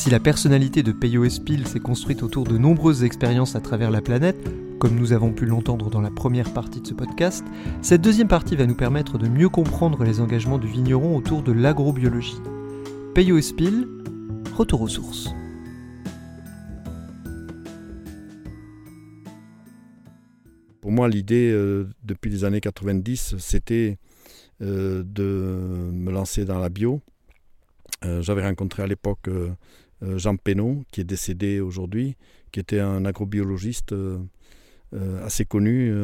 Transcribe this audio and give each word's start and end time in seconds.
Si 0.00 0.08
la 0.08 0.18
personnalité 0.18 0.82
de 0.82 0.92
Peyo 0.92 1.24
Espil 1.24 1.68
s'est 1.68 1.78
construite 1.78 2.22
autour 2.22 2.44
de 2.44 2.56
nombreuses 2.56 3.04
expériences 3.04 3.54
à 3.54 3.60
travers 3.60 3.90
la 3.90 4.00
planète, 4.00 4.38
comme 4.78 4.94
nous 4.94 5.12
avons 5.12 5.30
pu 5.30 5.44
l'entendre 5.44 5.90
dans 5.90 6.00
la 6.00 6.10
première 6.10 6.54
partie 6.54 6.80
de 6.80 6.86
ce 6.86 6.94
podcast, 6.94 7.44
cette 7.82 8.00
deuxième 8.00 8.26
partie 8.26 8.56
va 8.56 8.64
nous 8.64 8.74
permettre 8.74 9.18
de 9.18 9.28
mieux 9.28 9.50
comprendre 9.50 10.02
les 10.02 10.20
engagements 10.20 10.56
du 10.56 10.68
vigneron 10.68 11.14
autour 11.18 11.42
de 11.42 11.52
l'agrobiologie. 11.52 12.38
Peyo 13.14 13.36
Espil, 13.36 13.86
retour 14.56 14.80
aux 14.80 14.88
sources. 14.88 15.28
Pour 20.80 20.92
moi, 20.92 21.10
l'idée, 21.10 21.50
euh, 21.52 21.86
depuis 22.04 22.30
les 22.30 22.44
années 22.44 22.62
90, 22.62 23.34
c'était 23.36 23.98
euh, 24.62 25.02
de 25.04 25.90
me 25.92 26.10
lancer 26.10 26.46
dans 26.46 26.58
la 26.58 26.70
bio. 26.70 27.02
Euh, 28.06 28.22
j'avais 28.22 28.42
rencontré 28.42 28.82
à 28.82 28.86
l'époque 28.86 29.28
Jean 30.02 30.36
Pénaud, 30.36 30.84
qui 30.90 31.00
est 31.00 31.04
décédé 31.04 31.60
aujourd'hui, 31.60 32.16
qui 32.52 32.60
était 32.60 32.80
un 32.80 33.04
agrobiologiste 33.04 33.94
assez 35.22 35.44
connu 35.44 35.94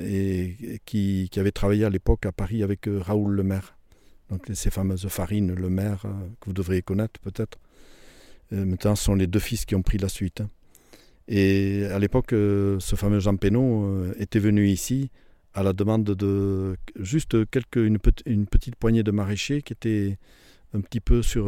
et 0.00 0.80
qui, 0.86 1.30
avait 1.36 1.52
travaillé 1.52 1.84
à 1.84 1.90
l'époque 1.90 2.26
à 2.26 2.32
Paris 2.32 2.62
avec 2.62 2.88
Raoul 2.88 3.34
Lemaire. 3.34 3.76
Donc 4.30 4.50
ces 4.54 4.70
fameuses 4.70 5.06
farines 5.08 5.54
Lemaire, 5.54 6.02
que 6.40 6.46
vous 6.46 6.52
devriez 6.54 6.82
connaître 6.82 7.20
peut-être. 7.20 7.58
maintenant, 8.50 8.96
ce 8.96 9.04
sont 9.04 9.14
les 9.14 9.26
deux 9.26 9.40
fils 9.40 9.66
qui 9.66 9.74
ont 9.74 9.82
pris 9.82 9.98
la 9.98 10.08
suite. 10.08 10.40
Hein. 10.40 10.50
Et 11.28 11.86
à 11.86 11.98
l'époque, 11.98 12.32
euh, 12.32 12.78
ce 12.80 12.96
fameux 12.96 13.20
Jean 13.20 13.36
Pénaud 13.36 13.84
euh, 13.84 14.14
était 14.18 14.38
venu 14.38 14.68
ici 14.68 15.10
à 15.54 15.62
la 15.62 15.72
demande 15.72 16.04
de 16.04 16.76
juste 16.98 17.36
une 17.76 17.98
petite 18.46 18.76
poignée 18.76 19.02
de 19.02 19.10
maraîchers 19.10 19.62
qui 19.62 19.72
étaient 19.72 20.18
un 20.74 20.80
petit 20.80 20.98
peu 20.98 21.22
sur 21.22 21.46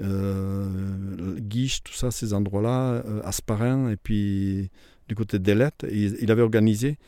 euh, 0.00 1.38
Guiche, 1.38 1.82
tout 1.82 1.92
ça, 1.92 2.10
ces 2.10 2.34
endroits-là, 2.34 3.02
Asparin, 3.24 3.90
et 3.90 3.96
puis 3.96 4.70
du 5.08 5.14
côté 5.14 5.38
d'Elette. 5.38 5.86
Il, 5.90 6.30
avait 6.30 6.42
organisé 6.42 6.98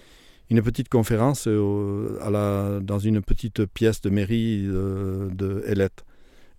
une 0.51 0.63
petite 0.63 0.89
conférence 0.89 1.47
la, 1.47 2.81
dans 2.81 2.99
une 2.99 3.21
petite 3.21 3.67
pièce 3.67 4.01
de 4.01 4.11
mairie 4.11 4.63
de 4.63 5.63
Elette. 5.67 6.05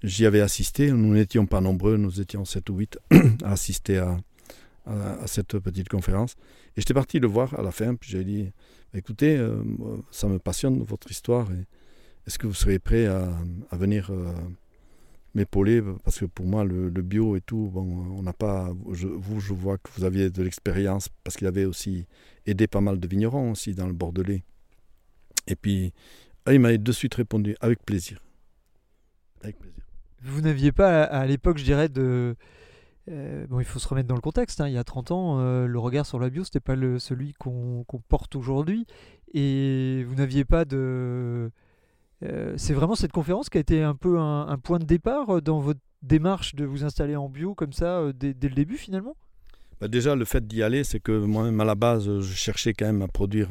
J'y 0.01 0.25
avais 0.25 0.39
assisté, 0.39 0.91
nous 0.91 1.13
n'étions 1.13 1.45
pas 1.45 1.59
nombreux, 1.59 1.97
nous 1.97 2.21
étions 2.21 2.45
7 2.45 2.69
ou 2.69 2.77
8 2.77 2.99
à 3.43 3.51
assister 3.51 3.97
à, 3.97 4.17
cette 5.25 5.59
petite 5.59 5.89
conférence. 5.89 6.35
Et 6.75 6.81
j'étais 6.81 6.93
parti 6.93 7.19
le 7.19 7.27
voir 7.27 7.53
à 7.59 7.61
la 7.61 7.71
fin, 7.71 7.93
puis 7.95 8.09
j'ai 8.09 8.23
dit, 8.23 8.51
écoutez, 8.93 9.37
euh, 9.37 9.61
ça 10.09 10.27
me 10.27 10.39
passionne 10.39 10.81
votre 10.83 11.11
histoire, 11.11 11.47
est-ce 12.25 12.39
que 12.39 12.47
vous 12.47 12.53
serez 12.53 12.79
prêt 12.79 13.05
à, 13.05 13.29
venir 13.73 14.09
euh, 14.09 14.33
m'épauler 15.35 15.81
Parce 16.03 16.19
que 16.19 16.25
pour 16.25 16.45
moi, 16.45 16.63
le, 16.63 16.89
bio 16.89 17.35
et 17.35 17.41
tout, 17.41 17.69
bon, 17.73 17.83
on 18.17 18.23
n'a 18.23 18.33
pas... 18.33 18.71
vous, 18.73 19.39
je 19.39 19.53
vois 19.53 19.77
que 19.77 19.89
vous 19.95 20.03
aviez 20.03 20.29
de 20.29 20.43
l'expérience, 20.43 21.09
parce 21.23 21.37
qu'il 21.37 21.47
avait 21.47 21.65
aussi 21.65 22.07
aidé 22.45 22.67
pas 22.67 22.81
mal 22.81 22.99
de 22.99 23.07
vignerons 23.07 23.51
aussi 23.51 23.73
dans 23.73 23.87
le 23.87 23.93
Bordelais. 23.93 24.43
Et 25.47 25.55
puis, 25.55 25.93
ah, 26.45 26.53
il 26.53 26.59
m'a 26.59 26.75
de 26.75 26.91
suite 26.91 27.15
répondu, 27.15 27.55
avec 27.61 27.83
plaisir. 27.85 28.21
Avec 29.41 29.57
plaisir. 29.57 29.83
Vous 30.21 30.41
n'aviez 30.41 30.71
pas 30.71 31.03
à 31.03 31.25
l'époque, 31.25 31.57
je 31.57 31.63
dirais, 31.63 31.89
de 31.89 32.35
euh, 33.09 33.47
bon, 33.47 33.59
il 33.59 33.65
faut 33.65 33.79
se 33.79 33.87
remettre 33.87 34.07
dans 34.07 34.15
le 34.15 34.21
contexte. 34.21 34.61
Hein. 34.61 34.67
Il 34.67 34.73
y 34.73 34.77
a 34.77 34.83
30 34.83 35.11
ans, 35.11 35.39
euh, 35.39 35.65
le 35.65 35.79
regard 35.79 36.05
sur 36.05 36.19
la 36.19 36.29
bio, 36.29 36.43
c'était 36.43 36.59
pas 36.59 36.75
le, 36.75 36.99
celui 36.99 37.33
qu'on 37.33 37.85
porte 38.07 38.35
aujourd'hui. 38.35 38.85
Et 39.33 40.03
vous 40.07 40.15
n'aviez 40.15 40.45
pas 40.45 40.65
de. 40.65 41.51
Euh, 42.23 42.53
c'est 42.57 42.73
vraiment 42.73 42.95
cette 42.95 43.11
conférence 43.11 43.49
qui 43.49 43.57
a 43.57 43.61
été 43.61 43.81
un 43.81 43.95
peu 43.95 44.19
un, 44.19 44.57
point 44.57 44.79
de 44.79 44.85
départ 44.85 45.41
dans 45.41 45.59
votre 45.59 45.79
démarche 46.01 46.55
de 46.55 46.65
vous 46.65 46.83
installer 46.83 47.15
en 47.15 47.29
bio 47.29 47.55
comme 47.55 47.73
ça 47.73 48.11
dès, 48.13 48.35
le 48.41 48.55
début 48.55 48.77
finalement? 48.77 49.15
Bah 49.79 49.87
Déjà, 49.87 50.15
le 50.15 50.25
fait 50.25 50.45
d'y 50.45 50.61
aller, 50.61 50.83
c'est 50.83 50.99
que 50.99 51.11
moi-même 51.11 51.59
à 51.61 51.65
la 51.65 51.75
base, 51.75 52.19
je 52.19 52.33
cherchais 52.33 52.73
quand 52.73 52.85
même 52.85 53.01
à 53.01 53.07
produire 53.07 53.49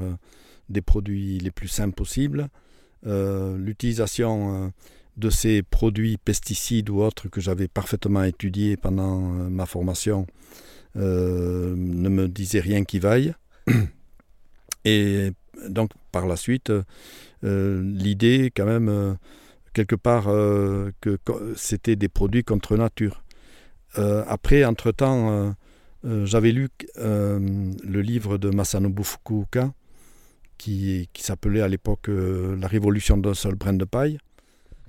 des 0.68 0.82
produits 0.82 1.38
les 1.38 1.50
plus 1.50 1.68
simples 1.68 1.94
possibles. 1.94 2.48
L'utilisation 3.04 4.72
de 5.18 5.30
ces 5.30 5.62
produits 5.62 6.16
pesticides 6.16 6.88
ou 6.90 7.00
autres 7.00 7.28
que 7.28 7.40
j'avais 7.40 7.68
parfaitement 7.68 8.22
étudiés 8.22 8.76
pendant 8.76 9.34
euh, 9.34 9.48
ma 9.48 9.66
formation 9.66 10.26
euh, 10.96 11.74
ne 11.76 12.08
me 12.08 12.28
disaient 12.28 12.60
rien 12.60 12.84
qui 12.84 13.00
vaille. 13.00 13.34
Et 14.84 15.32
donc 15.68 15.90
par 16.12 16.26
la 16.26 16.36
suite, 16.36 16.72
euh, 17.44 17.82
l'idée 17.82 18.52
quand 18.54 18.66
même 18.66 19.16
quelque 19.72 19.96
part 19.96 20.24
que 20.24 21.18
c'était 21.56 21.96
des 21.96 22.08
produits 22.08 22.44
contre 22.44 22.76
nature. 22.76 23.22
après, 23.94 24.64
entre-temps, 24.64 25.54
j'avais 26.04 26.52
lu 26.52 26.68
le 26.96 28.00
livre 28.00 28.38
de 28.38 28.50
Masanobu 28.50 29.04
Fukuoka 29.04 29.72
qui, 30.56 31.08
qui 31.12 31.22
s'appelait 31.22 31.60
à 31.60 31.68
l'époque 31.68 32.08
La 32.08 32.66
révolution 32.66 33.16
d'un 33.16 33.34
seul 33.34 33.54
brin 33.54 33.74
de 33.74 33.84
paille 33.84 34.18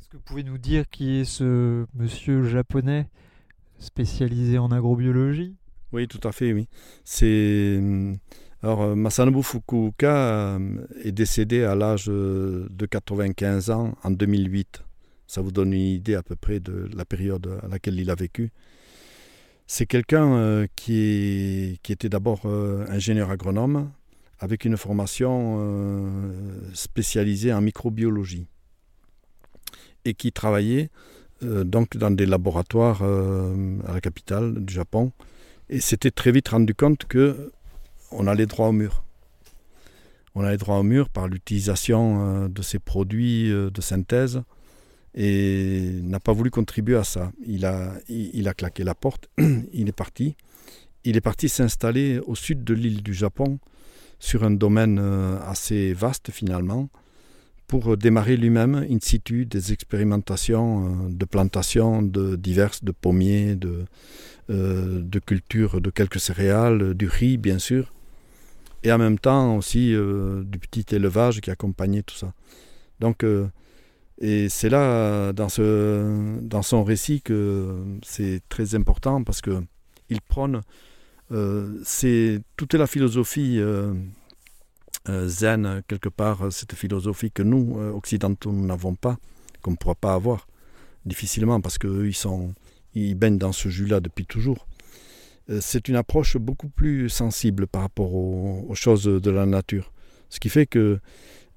est-ce 0.09 0.17
que 0.17 0.17
vous 0.17 0.23
pouvez 0.23 0.43
nous 0.43 0.57
dire 0.57 0.89
qui 0.89 1.17
est 1.17 1.23
ce 1.23 1.85
monsieur 1.93 2.43
japonais 2.43 3.07
spécialisé 3.77 4.57
en 4.57 4.71
agrobiologie? 4.71 5.55
Oui, 5.91 6.07
tout 6.07 6.27
à 6.27 6.31
fait, 6.31 6.51
oui. 6.51 6.67
C'est 7.03 7.77
euh, 7.79 8.15
alors 8.61 8.81
euh, 8.81 8.95
Masanobu 8.95 9.43
Fukuoka 9.43 10.15
euh, 10.15 10.59
est 11.03 11.11
décédé 11.11 11.63
à 11.63 11.75
l'âge 11.75 12.07
de 12.07 12.85
95 12.85 13.69
ans 13.69 13.95
en 14.03 14.11
2008. 14.11 14.83
Ça 15.27 15.41
vous 15.41 15.51
donne 15.51 15.73
une 15.73 15.81
idée 15.81 16.15
à 16.15 16.23
peu 16.23 16.35
près 16.35 16.59
de 16.59 16.89
la 16.95 17.05
période 17.05 17.59
à 17.63 17.67
laquelle 17.67 17.99
il 17.99 18.09
a 18.09 18.15
vécu. 18.15 18.51
C'est 19.67 19.85
quelqu'un 19.85 20.65
qui, 20.75 21.79
était 21.87 22.09
d'abord 22.09 22.47
ingénieur 22.47 23.29
agronome 23.29 23.91
avec 24.39 24.65
une 24.65 24.75
formation 24.75 26.09
spécialisée 26.73 27.53
en 27.53 27.61
microbiologie 27.61 28.47
et 30.05 30.15
qui 30.15 30.31
travaillait 30.31 30.89
euh, 31.43 31.63
donc 31.63 31.95
dans 31.95 32.11
des 32.11 32.25
laboratoires 32.25 32.99
euh, 33.01 33.77
à 33.87 33.93
la 33.93 34.01
capitale 34.01 34.65
du 34.65 34.73
Japon 34.73 35.11
et 35.69 35.79
s'était 35.79 36.11
très 36.11 36.31
vite 36.31 36.49
rendu 36.49 36.73
compte 36.73 37.05
que 37.05 37.51
on 38.11 38.27
allait 38.27 38.45
droit 38.45 38.67
au 38.67 38.71
mur. 38.71 39.03
On 40.35 40.43
allait 40.43 40.57
droit 40.57 40.77
au 40.77 40.83
mur 40.83 41.09
par 41.09 41.27
l'utilisation 41.27 42.43
euh, 42.45 42.47
de 42.47 42.61
ces 42.61 42.79
produits 42.79 43.49
de 43.49 43.81
synthèse 43.81 44.41
et 45.15 45.99
n'a 46.03 46.19
pas 46.19 46.33
voulu 46.33 46.51
contribuer 46.51 46.95
à 46.95 47.03
ça. 47.03 47.31
Il 47.45 47.65
a, 47.65 47.93
a 47.93 48.53
claqué 48.53 48.83
la 48.83 48.95
porte, 48.95 49.29
il 49.73 49.89
est 49.89 49.95
parti. 49.95 50.35
Il 51.03 51.17
est 51.17 51.21
parti 51.21 51.49
s'installer 51.49 52.19
au 52.19 52.35
sud 52.35 52.63
de 52.63 52.73
l'île 52.73 53.01
du 53.01 53.13
Japon 53.13 53.59
sur 54.19 54.43
un 54.43 54.51
domaine 54.51 54.99
assez 55.45 55.93
vaste 55.93 56.29
finalement, 56.29 56.89
pour 57.69 57.95
démarrer 57.97 58.35
lui-même 58.35 58.83
in 58.89 58.97
situ 58.99 59.45
des 59.45 59.71
expérimentations 59.71 60.87
euh, 60.87 61.09
de 61.09 61.25
plantations 61.25 62.01
de 62.01 62.35
diverses, 62.35 62.83
de 62.83 62.91
pommiers, 62.91 63.55
de, 63.55 63.85
euh, 64.49 65.01
de 65.03 65.19
cultures 65.19 65.79
de 65.79 65.91
quelques 65.91 66.19
céréales, 66.19 66.95
du 66.95 67.07
riz 67.07 67.37
bien 67.37 67.59
sûr, 67.59 67.93
et 68.83 68.91
en 68.91 68.97
même 68.97 69.19
temps 69.19 69.57
aussi 69.57 69.93
euh, 69.93 70.43
du 70.43 70.59
petit 70.59 70.85
élevage 70.95 71.41
qui 71.41 71.51
accompagnait 71.51 72.03
tout 72.03 72.15
ça. 72.15 72.33
Donc, 72.99 73.25
et 74.21 74.49
c'est 74.49 74.67
là, 74.69 75.31
dans, 75.31 75.47
ce, 75.47 76.37
dans 76.41 76.61
son 76.61 76.83
récit, 76.83 77.21
que 77.21 77.77
c'est 78.03 78.41
très 78.49 78.75
important 78.75 79.23
parce 79.23 79.39
que 79.39 79.63
il 80.09 80.19
prône, 80.19 80.61
c'est 81.85 82.41
toute 82.57 82.73
la 82.73 82.87
philosophie 82.87 83.61
euh, 85.07 85.27
zen, 85.27 85.81
quelque 85.87 86.09
part, 86.09 86.45
euh, 86.45 86.51
cette 86.51 86.75
philosophie 86.75 87.31
que 87.31 87.41
nous, 87.41 87.77
euh, 87.79 87.91
occidentaux, 87.91 88.51
n'avons 88.51 88.95
pas, 88.95 89.17
qu'on 89.61 89.71
ne 89.71 89.75
pourra 89.75 89.95
pas 89.95 90.13
avoir 90.13 90.47
difficilement, 91.05 91.61
parce 91.61 91.77
qu'eux, 91.77 92.07
ils, 92.07 92.15
sont, 92.15 92.53
ils 92.93 93.15
baignent 93.15 93.37
dans 93.37 93.53
ce 93.53 93.69
jus-là 93.69 94.01
depuis 94.01 94.25
toujours. 94.25 94.67
C'est 95.61 95.87
une 95.87 95.95
approche 95.95 96.37
beaucoup 96.37 96.69
plus 96.69 97.09
sensible 97.09 97.65
par 97.65 97.81
rapport 97.81 98.13
aux, 98.13 98.75
choses 98.75 99.05
de 99.05 99.31
la 99.31 99.45
nature. 99.45 99.91
Ce 100.29 100.39
qui 100.39 100.49
fait 100.49 100.67
que 100.67 100.99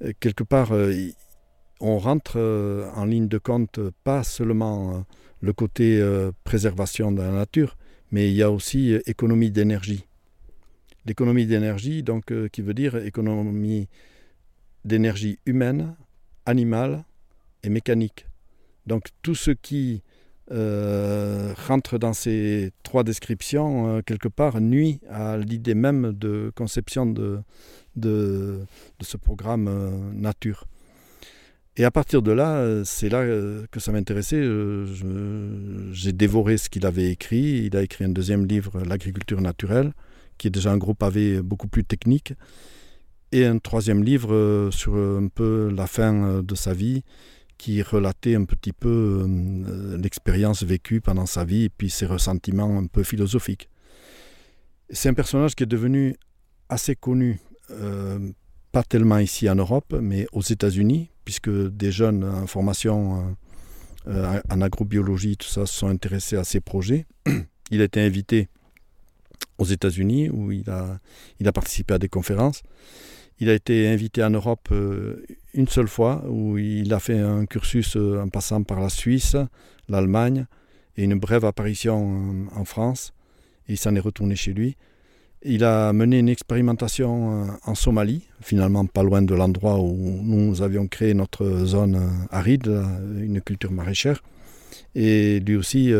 euh, 0.02 0.12
quelque 0.20 0.44
part, 0.44 0.72
euh, 0.72 0.94
on 1.80 1.98
rentre 1.98 2.34
euh, 2.36 2.88
en 2.94 3.04
ligne 3.04 3.28
de 3.28 3.38
compte 3.38 3.78
euh, 3.78 3.90
pas 4.04 4.22
seulement 4.22 4.96
euh, 4.96 5.00
le 5.40 5.52
côté 5.52 6.00
euh, 6.00 6.32
préservation 6.44 7.12
de 7.12 7.20
la 7.20 7.32
nature, 7.32 7.76
mais 8.10 8.30
il 8.30 8.34
y 8.34 8.42
a 8.42 8.50
aussi 8.50 8.94
euh, 8.94 9.00
économie 9.06 9.50
d'énergie. 9.50 10.06
L'économie 11.04 11.46
d'énergie, 11.46 12.02
donc, 12.02 12.30
euh, 12.30 12.48
qui 12.48 12.62
veut 12.62 12.74
dire 12.74 12.96
économie 12.96 13.88
d'énergie 14.84 15.38
humaine, 15.44 15.96
animale 16.46 17.04
et 17.64 17.68
mécanique. 17.68 18.26
Donc 18.86 19.08
tout 19.22 19.34
ce 19.34 19.50
qui 19.50 20.02
euh, 20.52 21.54
rentre 21.66 21.96
dans 21.96 22.12
ces 22.12 22.72
trois 22.82 23.04
descriptions, 23.04 23.96
euh, 23.96 24.00
quelque 24.02 24.28
part, 24.28 24.60
nuit 24.60 25.00
à 25.08 25.38
l'idée 25.38 25.74
même 25.74 26.12
de 26.12 26.52
conception 26.54 27.06
de, 27.06 27.40
de, 27.96 28.60
ce 29.00 29.16
programme 29.16 29.68
euh, 29.68 29.90
nature. 30.12 30.66
Et 31.78 31.84
à 31.84 31.90
partir 31.90 32.20
de 32.20 32.32
là, 32.32 32.84
c'est 32.84 33.08
là 33.08 33.24
que 33.70 33.80
ça 33.80 33.92
m'intéressait. 33.92 34.42
J'ai 35.92 36.12
dévoré 36.12 36.58
ce 36.58 36.68
qu'il 36.68 36.84
avait 36.84 37.10
écrit. 37.10 37.62
Il 37.64 37.74
a 37.78 37.82
écrit 37.82 38.04
un 38.04 38.10
deuxième 38.10 38.44
livre, 38.44 38.82
L'agriculture 38.82 39.40
naturelle, 39.40 39.94
qui 40.36 40.48
est 40.48 40.50
déjà 40.50 40.70
un 40.70 40.76
gros 40.76 40.92
pavé 40.92 41.40
beaucoup 41.40 41.68
plus 41.68 41.82
technique. 41.82 42.34
Et 43.32 43.46
un 43.46 43.56
troisième 43.56 44.04
livre 44.04 44.68
sur 44.70 44.96
un 44.96 45.28
peu 45.28 45.72
la 45.74 45.86
fin 45.86 46.42
de 46.42 46.54
sa 46.54 46.74
vie, 46.74 47.04
qui 47.62 47.80
relatait 47.80 48.34
un 48.34 48.44
petit 48.44 48.72
peu 48.72 49.24
euh, 49.24 49.96
l'expérience 49.96 50.64
vécue 50.64 51.00
pendant 51.00 51.26
sa 51.26 51.44
vie 51.44 51.62
et 51.62 51.68
puis 51.68 51.90
ses 51.90 52.06
ressentiments 52.06 52.76
un 52.76 52.86
peu 52.86 53.04
philosophiques. 53.04 53.68
C'est 54.90 55.08
un 55.08 55.14
personnage 55.14 55.54
qui 55.54 55.62
est 55.62 55.66
devenu 55.66 56.16
assez 56.68 56.96
connu, 56.96 57.38
euh, 57.70 58.18
pas 58.72 58.82
tellement 58.82 59.18
ici 59.18 59.48
en 59.48 59.54
Europe, 59.54 59.94
mais 60.00 60.26
aux 60.32 60.42
États-Unis, 60.42 61.10
puisque 61.24 61.50
des 61.50 61.92
jeunes 61.92 62.24
en 62.24 62.48
formation 62.48 63.36
euh, 64.08 64.40
en 64.50 64.60
agrobiologie, 64.60 65.36
tout 65.36 65.46
ça, 65.46 65.64
se 65.64 65.72
sont 65.72 65.86
intéressés 65.86 66.34
à 66.34 66.42
ces 66.42 66.60
projets. 66.60 67.06
Il 67.70 67.80
a 67.80 67.84
été 67.84 68.00
invité 68.00 68.48
aux 69.58 69.66
États-Unis 69.66 70.30
où 70.30 70.50
il 70.50 70.68
a 70.68 71.52
participé 71.54 71.94
à 71.94 72.00
des 72.00 72.08
conférences. 72.08 72.64
Il 73.42 73.50
a 73.50 73.54
été 73.54 73.88
invité 73.88 74.22
en 74.22 74.30
Europe 74.30 74.68
euh, 74.70 75.26
une 75.52 75.66
seule 75.66 75.88
fois 75.88 76.22
où 76.28 76.58
il 76.58 76.94
a 76.94 77.00
fait 77.00 77.18
un 77.18 77.44
cursus 77.44 77.96
euh, 77.96 78.22
en 78.22 78.28
passant 78.28 78.62
par 78.62 78.80
la 78.80 78.88
Suisse, 78.88 79.34
l'Allemagne 79.88 80.46
et 80.96 81.02
une 81.02 81.18
brève 81.18 81.44
apparition 81.44 82.46
en 82.54 82.64
France. 82.64 83.12
Il 83.66 83.76
s'en 83.78 83.96
est 83.96 84.00
retourné 84.00 84.36
chez 84.36 84.52
lui. 84.52 84.76
Il 85.42 85.64
a 85.64 85.92
mené 85.92 86.20
une 86.20 86.28
expérimentation 86.28 87.32
euh, 87.32 87.46
en 87.64 87.74
Somalie, 87.74 88.28
finalement 88.40 88.86
pas 88.86 89.02
loin 89.02 89.22
de 89.22 89.34
l'endroit 89.34 89.80
où 89.80 90.20
nous 90.22 90.62
avions 90.62 90.86
créé 90.86 91.12
notre 91.12 91.64
zone 91.64 92.00
aride, 92.30 92.68
une 93.18 93.40
culture 93.40 93.72
maraîchère. 93.72 94.22
Et 94.94 95.40
lui 95.40 95.56
aussi, 95.56 95.92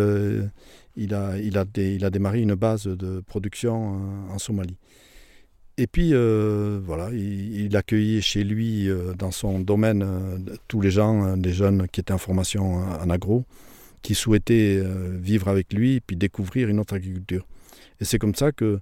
il, 0.97 1.15
a, 1.15 2.11
démarré 2.11 2.41
une 2.41 2.55
base 2.55 2.85
de 2.85 3.21
production 3.27 4.31
en 4.31 4.38
Somalie. 4.38 4.77
Et 5.79 5.87
puis, 5.87 6.11
euh, 6.13 6.81
voilà, 6.85 7.11
il, 7.13 7.63
il 7.63 7.77
accueillait 7.77 8.21
chez 8.21 8.45
lui, 8.45 8.89
euh, 8.89 9.15
dans 9.15 9.31
son 9.31 9.59
domaine, 9.59 10.03
euh, 10.03 10.39
tous 10.69 10.81
les 10.83 10.91
gens, 10.91 11.37
des 11.37 11.53
jeunes 11.53 11.89
qui 11.91 12.01
étaient 12.01 12.13
en 12.13 12.19
formation 12.19 12.75
en 12.75 13.09
agro, 13.09 13.45
qui 14.03 14.15
souhaitaient 14.15 14.83
vivre 15.15 15.49
avec 15.49 15.73
lui 15.73 15.95
et 15.95 16.01
puis 16.01 16.17
découvrir 16.17 16.69
une 16.69 16.81
autre 16.81 16.95
agriculture. 16.95 17.47
Et 18.01 18.05
c'est 18.05 18.19
comme 18.19 18.35
ça 18.35 18.51
que 18.53 18.81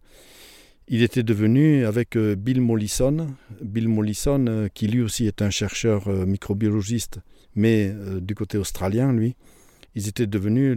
il 0.88 1.02
était 1.02 1.22
devenu 1.22 1.84
avec 1.84 2.16
Bill 2.16 2.60
Mollison, 2.60 3.28
Bill 3.60 3.86
Mollison 3.86 4.68
qui 4.74 4.88
lui 4.88 5.02
aussi 5.02 5.26
est 5.26 5.42
un 5.42 5.50
chercheur 5.50 6.08
microbiologiste, 6.08 7.20
mais 7.54 7.94
du 8.22 8.34
côté 8.34 8.56
australien, 8.56 9.12
lui, 9.12 9.36
ils 9.94 10.08
étaient 10.08 10.26
devenus 10.26 10.76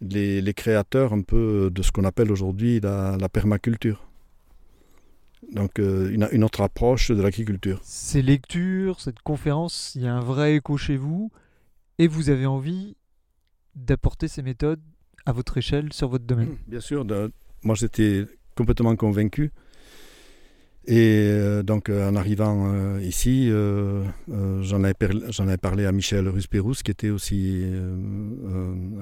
les, 0.00 0.54
créateurs 0.54 1.12
un 1.12 1.22
peu 1.22 1.68
de 1.70 1.82
ce 1.82 1.90
qu'on 1.90 2.04
appelle 2.04 2.30
aujourd'hui 2.30 2.80
la 2.80 3.28
permaculture. 3.28 4.06
Donc 5.52 5.78
euh, 5.78 6.10
une, 6.10 6.28
une 6.32 6.44
autre 6.44 6.60
approche 6.60 7.10
de 7.10 7.20
l'agriculture. 7.22 7.78
Ces 7.82 8.22
lectures, 8.22 9.00
cette 9.00 9.20
conférence, 9.20 9.92
il 9.94 10.02
y 10.02 10.06
a 10.06 10.14
un 10.14 10.20
vrai 10.20 10.56
écho 10.56 10.76
chez 10.76 10.96
vous 10.96 11.30
et 11.98 12.08
vous 12.08 12.30
avez 12.30 12.46
envie 12.46 12.96
d'apporter 13.74 14.28
ces 14.28 14.42
méthodes 14.42 14.80
à 15.24 15.32
votre 15.32 15.56
échelle 15.58 15.92
sur 15.92 16.08
votre 16.08 16.24
domaine. 16.24 16.56
Bien 16.66 16.80
sûr, 16.80 17.04
de- 17.04 17.30
moi 17.62 17.74
j'étais 17.74 18.24
complètement 18.56 18.96
convaincu. 18.96 19.52
Et 20.88 21.28
euh, 21.32 21.64
donc 21.64 21.88
euh, 21.90 22.08
en 22.08 22.14
arrivant 22.14 22.72
euh, 22.72 23.00
ici, 23.02 23.50
j'en 24.28 24.84
avais, 24.84 24.94
avais 25.38 25.56
parlé 25.56 25.84
à 25.84 25.92
Michel 25.92 26.28
Ruspérousse, 26.28 26.82
qui 26.84 26.92
était 26.92 27.10
aussi 27.10 27.64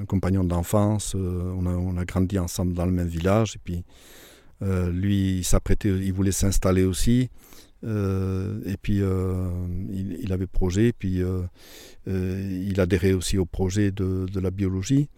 un 0.00 0.04
compagnon 0.06 0.44
d'enfance. 0.44 1.14
On 1.14 1.96
a 1.96 2.04
grandi 2.04 2.38
ensemble 2.38 2.72
dans 2.75 2.86
le 2.86 2.92
même 2.92 3.06
village. 3.08 3.56
Et 3.56 3.60
puis 3.62 3.84
euh, 4.64 4.90
lui, 4.90 5.38
il 5.38 5.44
s'apprêtait, 5.44 5.88
il 5.88 6.12
voulait 6.12 6.32
s'installer 6.32 6.84
aussi. 6.84 7.31
Euh, 7.84 8.61
et 8.64 8.78
puis 8.78 9.02
euh, 9.02 9.46
il, 9.93 10.32
avait 10.32 10.46
projet, 10.46 10.93
puis 10.99 11.20
il 12.06 12.81
adhérait 12.81 13.12
aussi 13.12 13.37
au 13.37 13.44
projet 13.44 13.90
de, 13.90 14.26
la 14.40 14.50
biologie. 14.50 15.08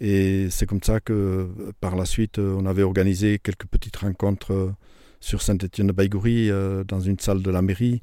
Et 0.00 0.48
c'est 0.50 0.66
comme 0.66 0.82
ça 0.82 1.00
que 1.00 1.48
par 1.80 1.96
la 1.96 2.04
suite, 2.04 2.38
on 2.38 2.66
avait 2.66 2.82
organisé 2.82 3.38
quelques 3.38 3.66
petites 3.66 3.96
rencontres 3.96 4.72
sur 5.20 5.42
Saint-Étienne-de-Baïgoury, 5.42 6.50
dans 6.88 7.00
une 7.00 7.18
salle 7.18 7.42
de 7.42 7.50
la 7.50 7.60
mairie, 7.60 8.02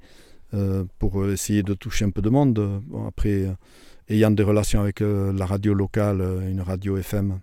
pour 1.00 1.28
essayer 1.28 1.64
de 1.64 1.74
toucher 1.74 2.06
un 2.06 2.12
peu 2.12 2.22
de 2.22 2.30
monde. 2.30 2.82
Après, 3.08 3.48
ayant 4.10 4.30
des 4.30 4.44
relations 4.44 4.82
avec 4.82 5.00
la 5.00 5.46
radio 5.46 5.74
locale, 5.74 6.24
une 6.48 6.62
radio 6.62 6.98
FM, 6.98 7.40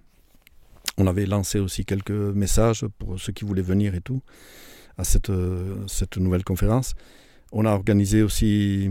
on 0.98 1.06
avait 1.06 1.26
lancé 1.26 1.58
aussi 1.58 1.84
quelques 1.84 2.10
messages 2.10 2.86
pour 2.98 3.18
ceux 3.18 3.32
qui 3.32 3.44
voulaient 3.44 3.62
venir 3.62 3.94
et 3.94 4.00
tout, 4.00 4.22
à 4.96 5.04
cette, 5.04 5.30
euh, 5.30 5.86
cette 5.88 6.16
nouvelle 6.18 6.44
conférence. 6.44 6.94
On 7.52 7.66
a 7.66 7.70
organisé 7.70 8.22
aussi 8.22 8.90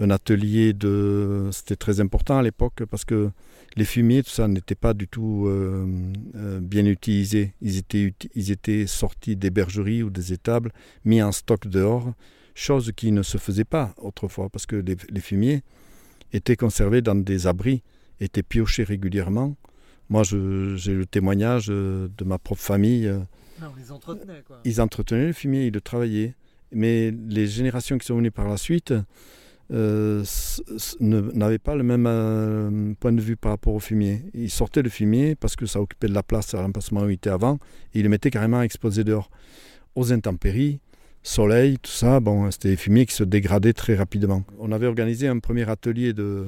un 0.00 0.10
atelier 0.10 0.72
de... 0.72 1.48
C'était 1.52 1.76
très 1.76 2.00
important 2.00 2.38
à 2.38 2.42
l'époque 2.42 2.84
parce 2.90 3.04
que 3.04 3.30
les 3.76 3.84
fumiers, 3.84 4.22
tout 4.22 4.30
ça, 4.30 4.48
n'était 4.48 4.74
pas 4.74 4.94
du 4.94 5.06
tout 5.06 5.44
euh, 5.46 5.86
euh, 6.34 6.60
bien 6.60 6.84
utilisés. 6.86 7.54
Ils 7.60 7.78
étaient, 7.78 8.86
sortis 8.86 9.36
des 9.36 9.50
bergeries 9.50 10.02
ou 10.02 10.10
des 10.10 10.32
étables, 10.32 10.72
mis 11.04 11.22
en 11.22 11.30
stock 11.30 11.66
dehors, 11.68 12.12
chose 12.54 12.92
qui 12.96 13.12
ne 13.12 13.22
se 13.22 13.38
faisait 13.38 13.64
pas 13.64 13.94
autrefois, 13.98 14.48
parce 14.48 14.66
que 14.66 14.76
les 14.76 15.20
fumiers 15.20 15.62
étaient 16.32 16.56
conservés 16.56 17.02
dans 17.02 17.14
des 17.14 17.46
abris, 17.46 17.82
étaient 18.20 18.42
piochés 18.42 18.84
régulièrement. 18.84 19.56
Moi, 20.10 20.24
j'ai 20.24 20.92
le 20.94 21.06
témoignage 21.06 21.68
euh, 21.70 22.08
de 22.18 22.24
ma 22.24 22.38
propre 22.38 22.60
famille. 22.60 23.06
euh, 23.06 23.20
on 23.62 23.78
les 23.78 23.92
entretenait 23.92 24.42
quoi. 24.46 24.60
ils 24.64 24.80
entretenaient 24.80 25.28
le 25.28 25.32
fumier, 25.32 25.66
ils 25.66 25.72
le 25.72 25.80
travaillaient. 25.80 26.34
Mais 26.72 27.10
les 27.28 27.46
générations 27.46 27.96
qui 27.96 28.06
sont 28.06 28.16
venues 28.16 28.30
par 28.30 28.48
la 28.48 28.56
suite 28.56 28.92
euh, 29.72 30.24
n'avaient 31.00 31.58
pas 31.58 31.76
le 31.76 31.82
même 31.84 32.06
euh, 32.08 32.92
point 32.98 33.12
de 33.12 33.20
vue 33.20 33.36
par 33.36 33.52
rapport 33.52 33.74
au 33.74 33.80
fumier. 33.80 34.22
Ils 34.34 34.50
sortaient 34.50 34.82
le 34.82 34.90
fumier 34.90 35.36
parce 35.36 35.54
que 35.56 35.66
ça 35.66 35.80
occupait 35.80 36.08
de 36.08 36.14
la 36.14 36.22
place 36.24 36.54
à 36.54 36.62
l'emplacement 36.62 37.02
où 37.02 37.08
il 37.08 37.14
était 37.14 37.30
avant, 37.30 37.58
et 37.94 38.00
ils 38.00 38.02
le 38.02 38.08
mettaient 38.08 38.30
carrément 38.30 38.62
exposé 38.62 39.04
dehors. 39.04 39.30
Aux 39.94 40.12
intempéries, 40.12 40.80
soleil, 41.22 41.78
tout 41.78 41.90
ça, 41.90 42.20
bon, 42.20 42.50
c'était 42.50 42.70
des 42.70 42.76
fumiers 42.76 43.06
qui 43.06 43.14
se 43.14 43.24
dégradaient 43.24 43.72
très 43.72 43.94
rapidement. 43.94 44.42
On 44.58 44.72
avait 44.72 44.86
organisé 44.86 45.28
un 45.28 45.38
premier 45.38 45.68
atelier 45.68 46.12
de, 46.12 46.46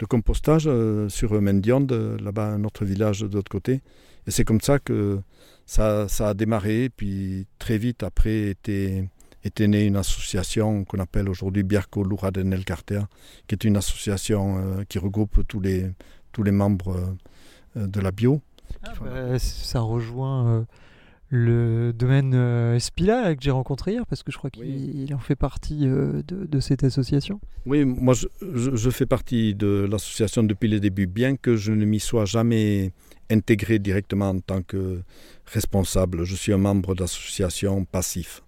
de 0.00 0.06
compostage 0.06 0.64
euh, 0.66 1.08
sur 1.08 1.40
Mendionde, 1.40 1.92
là-bas, 2.20 2.46
un 2.46 2.64
autre 2.64 2.84
village 2.84 3.20
de 3.20 3.34
l'autre 3.34 3.50
côté. 3.50 3.82
Et 4.26 4.30
c'est 4.30 4.44
comme 4.44 4.60
ça 4.60 4.78
que 4.78 5.20
ça, 5.66 6.08
ça 6.08 6.30
a 6.30 6.34
démarré, 6.34 6.90
puis 6.94 7.46
très 7.58 7.78
vite 7.78 8.02
après 8.02 8.48
était, 8.48 9.08
était 9.44 9.68
née 9.68 9.84
une 9.84 9.96
association 9.96 10.84
qu'on 10.84 10.98
appelle 10.98 11.28
aujourd'hui 11.28 11.62
Bierco 11.62 12.02
Luraden 12.02 12.52
El 12.52 12.64
Carter, 12.64 13.02
qui 13.46 13.54
est 13.54 13.64
une 13.64 13.76
association 13.76 14.58
euh, 14.58 14.84
qui 14.88 14.98
regroupe 14.98 15.46
tous 15.46 15.60
les, 15.60 15.92
tous 16.32 16.42
les 16.42 16.50
membres 16.50 16.96
euh, 17.76 17.86
de 17.86 18.00
la 18.00 18.10
bio. 18.10 18.40
Ah, 18.82 18.92
bah, 19.02 19.38
ça 19.38 19.80
rejoint 19.80 20.66
le 21.32 21.92
domaine 21.92 22.32
euh, 22.34 22.74
Espila 22.74 23.22
là, 23.22 23.34
que 23.36 23.42
j'ai 23.42 23.52
rencontré 23.52 23.92
hier 23.92 24.04
parce 24.04 24.24
que 24.24 24.32
je 24.32 24.36
crois 24.36 24.50
qu'il 24.50 24.64
Oui. 24.64 25.14
en 25.14 25.18
fait 25.20 25.36
partie 25.36 25.86
euh, 25.86 26.22
de, 26.26 26.44
de 26.44 26.60
cette 26.60 26.82
association. 26.82 27.40
Oui, 27.66 27.84
moi 27.84 28.14
je, 28.14 28.26
je- 28.54 28.74
je 28.74 28.90
fais 28.90 29.06
partie 29.06 29.54
de 29.54 29.86
l'association 29.90 30.42
depuis 30.42 30.68
le 30.68 30.80
début, 30.80 31.06
bien 31.06 31.36
que 31.36 31.54
je 31.56 31.70
ne 31.72 31.84
m'y 31.84 32.00
sois 32.00 32.24
jamais 32.24 32.90
intégré 33.30 33.78
directement 33.78 34.30
en 34.30 34.40
tant 34.40 34.62
que 34.62 35.02
responsable. 35.46 36.24
Je 36.24 36.34
suis 36.34 36.52
un 36.52 36.58
membre 36.58 36.96
d'association 36.96 37.84
passif. 37.84 38.42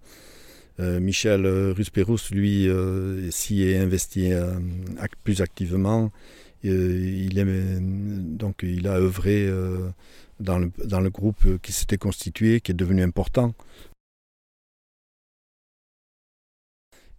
Euh, 0.81 0.99
Michel 0.99 1.45
euh, 1.45 1.71
Ruspérousse, 1.71 2.31
lui, 2.31 2.67
s'y 3.31 3.63
est 3.63 3.77
investi 3.77 4.31
plus 5.23 5.39
activement. 5.39 6.11
Il, 6.65 7.37
est, 7.39 7.79
donc, 8.37 8.61
il 8.63 8.87
a 8.87 8.95
œuvré 8.97 9.49
dans, 10.43 10.59
le, 10.59 10.71
dans 10.85 10.99
le 10.99 11.09
groupe 11.09 11.59
qui 11.61 11.71
s'était 11.71 11.97
constitué, 11.97 12.61
qui 12.61 12.71
est 12.71 12.75
devenu 12.75 13.01
important. 13.01 13.53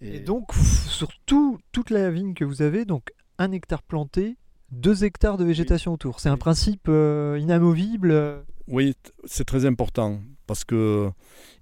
Et, 0.01 0.21
donc, 0.21 0.53
sur 0.55 1.09
tout- 1.25 1.59
toute 1.73 1.91
la 1.91 2.11
vigne 2.11 2.35
que 2.35 2.45
vous 2.45 2.63
avez, 2.63 2.85
donc 2.85 3.11
un 3.39 3.53
hectare 3.53 3.83
planté, 3.83 4.37
deux 4.71 5.05
hectares 5.05 5.39
de 5.39 5.45
végétation 5.45 5.93
autour. 5.95 6.21
C'est 6.21 6.29
un 6.29 6.37
principe 6.37 6.87
euh, 6.89 7.39
inamovible. 7.41 8.11
euh. 8.11 8.43
Oui, 8.69 8.95
c'est 9.25 9.45
très 9.45 9.65
important 9.67 10.21
parce 10.47 10.65
que 10.65 11.11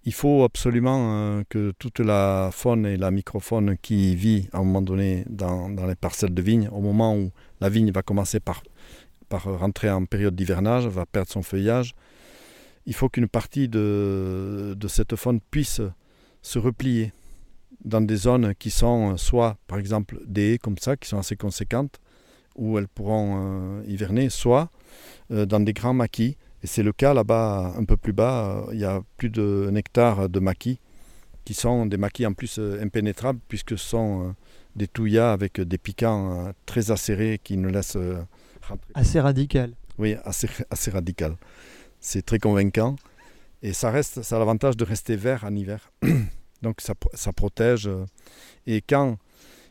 il 0.04 0.12
faut 0.12 0.42
absolument 0.42 1.14
euh, 1.14 1.42
que 1.48 1.72
toute 1.78 2.00
la 2.00 2.50
faune 2.52 2.84
et 2.86 2.96
la 2.96 3.10
microfaune 3.12 3.76
qui 3.78 4.16
vit 4.16 4.48
à 4.52 4.58
un 4.58 4.64
moment 4.64 4.82
donné 4.82 5.24
dans, 5.28 5.68
dans 5.68 5.86
les 5.86 5.94
parcelles 5.94 6.34
de 6.34 6.42
vigne, 6.42 6.68
au 6.72 6.80
moment 6.80 7.16
où 7.16 7.30
la 7.60 7.68
vigne 7.68 7.92
va 7.92 8.02
commencer 8.02 8.40
par, 8.40 8.62
par 9.32 9.44
rentrer 9.44 9.90
en 9.90 10.04
période 10.04 10.36
d'hivernage, 10.36 10.86
va 10.86 11.06
perdre 11.06 11.30
son 11.30 11.40
feuillage, 11.40 11.94
il 12.84 12.94
faut 12.94 13.08
qu'une 13.08 13.28
partie 13.28 13.66
de, 13.66 14.76
cette 14.88 15.16
faune 15.16 15.40
puisse 15.40 15.80
se 16.42 16.58
replier 16.58 17.14
dans 17.82 18.02
des 18.02 18.16
zones 18.16 18.54
qui 18.54 18.70
sont 18.70 19.12
euh, 19.12 19.16
soit 19.16 19.56
par 19.66 19.78
exemple 19.78 20.20
des 20.26 20.52
haies 20.52 20.58
comme 20.58 20.76
ça, 20.76 20.98
qui 20.98 21.08
sont 21.08 21.18
assez 21.18 21.36
conséquentes, 21.36 21.98
où 22.56 22.78
elles 22.78 22.88
pourront 22.88 23.30
euh, 23.32 23.82
hiverner, 23.86 24.28
soit 24.28 24.70
euh, 25.30 25.46
dans 25.46 25.60
des 25.60 25.72
grands 25.72 25.94
maquis. 25.94 26.36
Et 26.62 26.66
c'est 26.66 26.82
le 26.82 26.92
cas 26.92 27.14
là-bas, 27.14 27.72
un 27.74 27.84
peu 27.84 27.96
plus 27.96 28.12
bas, 28.12 28.66
il 28.72 28.80
y 28.80 28.84
a 28.84 29.00
plus 29.16 29.30
d'un 29.30 29.74
hectare 29.76 30.28
de 30.28 30.40
maquis, 30.40 30.78
qui 31.46 31.54
sont 31.54 31.86
des 31.86 31.96
maquis 31.96 32.26
en 32.26 32.34
plus 32.34 32.58
impénétrables, 32.58 33.40
puisque 33.48 33.78
ce 33.78 33.88
sont 33.88 34.34
des 34.76 34.88
touillas 34.88 35.32
avec 35.32 35.58
des 35.58 35.78
piquants 35.78 36.52
très 36.66 36.90
acérés 36.90 37.40
qui 37.42 37.56
ne 37.56 37.68
laissent. 37.68 37.96
Assez 38.94 39.20
radical. 39.20 39.74
Oui, 39.98 40.16
assez, 40.24 40.48
assez 40.70 40.90
radical. 40.90 41.36
C'est 42.00 42.22
très 42.24 42.38
convaincant. 42.38 42.96
Et 43.62 43.72
ça, 43.72 43.90
reste, 43.90 44.22
ça 44.22 44.36
a 44.36 44.38
l'avantage 44.38 44.76
de 44.76 44.84
rester 44.84 45.16
vert 45.16 45.44
en 45.44 45.54
hiver. 45.54 45.92
Donc 46.62 46.80
ça, 46.80 46.94
ça 47.14 47.32
protège. 47.32 47.86
euh. 47.86 48.04
Et 48.66 48.80
quand, 48.80 49.18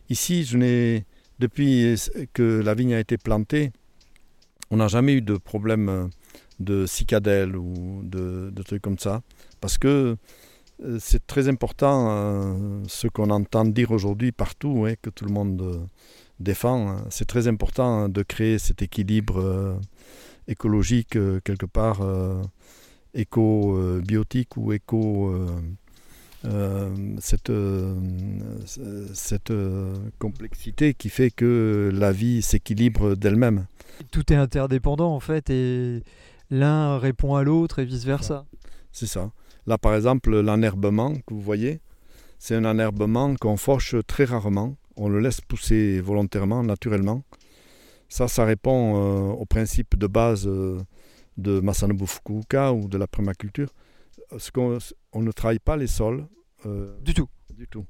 ici, 0.09 0.43
je 0.43 0.57
n'ai, 0.57 1.05
depuis 1.39 1.95
que 2.33 2.61
la 2.63 2.73
vigne 2.73 2.93
a 2.93 2.99
été 2.99 3.17
plantée, 3.17 3.71
on 4.69 4.77
n'a 4.77 4.87
jamais 4.87 5.15
eu 5.15 5.21
de 5.21 5.37
problème 5.37 5.89
euh, 5.89 6.07
de 6.59 6.85
cicadelle 6.85 7.55
ou 7.57 8.01
de, 8.03 8.49
de 8.53 8.63
trucs 8.63 8.81
comme 8.81 8.99
ça. 8.99 9.21
Parce 9.59 9.77
que 9.77 10.15
euh, 10.83 10.97
c'est 10.99 11.25
très 11.27 11.47
important, 11.49 12.07
euh, 12.09 12.83
ce 12.87 13.07
qu'on 13.07 13.29
entend 13.29 13.65
dire 13.65 13.91
aujourd'hui 13.91 14.31
partout, 14.31 14.69
ouais, 14.69 14.97
que 15.01 15.09
tout 15.09 15.25
le 15.25 15.31
monde 15.31 15.87
défend. 16.41 16.89
hein. 16.89 17.05
C'est 17.09 17.25
très 17.25 17.47
important 17.47 18.09
de 18.09 18.23
créer 18.23 18.59
cet 18.59 18.81
équilibre 18.81 19.39
euh, 19.39 19.75
écologique, 20.47 21.15
euh, 21.15 21.39
quelque 21.43 21.65
part 21.65 22.01
euh, 22.01 22.41
éco-biotique 23.13 24.57
ou 24.57 24.73
éco. 24.73 25.33
euh, 26.45 26.89
cette 27.19 27.49
euh, 27.49 27.95
cette 29.13 29.51
euh, 29.51 29.93
complexité 30.17 30.93
qui 30.93 31.09
fait 31.09 31.29
que 31.29 31.91
la 31.93 32.11
vie 32.11 32.41
s'équilibre 32.41 33.15
d'elle-même. 33.15 33.67
Tout 34.11 34.33
est 34.33 34.35
interdépendant 34.35 35.13
en 35.13 35.19
fait 35.19 35.49
et 35.49 36.03
l'un 36.49 36.97
répond 36.97 37.35
à 37.35 37.43
l'autre 37.43 37.79
et 37.79 37.85
vice 37.85 38.05
versa. 38.05 38.45
C'est 38.91 39.05
ça. 39.05 39.31
Là, 39.67 39.77
par 39.77 39.93
exemple, 39.93 40.39
l'enherbement 40.39 41.13
que 41.13 41.33
vous 41.33 41.41
voyez, 41.41 41.79
c'est 42.39 42.55
un 42.55 42.65
enherbement 42.65 43.35
qu'on 43.35 43.57
fauche 43.57 43.95
très 44.07 44.25
rarement. 44.25 44.75
On 44.95 45.09
le 45.09 45.19
laisse 45.19 45.41
pousser 45.41 46.01
volontairement, 46.01 46.63
naturellement. 46.63 47.23
Ça, 48.09 48.27
ça 48.27 48.43
répond 48.45 48.95
euh, 48.95 49.33
au 49.33 49.45
principe 49.45 49.97
de 49.97 50.07
base 50.07 50.45
euh, 50.47 50.79
de 51.37 51.59
Masanobu 51.61 52.05
Fukuoka 52.07 52.73
ou 52.73 52.87
de 52.87 52.97
la 52.97 53.07
permaculture. 53.07 53.69
Ce 54.37 54.51
qu'on- 54.51 54.77
on 55.13 55.21
ne 55.21 55.31
travaille 55.31 55.59
pas 55.59 55.77
les 55.77 55.87
sols 55.87 56.25
euh, 56.65 56.97
Du 57.01 57.13
tout. 57.13 57.27
du 57.55 57.67
tout. 57.67 57.85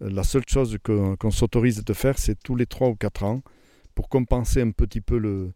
La 0.00 0.22
seule 0.24 0.44
chose 0.48 0.76
que- 0.82 1.14
qu'on 1.16 1.30
s'autorise 1.30 1.84
de 1.84 1.92
faire, 1.92 2.18
c'est 2.18 2.38
tous 2.42 2.56
les 2.56 2.66
3 2.66 2.88
ou 2.88 2.94
4 2.96 3.24
ans, 3.24 3.42
pour 3.94 4.08
compenser 4.08 4.60
un 4.60 4.70
petit 4.70 5.00
peu 5.00 5.18
le, 5.18 5.52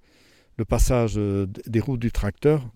le 0.56 0.64
passage 0.64 1.14
euh, 1.16 1.46
des 1.66 1.80
roues 1.80 1.96
du 1.96 2.10
tracteur, 2.12 2.68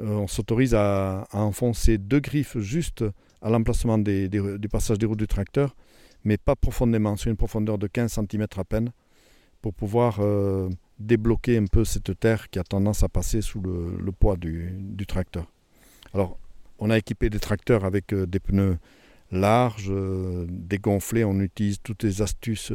on 0.00 0.26
s'autorise 0.26 0.74
à, 0.74 1.22
à 1.30 1.38
enfoncer 1.40 1.98
deux 1.98 2.18
griffes 2.20 2.58
juste 2.58 3.04
à 3.40 3.48
l'emplacement 3.48 3.96
des, 3.96 4.28
des- 4.28 4.58
du 4.58 4.68
passage 4.68 4.98
des 4.98 5.06
roues 5.06 5.14
du 5.16 5.28
tracteur, 5.28 5.76
mais 6.24 6.36
pas 6.38 6.56
profondément, 6.56 7.16
sur 7.16 7.30
une 7.30 7.36
profondeur 7.36 7.78
de 7.78 7.86
15 7.86 8.12
cm 8.12 8.46
à 8.56 8.64
peine, 8.64 8.92
pour 9.60 9.74
pouvoir 9.74 10.18
euh, 10.20 10.68
débloquer 10.98 11.56
un 11.56 11.66
peu 11.66 11.84
cette 11.84 12.18
terre 12.18 12.50
qui 12.50 12.58
a 12.58 12.64
tendance 12.64 13.02
à 13.02 13.08
passer 13.08 13.40
sous 13.40 13.60
le, 13.60 13.96
le 13.98 14.12
poids 14.12 14.36
du, 14.36 14.70
du 14.78 15.06
tracteur. 15.06 15.46
Alors, 16.12 16.38
on 16.78 16.90
a 16.90 16.98
équipé 16.98 17.30
des 17.30 17.40
tracteurs 17.40 17.84
avec 17.84 18.12
euh, 18.12 18.26
des 18.26 18.40
pneus 18.40 18.78
larges, 19.30 19.90
euh, 19.90 20.46
dégonflés, 20.48 21.24
on 21.24 21.40
utilise 21.40 21.78
toutes 21.82 22.02
les 22.02 22.22
astuces 22.22 22.72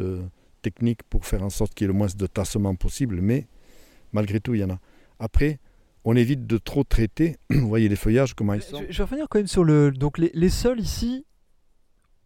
techniques 0.62 1.04
pour 1.04 1.26
faire 1.26 1.44
en 1.44 1.50
sorte 1.50 1.74
qu'il 1.74 1.86
y 1.86 1.90
ait 1.90 1.94
le 1.94 1.98
moins 1.98 2.08
de 2.16 2.28
tassement 2.28 2.76
possible, 2.76 3.22
mais 3.22 3.48
malgré 4.12 4.40
tout, 4.40 4.54
il 4.56 4.62
y 4.62 4.64
en 4.64 4.72
a. 4.72 4.80
Après, 5.20 5.60
on 6.06 6.16
évite 6.16 6.48
de 6.48 6.58
trop 6.58 6.84
traiter. 6.84 7.38
Vous 7.50 7.68
voyez 7.68 7.90
les 7.90 7.96
feuillages, 7.96 8.34
comment 8.34 8.54
ils 8.54 8.62
sont 8.62 8.82
Je, 8.82 8.92
je 8.92 8.98
vais 8.98 9.04
revenir 9.04 9.28
quand 9.30 9.40
même 9.40 9.48
sur 9.48 9.64
le 9.64 9.92
donc 9.92 10.18
les, 10.18 10.32
les 10.34 10.50
sols 10.50 10.80
ici. 10.80 11.26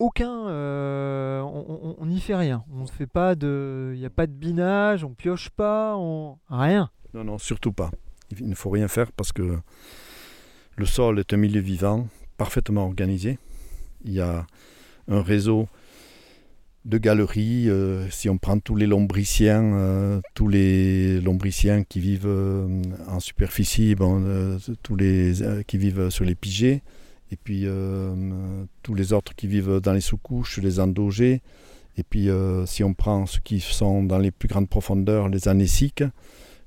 Aucun, 0.03 0.49
euh, 0.49 1.39
on- 1.39 2.05
n'y 2.05 2.19
fait 2.19 2.35
rien. 2.35 2.65
On 2.73 2.81
ne 2.81 2.87
fait 2.87 3.07
pas 3.07 3.35
de, 3.35 3.93
il 3.93 3.99
n'y 4.01 4.05
a 4.05 4.09
pas 4.09 4.27
de 4.27 4.33
binage, 4.33 5.05
on 5.05 5.13
pioche 5.13 5.49
pas, 5.49 5.95
rien. 6.49 6.89
Non, 7.13 7.23
non, 7.23 7.37
surtout 7.37 7.71
pas. 7.71 7.89
Il 8.37 8.49
ne 8.49 8.55
faut 8.55 8.69
rien 8.69 8.89
faire 8.89 9.13
parce 9.13 9.31
que 9.31 9.57
le 10.75 10.85
sol 10.85 11.19
est 11.19 11.31
un 11.33 11.37
milieu 11.37 11.61
vivant, 11.61 12.09
parfaitement 12.35 12.83
organisé. 12.83 13.39
Il 14.03 14.11
y 14.11 14.19
a 14.19 14.45
un 15.07 15.21
réseau 15.21 15.69
de 16.83 16.97
galeries. 16.97 17.69
euh, 17.69 18.09
si 18.09 18.27
on 18.29 18.37
prend 18.37 18.59
tous 18.59 18.75
les 18.75 18.87
lombriciens, 18.87 19.63
euh, 19.63 20.19
tous 20.33 20.49
les 20.49 21.21
lombriciens 21.21 21.85
qui 21.85 22.01
vivent 22.01 22.67
en 23.07 23.21
superficie, 23.21 23.95
tous 24.81 24.95
les 24.97 25.63
qui 25.65 25.77
vivent 25.77 26.09
sur 26.09 26.25
les 26.25 26.35
pigés, 26.35 26.83
et 27.31 27.35
puis 27.35 27.63
euh, 27.65 28.65
tous 28.83 28.93
les 28.93 29.13
autres 29.13 29.35
qui 29.35 29.47
vivent 29.47 29.79
dans 29.79 29.93
les 29.93 30.01
sous-couches, 30.01 30.59
les 30.59 30.79
endogés. 30.79 31.41
Et 31.97 32.03
puis 32.03 32.29
euh, 32.29 32.65
si 32.65 32.83
on 32.83 32.93
prend 32.93 33.25
ceux 33.25 33.41
qui 33.43 33.59
sont 33.59 34.03
dans 34.03 34.17
les 34.17 34.31
plus 34.31 34.47
grandes 34.47 34.69
profondeurs, 34.69 35.29
les 35.29 35.47
anéciques, 35.47 36.03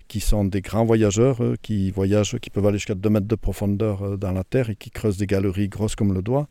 qui 0.08 0.20
sont 0.20 0.44
des 0.44 0.60
grands 0.60 0.84
voyageurs, 0.84 1.40
qui 1.62 1.90
voyagent, 1.90 2.38
qui 2.38 2.50
peuvent 2.50 2.66
aller 2.66 2.78
jusqu'à 2.78 2.94
2 2.94 3.10
mètres 3.10 3.26
de 3.26 3.34
profondeur 3.34 4.02
euh, 4.02 4.16
dans 4.16 4.32
la 4.32 4.44
terre 4.44 4.70
et 4.70 4.76
qui 4.76 4.90
creusent 4.90 5.16
des 5.16 5.26
galeries 5.26 5.68
grosses 5.68 5.96
comme 5.96 6.12
le 6.12 6.22
doigt. 6.22 6.48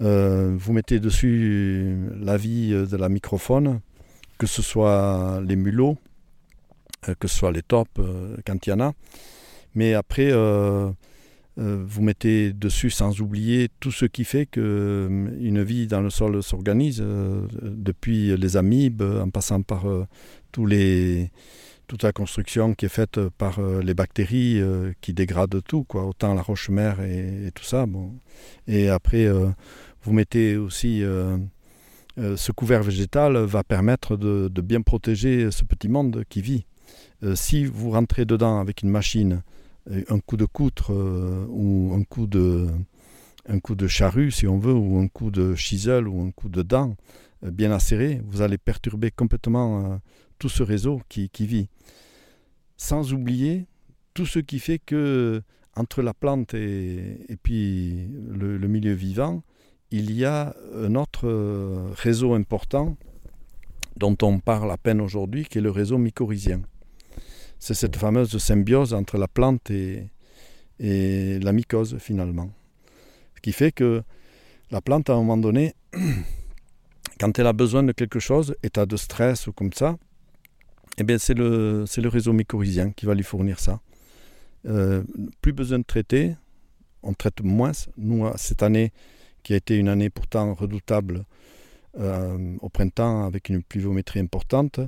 Vous 0.00 0.72
mettez 0.72 0.98
dessus 0.98 1.96
la 2.20 2.36
vie 2.36 2.70
de 2.70 2.96
la 2.96 3.08
microfaune, 3.08 3.80
que 4.36 4.48
ce 4.48 4.60
soit 4.60 5.40
les 5.46 5.54
mulots, 5.54 5.96
que 7.18 7.28
ce 7.28 7.36
soit 7.36 7.52
les 7.52 7.62
euh, 7.72 8.36
quand 8.46 8.66
il 8.66 8.70
y 8.70 8.72
en 8.72 8.80
a. 8.80 8.92
Mais 9.74 9.94
après, 9.94 10.30
vous 11.56 12.02
mettez 12.02 12.52
dessus 12.52 12.90
sans 12.90 13.20
oublier 13.20 13.68
tout 13.78 13.92
ce 13.92 14.06
qui 14.06 14.24
fait 14.24 14.46
qu'une 14.46 15.62
vie 15.62 15.86
dans 15.86 16.00
le 16.00 16.10
sol 16.10 16.42
s'organise, 16.42 17.00
euh, 17.02 17.46
depuis 17.62 18.36
les 18.36 18.56
amibes, 18.56 19.02
en 19.02 19.28
passant 19.28 19.62
par 19.62 19.88
euh, 19.88 20.06
toute 20.50 22.02
la 22.02 22.12
construction 22.12 22.74
qui 22.74 22.86
est 22.86 22.88
faite 22.88 23.20
par 23.36 23.58
euh, 23.58 23.82
les 23.82 23.92
bactéries 23.92 24.60
euh, 24.60 24.92
qui 25.00 25.12
dégradent 25.12 25.60
tout, 25.66 25.84
quoi, 25.84 26.06
autant 26.06 26.34
la 26.34 26.42
roche-mère 26.42 27.02
et, 27.02 27.48
et 27.48 27.50
tout 27.52 27.64
ça. 27.64 27.84
Bon. 27.86 28.14
Et 28.66 28.88
après, 28.88 29.26
euh, 29.26 29.48
vous 30.02 30.12
mettez 30.12 30.56
aussi 30.56 31.02
euh, 31.02 31.36
euh, 32.18 32.36
ce 32.36 32.52
couvert 32.52 32.82
végétal 32.82 33.36
va 33.36 33.62
permettre 33.62 34.16
de, 34.16 34.48
bien 34.60 34.82
protéger 34.82 35.50
ce 35.50 35.64
petit 35.64 35.88
monde 35.88 36.24
qui 36.28 36.42
vit. 36.42 36.66
Euh, 37.22 37.34
si 37.34 37.64
vous 37.64 37.90
rentrez 37.90 38.24
dedans 38.24 38.58
avec 38.58 38.82
une 38.82 38.90
machine, 38.90 39.32
euh, 39.34 39.51
un 39.90 40.20
coup 40.20 40.36
de 40.36 40.44
coutre 40.44 40.92
euh, 40.92 41.46
ou 41.48 41.92
un 41.94 42.04
coup 42.04 42.26
de, 42.26 43.86
charrue, 43.88 44.30
si 44.30 44.46
on 44.46 44.58
veut, 44.58 44.74
ou 44.74 44.98
un 44.98 45.08
coup 45.08 45.30
de 45.30 45.54
chisel 45.54 46.08
ou 46.08 46.22
un 46.22 46.30
coup 46.30 46.48
de 46.48 46.62
dent 46.62 46.96
euh, 47.44 47.50
bien 47.50 47.72
acéré, 47.72 48.20
vous 48.26 48.42
allez 48.42 48.58
perturber 48.58 49.10
complètement 49.10 49.92
euh, 49.92 49.96
tout 50.38 50.48
ce 50.48 50.62
réseau 50.62 51.00
qui, 51.08 51.30
vit. 51.40 51.68
Sans 52.76 53.12
oublier 53.12 53.66
tout 54.14 54.26
ce 54.26 54.38
qui 54.38 54.58
fait 54.58 54.78
que 54.78 55.42
entre 55.74 56.02
la 56.02 56.12
plante 56.12 56.52
et, 56.52 57.38
puis 57.42 58.06
le, 58.28 58.58
le 58.58 58.68
milieu 58.68 58.92
vivant, 58.92 59.42
il 59.92 60.10
y 60.12 60.24
a 60.24 60.56
un 60.74 60.94
autre 60.94 61.28
euh, 61.28 61.90
réseau 61.94 62.32
important 62.34 62.96
dont 63.96 64.16
on 64.22 64.40
parle 64.40 64.70
à 64.70 64.78
peine 64.78 65.02
aujourd'hui, 65.02 65.44
qui 65.44 65.58
est 65.58 65.60
le 65.60 65.70
réseau 65.70 65.98
mycorhizien. 65.98 66.62
C'est 67.62 67.74
cette 67.74 67.94
fameuse 67.94 68.36
symbiose 68.38 68.92
entre 68.92 69.18
la 69.18 69.28
plante 69.28 69.70
et, 69.70 70.08
la 70.80 71.52
mycose 71.52 71.96
finalement. 72.00 72.50
Ce 73.36 73.40
qui 73.40 73.52
fait 73.52 73.70
que 73.70 74.02
la 74.72 74.80
plante, 74.80 75.08
à 75.10 75.12
un 75.12 75.18
moment 75.18 75.36
donné, 75.36 75.76
quand 77.20 77.38
elle 77.38 77.46
a 77.46 77.52
besoin 77.52 77.84
de 77.84 77.92
quelque 77.92 78.18
chose, 78.18 78.56
état 78.64 78.84
de 78.84 78.96
stress 78.96 79.46
ou 79.46 79.52
comme 79.52 79.72
ça, 79.72 79.96
eh 80.98 81.04
bien 81.04 81.18
c'est 81.18 81.34
le, 81.34 81.84
c'est 81.86 82.00
le 82.00 82.08
réseau 82.08 82.32
mycorhizien 82.32 82.90
qui 82.90 83.06
va 83.06 83.14
lui 83.14 83.22
fournir 83.22 83.60
ça. 83.60 83.78
Euh, 84.66 85.04
plus 85.40 85.52
besoin 85.52 85.78
de 85.78 85.84
traiter, 85.84 86.34
on 87.04 87.14
traite 87.14 87.42
moins. 87.44 87.70
Nous, 87.96 88.28
cette 88.38 88.64
année, 88.64 88.92
qui 89.44 89.52
a 89.52 89.56
été 89.56 89.76
une 89.76 89.88
année 89.88 90.10
pourtant 90.10 90.52
redoutable, 90.52 91.24
euh, 91.96 92.56
au 92.60 92.68
printemps 92.68 93.24
avec 93.24 93.50
une 93.50 93.62
pluviométrie 93.62 94.18
importante. 94.18 94.80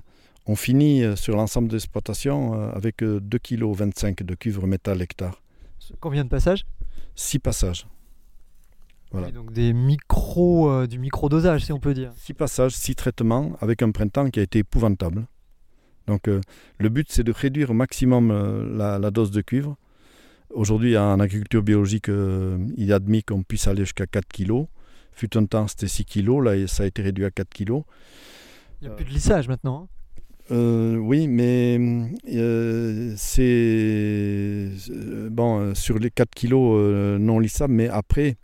On 0.46 0.56
finit 0.56 1.02
euh, 1.02 1.16
sur 1.16 1.36
l'ensemble 1.36 1.68
de 1.68 1.74
l'exploitation 1.74 2.54
euh, 2.54 2.72
avec 2.72 3.02
2,25 3.02 4.14
kg 4.14 4.24
de 4.24 4.34
cuivre 4.34 4.66
métal 4.66 5.00
hectare. 5.00 5.40
Combien 6.00 6.24
de 6.24 6.28
passages? 6.28 6.66
6 7.16 7.38
passages. 7.38 7.86
Voilà. 9.10 9.30
donc 9.30 9.52
des 9.52 9.72
micro, 9.72 10.88
du 10.88 10.98
micro-dosage, 10.98 11.66
si 11.66 11.72
on 11.72 11.78
peut 11.78 11.94
dire. 11.94 12.12
6 12.16 12.34
passages, 12.34 12.72
6 12.72 12.96
traitements, 12.96 13.56
avec 13.60 13.80
un 13.82 13.92
printemps 13.92 14.28
qui 14.28 14.40
a 14.40 14.42
été 14.42 14.58
épouvantable. 14.58 15.26
Donc 16.08 16.26
le 16.26 16.88
but, 16.88 17.06
c'est 17.12 17.22
de 17.22 17.30
réduire 17.30 17.70
au 17.70 17.74
maximum 17.74 18.76
la, 18.76 18.98
la, 18.98 19.10
dose 19.12 19.30
de 19.30 19.40
cuivre. 19.40 19.76
Aujourd'hui, 20.50 20.98
en 20.98 21.20
agriculture 21.20 21.62
biologique, 21.62 22.08
il 22.08 22.90
est 22.90 22.92
admis 22.92 23.22
qu'on 23.22 23.44
puisse 23.44 23.68
aller 23.68 23.82
jusqu'à 23.82 24.06
4 24.06 24.26
kg. 24.26 24.66
Fut 25.12 25.36
un 25.36 25.46
temps, 25.46 25.68
c'était 25.68 25.86
6 25.86 26.06
kg, 26.06 26.42
là, 26.42 26.66
ça 26.66 26.82
a 26.82 26.86
été 26.86 27.00
réduit 27.00 27.24
à 27.24 27.30
4 27.30 27.48
kg. 27.50 27.82
Il 28.80 28.88
n'y 28.88 28.92
a 28.92 28.96
plus 28.96 29.04
de 29.04 29.10
lissage 29.10 29.46
maintenant 29.46 29.84
hein. 29.84 29.94
Euh, 30.50 30.96
oui, 30.96 31.26
mais 31.26 31.78
euh, 32.34 33.14
c'est 33.16 33.42
euh, 34.90 35.30
bon 35.30 35.74
sur 35.74 35.98
les 35.98 36.10
4 36.10 36.30
kilos 36.30 37.18
non 37.18 37.38
lissables, 37.38 37.72
mais 37.72 37.88
après, 37.88 38.36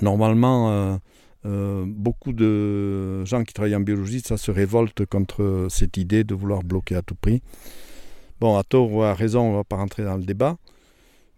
normalement, 0.00 1.00
beaucoup 1.44 2.32
de 2.32 3.24
gens 3.24 3.44
qui 3.44 3.54
travaillent 3.54 3.76
en 3.76 3.80
biologie, 3.80 4.20
ça 4.20 4.36
se 4.36 4.50
révolte 4.50 5.06
contre 5.06 5.68
cette 5.70 5.96
idée 5.96 6.24
de 6.24 6.34
vouloir 6.34 6.62
bloquer 6.64 6.96
à 6.96 7.02
tout 7.02 7.14
prix. 7.14 7.42
Bon, 8.40 8.56
à 8.56 8.64
tort 8.64 8.92
ou 8.92 9.02
à 9.02 9.14
raison, 9.14 9.42
on 9.42 9.52
ne 9.52 9.56
va 9.56 9.64
pas 9.64 9.76
rentrer 9.76 10.04
dans 10.04 10.16
le 10.16 10.24
débat. 10.24 10.56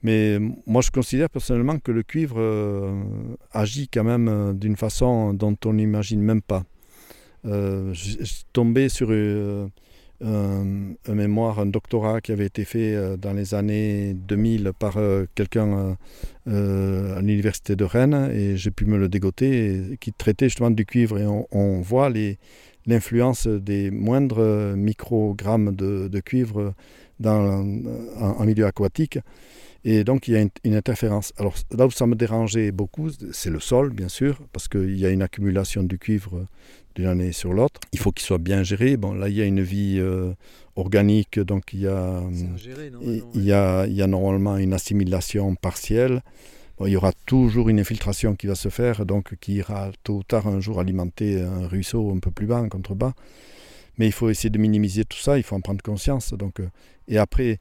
Mais 0.02 0.38
moi, 0.66 0.80
je 0.80 0.90
considère 0.90 1.28
personnellement 1.28 1.78
que 1.78 1.92
le 1.92 2.02
cuivre 2.04 2.40
agit 3.52 3.88
quand 3.88 4.04
même 4.04 4.56
d'une 4.58 4.76
façon 4.76 5.34
dont 5.34 5.56
on 5.66 5.74
n'imagine 5.74 6.22
même 6.22 6.40
pas. 6.40 6.64
Euh, 7.44 7.92
je, 7.94 8.24
sur 8.88 9.10
un, 10.20 11.14
mémoire, 11.14 11.60
un 11.60 11.66
doctorat 11.66 12.20
qui 12.20 12.32
avait 12.32 12.46
été 12.46 12.64
fait 12.64 13.16
dans 13.18 13.32
les 13.32 13.54
années 13.54 14.14
2000 14.14 14.72
par 14.78 14.98
quelqu'un 15.34 15.96
à 16.46 17.20
l'université 17.20 17.76
de 17.76 17.84
Rennes, 17.84 18.30
et 18.32 18.56
j'ai 18.56 18.72
pu 18.72 18.84
me 18.84 18.98
le 18.98 19.08
dégoter, 19.08 19.96
qui 20.00 20.12
traitait 20.12 20.46
justement 20.46 20.72
du 20.72 20.84
cuivre. 20.84 21.18
Et 21.18 21.26
on, 21.26 21.80
voit 21.82 22.10
l'influence 22.86 23.46
des 23.46 23.92
moindres 23.92 24.74
microgrammes 24.76 25.76
de, 25.76 26.20
cuivre 26.20 26.74
dans, 27.20 27.64
en 28.16 28.44
milieu 28.44 28.66
aquatique. 28.66 29.20
Et 29.84 30.04
donc, 30.04 30.28
il 30.28 30.34
y 30.34 30.36
a 30.36 30.46
une, 30.64 30.74
interférence. 30.74 31.32
Alors, 31.38 31.54
là 31.76 31.86
où 31.86 31.90
ça 31.90 32.06
me 32.06 32.14
dérangeait 32.14 32.72
beaucoup, 32.72 33.10
c'est 33.32 33.50
le 33.50 33.60
sol, 33.60 33.90
bien 33.90 34.08
sûr, 34.08 34.38
parce 34.52 34.68
qu'il 34.68 34.98
y 34.98 35.06
a 35.06 35.10
une 35.10 35.22
accumulation 35.22 35.82
du 35.82 35.98
cuivre 35.98 36.46
d'une 36.98 37.06
année 37.06 37.32
sur 37.32 37.52
l'autre. 37.52 37.80
Il 37.92 37.98
faut 37.98 38.12
qu'il 38.12 38.26
soit 38.26 38.38
bien 38.38 38.62
géré. 38.62 38.96
Bon, 38.96 39.14
là, 39.14 39.28
il 39.28 39.36
y 39.36 39.40
a 39.40 39.44
une 39.44 39.62
vie 39.62 39.98
euh, 39.98 40.32
organique, 40.76 41.38
donc 41.38 41.72
il 41.72 41.80
y, 41.80 41.86
a, 41.86 42.22
il, 43.34 43.44
y 43.44 43.52
a, 43.52 43.86
il 43.86 43.94
y 43.94 44.02
a 44.02 44.06
normalement 44.06 44.56
une 44.56 44.74
assimilation 44.74 45.54
partielle. 45.54 46.22
Bon, 46.78 46.86
il 46.86 46.92
y 46.92 46.96
aura 46.96 47.12
toujours 47.24 47.68
une 47.68 47.78
infiltration 47.80 48.34
qui 48.34 48.48
va 48.48 48.54
se 48.54 48.68
faire, 48.68 49.06
donc 49.06 49.36
qui 49.40 49.54
ira 49.54 49.90
tôt 50.02 50.16
ou 50.16 50.22
tard 50.24 50.48
un 50.48 50.60
jour 50.60 50.80
alimenter 50.80 51.40
un 51.40 51.68
ruisseau 51.68 52.12
un 52.14 52.18
peu 52.18 52.30
plus 52.30 52.46
bas, 52.46 52.60
en 52.60 52.68
contrebas. 52.68 53.12
Mais 53.98 54.06
il 54.06 54.12
faut 54.12 54.28
essayer 54.28 54.50
de 54.50 54.58
minimiser 54.58 55.04
tout 55.04 55.18
ça, 55.18 55.38
il 55.38 55.42
faut 55.44 55.56
en 55.56 55.60
prendre 55.60 55.82
conscience. 55.82 56.32
Donc, 56.32 56.60
euh, 56.60 56.68
et 57.08 57.18
après, 57.18 57.58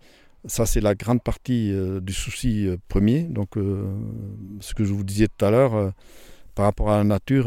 ça, 0.48 0.65
c'est 0.65 0.82
la 0.82 0.96
grande 0.96 1.22
partie 1.22 1.72
euh, 1.72 2.00
du 2.00 2.13
souci 2.13 2.67
euh, 2.67 2.77
premier. 2.88 3.24
Donc, 3.24 3.58
euh, 3.58 3.86
ce 4.62 4.74
que 4.74 4.84
je 4.84 4.94
vous 4.94 5.03
disais 5.03 5.27
tout 5.27 5.46
à 5.46 5.51
l'heure, 5.51 5.94
par 6.57 6.65
rapport 6.65 6.89
à 6.89 6.97
la 6.97 7.03
nature, 7.03 7.45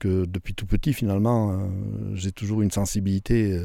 que 0.00 0.24
depuis 0.24 0.52
tout 0.52 0.66
petit, 0.66 0.92
finalement, 0.92 1.70
j'ai 2.14 2.32
toujours 2.32 2.60
une 2.60 2.72
sensibilité 2.72 3.56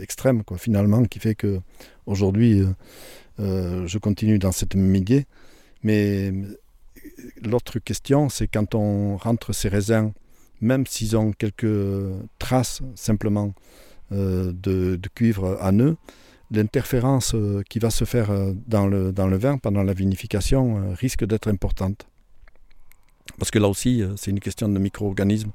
extrême, 0.00 0.42
quoi, 0.42 0.56
finalement, 0.56 1.04
qui 1.04 1.18
fait 1.18 1.34
que 1.34 1.60
aujourd'hui, 2.06 2.62
je 3.38 3.98
continue 3.98 4.38
dans 4.38 4.52
cette 4.52 4.74
idée. 4.74 5.26
Mais 5.82 6.32
l'autre 7.42 7.78
question, 7.78 8.30
c'est 8.30 8.48
quand 8.48 8.74
on 8.74 9.18
rentre 9.18 9.52
ces 9.52 9.68
raisins, 9.68 10.12
même 10.62 10.86
s'ils 10.86 11.14
ont 11.14 11.32
quelques 11.32 11.76
traces 12.38 12.80
simplement 12.94 13.52
de, 14.10 14.98
cuivre 15.14 15.58
à 15.60 15.72
nœud, 15.72 15.98
l'interférence 16.50 17.34
euh, 17.34 17.62
qui 17.68 17.78
va 17.78 17.90
se 17.90 18.04
faire 18.04 18.30
euh, 18.30 18.52
dans 18.66 18.86
le, 18.86 19.12
dans 19.12 19.26
le 19.26 19.36
vin 19.36 19.58
pendant 19.58 19.82
la 19.82 19.92
vinification 19.92 20.78
euh, 20.78 20.94
risque 20.94 21.24
d'être 21.24 21.48
importante. 21.48 22.08
Parce 23.38 23.50
que 23.50 23.58
là 23.58 23.68
aussi, 23.68 24.02
c'est 24.16 24.30
une 24.30 24.40
question 24.40 24.68
de 24.68 24.78
micro-organismes. 24.78 25.50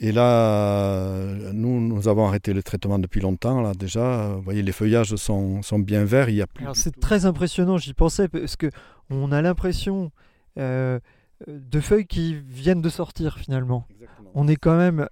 Et 0.00 0.12
là, 0.12 1.52
nous, 1.52 1.80
nous 1.80 2.06
avons 2.08 2.26
arrêté 2.26 2.52
le 2.52 2.62
traitement 2.62 2.98
depuis 2.98 3.20
longtemps. 3.20 3.60
Là, 3.60 3.72
déjà, 3.74 4.28
vous 4.36 4.42
voyez, 4.42 4.62
les 4.62 4.72
feuillages 4.72 5.16
sont, 5.16 5.62
sont 5.62 5.78
bien 5.78 6.04
verts. 6.04 6.28
Il 6.28 6.36
y 6.36 6.42
a 6.42 6.46
plus. 6.46 6.66
c'est 6.74 6.98
très 6.98 7.26
impressionnant. 7.26 7.78
J'y 7.78 7.94
pensais 7.94 8.28
parce 8.28 8.56
que 8.56 8.70
on 9.10 9.32
a 9.32 9.42
l'impression 9.42 10.12
de 10.56 11.80
feuilles 11.80 12.06
qui 12.06 12.34
viennent 12.34 12.82
de 12.82 12.88
sortir 12.88 13.38
finalement. 13.38 13.86
On 14.34 14.46
est 14.48 14.56
quand 14.56 14.76
même 14.76 15.08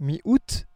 mi-août 0.00 0.66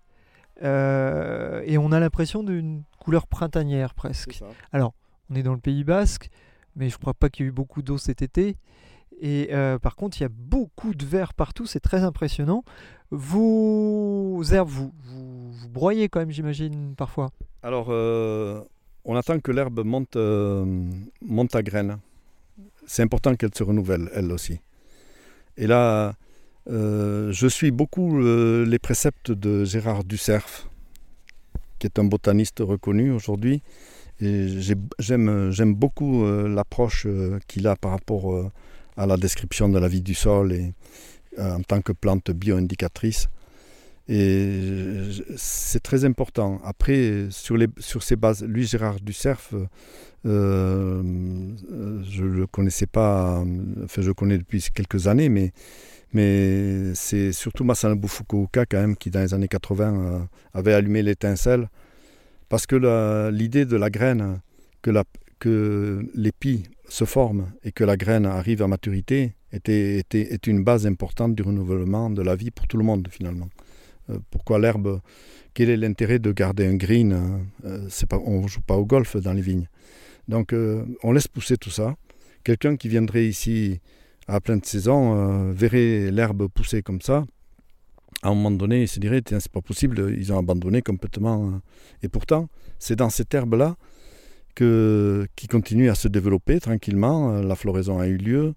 euh, 0.63 1.63
et 1.65 1.79
on 1.79 1.93
a 1.93 2.01
l'impression 2.01 2.43
d'une 2.43 2.83
couleur 2.99 3.27
printanière 3.27 3.95
presque. 3.95 4.43
Alors, 4.73 4.95
on 5.31 5.35
est 5.35 5.43
dans 5.43 5.55
le 5.55 5.61
Pays 5.61 5.85
Basque, 5.85 6.31
mais 6.77 6.89
je 6.89 6.97
ne 6.97 6.99
crois 6.99 7.15
pas 7.15 7.29
qu'il 7.31 7.45
y 7.45 7.49
ait 7.49 7.51
eu 7.51 7.53
beaucoup 7.53 7.83
d'eau 7.83 7.99
cet 7.99 8.23
été. 8.23 8.57
Et 9.21 9.49
euh, 9.53 9.79
par 9.79 9.97
contre, 9.97 10.19
il 10.19 10.23
y 10.23 10.27
a 10.27 10.31
beaucoup 10.31 10.95
de 10.95 11.05
vert 11.05 11.35
partout, 11.35 11.67
c'est 11.67 11.81
très 11.81 12.03
impressionnant. 12.03 12.65
Vos 13.11 14.43
herbes, 14.51 14.69
vous, 14.69 14.93
vous, 15.05 15.69
broyez 15.69 16.09
quand 16.09 16.21
même, 16.21 16.31
j'imagine, 16.31 16.95
parfois 16.97 17.31
Alors, 17.63 17.89
euh, 17.91 18.61
on 19.05 19.15
attend 19.17 19.39
que 19.41 19.53
l'herbe 19.53 19.85
monte, 19.85 20.17
monte 21.23 21.55
à 21.55 21.63
graines. 21.63 21.99
C'est 22.87 23.03
important 23.03 23.35
qu'elle 23.37 23.55
se 23.55 23.63
renouvelle, 23.63 24.11
elle 24.15 24.33
aussi. 24.33 24.61
Et 25.57 25.67
là, 25.67 26.15
euh, 26.69 27.33
je 27.33 27.47
suis 27.47 27.71
beaucoup 27.71 28.21
euh, 28.21 28.65
les 28.67 28.79
préceptes 28.79 29.33
de 29.33 29.65
Gérard 29.65 30.05
Ducerf, 30.05 30.69
qui 31.79 31.87
est 31.87 31.99
un 31.99 32.05
botaniste 32.05 32.59
reconnu 32.61 33.11
aujourd'hui. 33.11 33.63
J'aime 34.21 35.75
beaucoup 35.75 36.25
euh, 36.25 36.47
l'approche 36.49 37.07
qu'il 37.49 37.67
a 37.67 37.77
par 37.77 37.93
rapport 37.93 38.51
à 39.01 39.07
la 39.07 39.17
description 39.17 39.69
de 39.69 39.79
la 39.79 39.89
vie 39.89 40.03
du 40.03 40.15
sol 40.15 40.53
et 40.53 40.73
en 41.39 41.63
tant 41.63 41.81
que 41.81 41.93
plante 41.93 42.31
bio-indicatrice. 42.31 43.29
Et 44.09 45.09
c'est 45.37 45.83
très 45.83 46.05
important. 46.05 46.61
Après, 46.65 47.29
sur, 47.31 47.57
les, 47.57 47.69
sur 47.79 48.03
ces 48.03 48.17
bases, 48.17 48.43
lui, 48.43 48.67
Gérard 48.67 49.01
Ducerf, 49.01 49.55
je 50.25 50.29
ne 50.29 52.37
le 52.41 52.47
connaissais 52.47 52.87
pas, 52.87 53.43
enfin, 53.85 54.03
je 54.03 54.09
le 54.09 54.15
connais 54.15 54.39
depuis 54.39 54.67
quelques 54.75 55.07
années, 55.07 55.29
mais 55.29 55.53
mais 56.13 56.93
c'est 56.95 57.33
surtout 57.33 57.63
Masanobu 57.63 58.09
Fukuoka 58.09 58.67
quand 58.67 58.81
même 58.81 58.97
qui 58.97 59.11
dans 59.11 59.21
les 59.21 59.33
années 59.33 59.47
80 59.47 59.95
euh, 59.95 60.19
avait 60.55 60.75
allumé 60.75 61.03
l'étincelle 61.03 61.69
parce 62.49 62.67
que 62.67 63.31
l'idée 63.31 63.65
de 63.65 63.77
la 63.77 63.91
graine, 63.91 64.41
que, 64.83 64.91
la, 64.91 65.05
que 65.39 66.05
l'épi 66.17 66.65
se 66.91 67.05
forme 67.05 67.53
et 67.63 67.73
que 67.73 67.85
la 67.85 67.97
graine 67.97 68.27
arrive 68.27 68.63
à 68.63 68.69
maturité 68.69 69.35
était, 69.53 70.05
est 70.13 70.47
une 70.47 70.65
base 70.65 70.87
importante 70.87 71.35
du 71.35 71.43
renouvellement 71.43 72.11
de 72.11 72.23
la 72.23 72.37
vie 72.37 72.51
pour 72.51 72.67
tout 72.67 72.77
le 72.77 72.85
monde 72.85 73.09
finalement. 73.11 73.49
Euh, 74.11 74.19
pourquoi 74.31 74.59
l'herbe 74.59 75.01
Quel 75.55 75.71
est 75.71 75.77
l'intérêt 75.77 76.19
de 76.19 76.33
garder 76.33 76.67
un 76.67 76.77
green 76.77 77.43
euh, 77.65 77.87
c'est 77.89 78.09
pas, 78.09 78.19
On 78.25 78.43
ne 78.43 78.49
joue 78.49 78.61
pas 78.61 78.77
au 78.77 78.85
golf 78.85 79.17
dans 79.17 79.33
les 79.33 79.43
vignes. 79.43 79.69
Donc 80.29 80.55
on 81.03 81.13
laisse 81.13 81.27
pousser 81.27 81.57
tout 81.57 81.71
ça. 81.71 81.97
Quelqu'un 82.45 82.77
qui 82.77 82.89
viendrait 82.89 83.27
ici 83.27 83.81
à 84.31 84.41
pleine 84.41 84.63
saison 84.63 85.17
euh, 85.17 85.53
verrait 85.53 86.11
l'herbe 86.11 86.49
pousser 86.49 86.83
comme 86.83 87.01
ça, 87.01 87.25
à 88.23 88.29
un 88.29 88.35
moment 88.35 88.51
donné, 88.51 88.83
il 88.83 88.89
se 88.89 89.01
dirait 89.01 89.23
c'est 89.27 89.49
pas 89.51 89.61
possible, 89.63 90.15
ils 90.17 90.33
ont 90.33 90.39
abandonné 90.39 90.83
complètement. 90.83 91.47
Euh. 91.47 91.59
Et 92.03 92.09
pourtant, 92.09 92.49
c'est 92.79 92.97
dans 92.97 93.11
cette 93.11 93.33
herbe-là 93.35 93.77
qui 94.55 95.47
continue 95.49 95.91
à 95.91 95.95
se 95.95 96.09
développer 96.09 96.61
tranquillement. 96.61 97.35
Euh, 97.35 97.43
la 97.43 97.55
floraison 97.55 97.99
a 97.99 98.07
eu 98.07 98.17
lieu. 98.17 98.55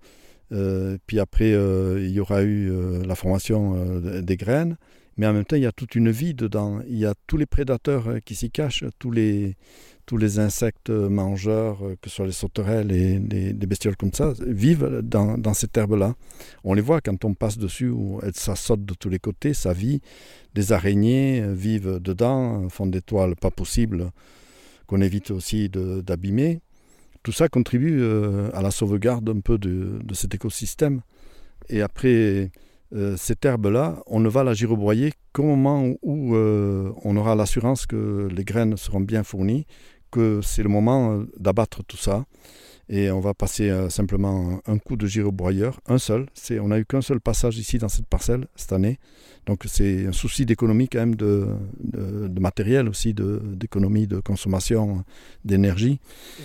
puis 1.07 1.19
après, 1.19 1.51
il 1.51 2.11
y 2.11 2.19
aura 2.19 2.43
eu 2.43 2.71
la 3.05 3.15
formation 3.15 3.99
des 4.21 4.37
graines. 4.37 4.77
Mais 5.17 5.27
en 5.27 5.33
même 5.33 5.45
temps, 5.45 5.55
il 5.55 5.61
y 5.61 5.67
a 5.67 5.71
toute 5.71 5.95
une 5.95 6.09
vie 6.09 6.33
dedans. 6.33 6.79
Il 6.87 6.97
y 6.97 7.05
a 7.05 7.13
tous 7.27 7.37
les 7.37 7.45
prédateurs 7.45 8.17
qui 8.25 8.35
s'y 8.35 8.49
cachent, 8.49 8.83
tous 8.97 9.11
les, 9.11 9.55
tous 10.05 10.17
les 10.17 10.39
insectes 10.39 10.89
mangeurs, 10.89 11.85
euh, 11.85 11.95
que 12.01 12.09
ce 12.09 12.17
soit 12.17 12.25
les 12.25 12.31
sauterelles 12.31 12.91
et 12.91 13.19
les, 13.19 13.53
bestioles 13.53 13.95
comme 13.95 14.13
ça, 14.13 14.33
vivent 14.45 15.01
dans, 15.03 15.53
cette 15.53 15.77
herbe-là. 15.77 16.15
On 16.63 16.73
les 16.73 16.81
voit 16.81 17.01
quand 17.01 17.23
on 17.25 17.33
passe 17.33 17.57
dessus, 17.57 17.89
où 17.89 18.19
ça 18.33 18.55
saute 18.55 18.85
de 18.85 18.93
tous 18.93 19.09
les 19.09 19.19
côtés, 19.19 19.53
ça 19.53 19.73
vit. 19.73 20.01
Des 20.53 20.71
araignées 20.71 21.41
euh, 21.41 21.53
vivent 21.53 21.99
dedans, 21.99 22.67
font 22.69 22.85
des 22.85 23.01
toiles 23.01 23.35
pas 23.35 23.51
possibles, 23.51 24.11
qu'on 24.93 25.01
évite 25.01 25.31
aussi 25.31 25.69
d'abîmer. 25.69 26.61
Tout 27.23 27.31
ça 27.31 27.49
contribue 27.49 27.99
euh, 27.99 28.51
à 28.53 28.61
la 28.61 28.69
sauvegarde 28.69 29.27
un 29.27 29.39
peu 29.39 29.57
de, 29.57 29.99
cet 30.13 30.35
écosystème. 30.35 31.01
Et 31.67 31.81
après, 31.81 32.51
euh, 32.93 33.17
cette 33.17 33.43
herbe-là, 33.43 34.03
on 34.05 34.19
ne 34.19 34.29
va 34.29 34.43
la 34.43 34.53
girobroyer 34.53 35.13
qu'au 35.33 35.45
moment 35.45 35.95
où 36.03 36.35
euh, 36.35 36.91
on 37.03 37.17
aura 37.17 37.33
l'assurance 37.33 37.87
que 37.87 38.27
les 38.31 38.43
graines 38.43 38.77
seront 38.77 38.99
bien 38.99 39.23
fournies, 39.23 39.65
que 40.11 40.41
c'est 40.43 40.61
le 40.61 40.69
moment 40.69 41.23
d'abattre 41.39 41.83
tout 41.83 41.97
ça. 41.97 42.25
Et 42.89 43.09
on 43.11 43.21
va 43.21 43.33
passer 43.33 43.69
euh, 43.69 43.89
simplement 43.89 44.59
un 44.67 44.77
coup 44.77 44.97
de 44.97 45.07
girobroyeur, 45.07 45.79
un 45.87 45.97
seul. 45.97 46.25
C'est, 46.33 46.59
on 46.59 46.67
n'a 46.67 46.79
eu 46.79 46.85
qu'un 46.85 47.01
seul 47.01 47.21
passage 47.21 47.57
ici 47.57 47.77
dans 47.77 47.87
cette 47.89 48.07
parcelle 48.07 48.47
cette 48.55 48.73
année. 48.73 48.99
Donc 49.45 49.63
c'est 49.65 50.07
un 50.07 50.11
souci 50.11 50.45
d'économie 50.45 50.89
quand 50.89 50.99
même, 50.99 51.15
de, 51.15 51.47
de, 51.79 52.27
de 52.27 52.39
matériel 52.39 52.87
aussi, 52.89 53.13
de, 53.13 53.41
d'économie, 53.43 54.05
de 54.07 54.19
consommation 54.19 55.03
d'énergie. 55.45 55.99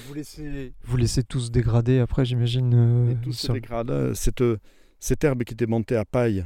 Vous 0.06 0.14
laissez, 0.14 0.72
vous 0.84 0.96
laissez 0.96 1.22
tout 1.24 1.40
se 1.40 1.50
dégrader 1.50 1.98
après, 1.98 2.24
j'imagine. 2.24 2.72
euh, 2.74 3.14
tout 3.22 3.32
se 3.32 3.52
dégrade. 3.52 4.14
Cette, 4.14 4.42
cette 5.00 5.22
herbe 5.24 5.44
qui 5.44 5.54
était 5.54 5.66
montée 5.66 5.96
à 5.96 6.04
paille, 6.04 6.44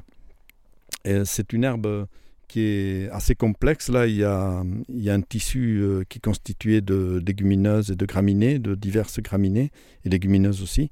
euh, 1.07 1.25
c'est 1.25 1.53
une 1.53 1.65
herbe 1.65 2.07
qui 2.53 2.61
est 2.61 3.09
assez 3.13 3.35
complexe. 3.35 3.89
Là, 3.89 4.07
il 4.07 4.17
y 4.17 4.25
a, 4.25 4.63
il 4.91 5.03
y 5.03 5.09
a 5.09 5.15
un 5.15 5.23
tissu 5.23 5.81
euh, 5.81 6.05
qui 6.07 6.19
est 6.19 6.21
constitué 6.21 6.83
de 6.83 7.19
légumineuses 7.27 7.91
et 7.91 7.97
de 7.97 8.05
graminées, 8.05 8.59
de 8.59 8.75
diverses 8.75 9.21
graminées 9.21 9.71
et 10.05 10.11
légumineuses 10.11 10.61
aussi. 10.61 10.91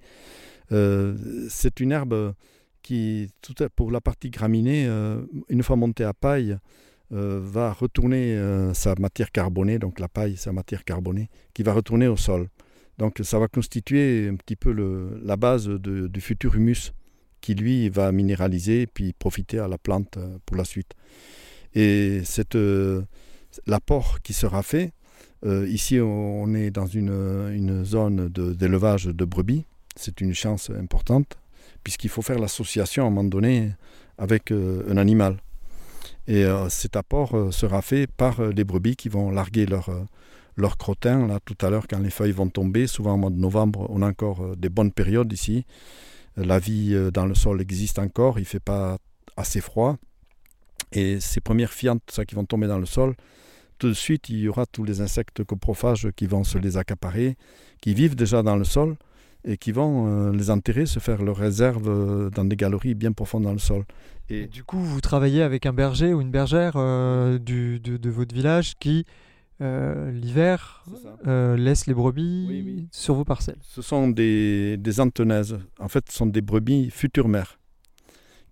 Euh, 0.72 1.14
c'est 1.50 1.80
une 1.80 1.92
herbe 1.92 2.32
qui, 2.80 3.28
pour 3.76 3.90
la 3.90 4.00
partie 4.00 4.30
graminée, 4.30 4.86
euh, 4.86 5.20
une 5.50 5.62
fois 5.62 5.76
montée 5.76 6.04
à 6.04 6.14
paille, 6.14 6.56
va 7.10 7.72
retourner 7.72 8.38
sa 8.72 8.94
matière 8.94 9.32
carbonée, 9.32 9.80
donc 9.80 9.98
la 9.98 10.06
paille, 10.06 10.36
sa 10.36 10.52
matière 10.52 10.84
carbonée, 10.84 11.28
qui 11.54 11.64
va 11.64 11.72
retourner 11.72 12.06
au 12.06 12.16
sol. 12.16 12.48
Donc 12.98 13.18
ça 13.24 13.40
va 13.40 13.48
constituer 13.48 14.28
un 14.28 14.36
petit 14.36 14.54
peu 14.54 14.70
le- 14.70 15.20
la 15.24 15.36
base 15.36 15.68
du 15.68 16.20
futur 16.20 16.54
humus 16.54 16.92
qui 17.40 17.54
lui 17.56 17.88
va 17.88 18.12
minéraliser 18.12 18.82
et 18.82 18.86
puis 18.86 19.12
profiter 19.12 19.58
à 19.58 19.66
la 19.66 19.76
plante 19.76 20.18
pour 20.46 20.56
la 20.56 20.64
suite. 20.64 20.94
Et 21.74 22.22
cette, 22.24 22.56
euh, 22.56 23.02
l'apport 23.66 24.20
qui 24.22 24.32
sera 24.32 24.62
fait, 24.62 24.92
euh, 25.46 25.66
ici 25.68 25.98
on 26.00 26.52
est 26.54 26.70
dans 26.70 26.86
une, 26.86 27.84
zone 27.84 28.28
d'élevage 28.28 29.06
de, 29.06 29.24
brebis, 29.24 29.64
c'est 29.96 30.20
une 30.20 30.34
chance 30.34 30.70
importante, 30.70 31.38
puisqu'il 31.84 32.10
faut 32.10 32.22
faire 32.22 32.38
l'association 32.38 33.04
à 33.04 33.06
un 33.06 33.10
moment 33.10 33.28
donné 33.28 33.72
avec 34.18 34.50
euh, 34.50 34.84
un 34.88 34.96
animal. 34.96 35.36
Et 36.26 36.44
cet 36.68 36.94
apport 36.94 37.52
sera 37.52 37.82
fait 37.82 38.06
par 38.06 38.40
les 38.40 38.62
brebis 38.62 38.94
qui 38.94 39.08
vont 39.08 39.32
larguer 39.32 39.66
leur, 39.66 39.90
leur 40.54 40.76
crottin, 40.76 41.26
là 41.26 41.40
tout 41.44 41.56
à 41.60 41.70
l'heure 41.70 41.88
quand 41.88 41.98
les 41.98 42.10
feuilles 42.10 42.30
vont 42.30 42.48
tomber, 42.48 42.86
souvent 42.86 43.14
au 43.14 43.16
mois 43.16 43.30
de 43.30 43.38
novembre, 43.38 43.86
on 43.88 44.00
a 44.00 44.06
encore 44.06 44.56
des 44.56 44.68
bonnes 44.68 44.92
périodes 44.92 45.32
ici. 45.32 45.64
La 46.36 46.60
vie 46.60 46.96
dans 47.12 47.26
le 47.26 47.34
sol 47.34 47.60
existe 47.60 47.98
encore, 47.98 48.38
il 48.38 48.42
ne 48.42 48.46
fait 48.46 48.60
pas 48.60 48.98
assez 49.36 49.60
froid. 49.60 49.96
Et 50.92 51.20
ces 51.20 51.40
premières 51.40 51.72
fientes 51.72 52.02
ça, 52.10 52.24
qui 52.24 52.34
vont 52.34 52.44
tomber 52.44 52.66
dans 52.66 52.78
le 52.78 52.86
sol, 52.86 53.14
tout 53.78 53.88
de 53.88 53.94
suite, 53.94 54.28
il 54.28 54.38
y 54.40 54.48
aura 54.48 54.66
tous 54.66 54.84
les 54.84 55.00
insectes 55.00 55.42
coprophages 55.44 56.08
qui 56.16 56.26
vont 56.26 56.44
se 56.44 56.58
les 56.58 56.76
accaparer, 56.76 57.36
qui 57.80 57.94
vivent 57.94 58.14
déjà 58.16 58.42
dans 58.42 58.56
le 58.56 58.64
sol 58.64 58.96
et 59.44 59.56
qui 59.56 59.72
vont 59.72 60.06
euh, 60.06 60.32
les 60.32 60.50
enterrer, 60.50 60.84
se 60.84 60.98
faire 60.98 61.22
leurs 61.22 61.36
réserves 61.38 61.88
euh, 61.88 62.28
dans 62.28 62.44
des 62.44 62.56
galeries 62.56 62.94
bien 62.94 63.12
profondes 63.12 63.44
dans 63.44 63.54
le 63.54 63.58
sol. 63.58 63.84
Et 64.28 64.42
Et 64.42 64.46
du 64.46 64.64
coup, 64.64 64.78
vous 64.80 65.00
travaillez 65.00 65.42
avec 65.42 65.64
un 65.64 65.72
berger 65.72 66.12
ou 66.12 66.20
une 66.20 66.30
bergère 66.30 66.74
euh, 66.76 67.38
du, 67.38 67.80
de, 67.80 67.96
de 67.96 68.10
votre 68.10 68.34
village 68.34 68.74
qui, 68.78 69.06
l'hiver, 69.60 70.84
laisse 71.24 71.86
les 71.86 71.94
brebis 71.94 72.46
Oui, 72.48 72.62
oui. 72.64 72.88
sur 72.92 73.14
vos 73.14 73.24
parcelles. 73.24 73.58
ce 73.62 73.82
sont 73.82 74.08
des, 74.08 74.76
des 74.78 75.00
antenaises. 75.00 75.58
En 75.78 75.88
fait, 75.88 76.04
ce 76.10 76.16
sont 76.16 76.26
des 76.26 76.40
brebis 76.40 76.90
futures 76.90 77.28
mères 77.28 77.58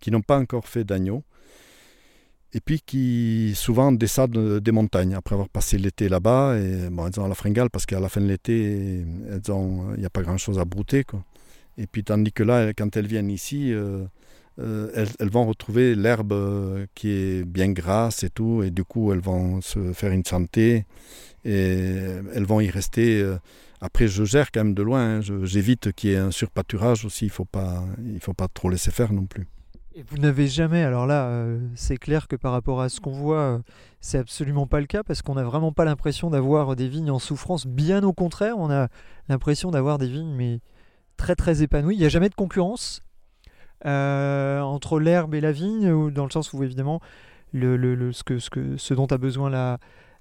qui 0.01 0.11
n'ont 0.11 0.20
pas 0.22 0.38
encore 0.38 0.68
fait 0.68 0.85
d'agneau 0.85 1.22
et 2.54 2.61
puis 2.61 2.80
qui 2.80 3.52
souvent 3.54 3.92
descendent 3.92 4.61
des 4.61 4.72
montagnes 4.72 5.14
après 5.14 5.34
avoir 5.34 5.48
passé 5.48 5.78
l'été 5.78 6.08
là-bas. 6.08 6.58
Et 6.58 6.88
bon, 6.90 7.06
elles 7.06 7.20
ont 7.20 7.28
la 7.28 7.34
fringale 7.34 7.70
parce 7.70 7.87
qu'à 7.87 8.00
la 8.00 8.08
fin 8.08 8.20
de 8.20 8.26
l'été, 8.26 9.04
il 9.04 9.98
n'y 9.98 10.06
a 10.06 10.11
pas 10.11 10.22
grand-chose 10.22 10.58
à 10.58 10.64
brouter. 10.64 11.04
Quoi. 11.04 11.22
Et 11.78 11.87
puis 11.87 12.04
tandis 12.04 12.32
que 12.32 12.42
là, 12.42 12.72
quand 12.74 12.96
elles 12.96 13.06
viennent 13.06 13.30
ici, 13.30 13.72
euh, 13.72 14.04
euh, 14.58 15.06
elles, 15.20 15.30
vont 15.30 15.46
retrouver 15.46 15.94
l'herbe 15.94 16.32
euh, 16.32 16.87
qui 16.94 17.11
est 17.11 17.44
bien 17.44 17.70
grasse 17.70 18.24
et 18.24 18.30
tout, 18.30 18.62
et 18.64 18.70
du 18.70 18.84
coup 18.84 19.12
elles 19.12 19.20
vont 19.20 19.61
se 19.61 19.92
faire 19.92 20.11
une 20.11 20.24
santé 20.24 20.87
et 21.44 21.84
elles 22.34 22.44
vont 22.44 22.61
y 22.61 22.68
rester. 22.68 23.24
après, 23.80 24.08
je 24.08 24.24
gère 24.24 24.50
quand 24.50 24.64
même 24.64 24.74
de 24.74 24.82
loin. 24.82 25.18
hein. 25.18 25.44
J'évite 25.44 25.92
qu'il 25.92 26.11
y 26.11 26.12
ait 26.14 26.16
un 26.16 26.32
surpâturage 26.32 27.04
aussi. 27.04 27.26
Il 27.26 27.30
faut 27.30 27.44
pas, 27.44 27.84
il 28.04 28.20
faut 28.20 28.34
pas 28.34 28.48
trop 28.48 28.68
laisser 28.68 28.90
faire 28.90 29.12
non 29.12 29.24
plus. 29.24 29.46
Et 29.98 30.04
vous 30.06 30.18
n'avez 30.18 30.46
jamais, 30.46 30.84
alors 30.84 31.06
là, 31.08 31.24
euh, 31.26 31.58
c'est 31.74 31.96
clair 31.96 32.28
que 32.28 32.37
par 32.37 32.52
rapport 32.52 32.80
à 32.80 32.88
ce 32.88 33.00
qu'on 33.00 33.11
voit, 33.11 33.37
euh, 33.40 33.58
c'est 34.00 34.18
absolument 34.18 34.68
pas 34.68 34.78
le 34.78 34.87
cas 34.87 35.02
parce 35.02 35.22
qu'on 35.22 35.34
n'a 35.34 35.42
vraiment 35.42 35.72
pas 35.72 35.84
l'impression 35.84 36.30
d'avoir 36.30 36.76
des 36.76 36.87
vignes 36.87 37.11
en 37.11 37.18
souffrance. 37.18 37.66
Bien 37.66 38.04
au 38.04 38.12
contraire, 38.12 38.54
on 38.58 38.70
a 38.70 38.87
l'impression 39.28 39.72
d'avoir 39.72 39.98
des 39.98 40.06
vignes 40.06 40.32
mais 40.37 40.61
très 41.16 41.34
très 41.34 41.64
épanouies. 41.64 41.96
Il 41.96 41.98
n'y 41.98 42.04
a 42.04 42.11
jamais 42.11 42.28
de 42.28 42.37
concurrence 42.37 43.02
euh, 43.87 44.61
entre 44.61 45.00
l'herbe 45.00 45.34
et 45.34 45.40
la 45.40 45.50
vigne, 45.50 45.90
ou 45.90 46.12
dans 46.12 46.24
le 46.26 46.30
sens 46.30 46.52
où 46.52 46.62
évidemment 46.62 47.00
le, 47.52 47.76
le- 47.76 47.96
le- 47.96 48.12
ce, 48.12 48.22
que, 48.22 48.38
ce, 48.38 48.50
que, 48.50 48.76
ce 48.76 48.94
dont 48.94 49.06
a 49.06 49.18
besoin 49.18 49.50
la, 49.50 49.78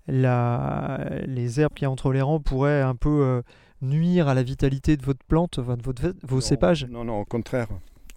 la, 0.07 1.07
les 1.27 1.59
herbes 1.59 1.73
qu'il 1.75 1.83
y 1.83 1.85
a 1.85 1.91
entre 1.91 2.11
les 2.11 2.21
rangs 2.21 2.39
pourraient 2.39 2.81
un 2.81 2.95
peu 2.95 3.21
euh, 3.21 3.41
nuire 3.83 4.27
à 4.27 4.33
la 4.33 4.41
vitalité 4.41 4.97
de 4.97 5.05
votre 5.05 5.23
plante, 5.23 5.59
de 5.59 5.63
votre, 5.83 6.15
vos 6.23 6.35
Non, 6.37 6.41
cépages. 6.41 6.87
Non, 6.89 7.03
non, 7.03 7.19
au 7.19 7.25
contraire. 7.25 7.67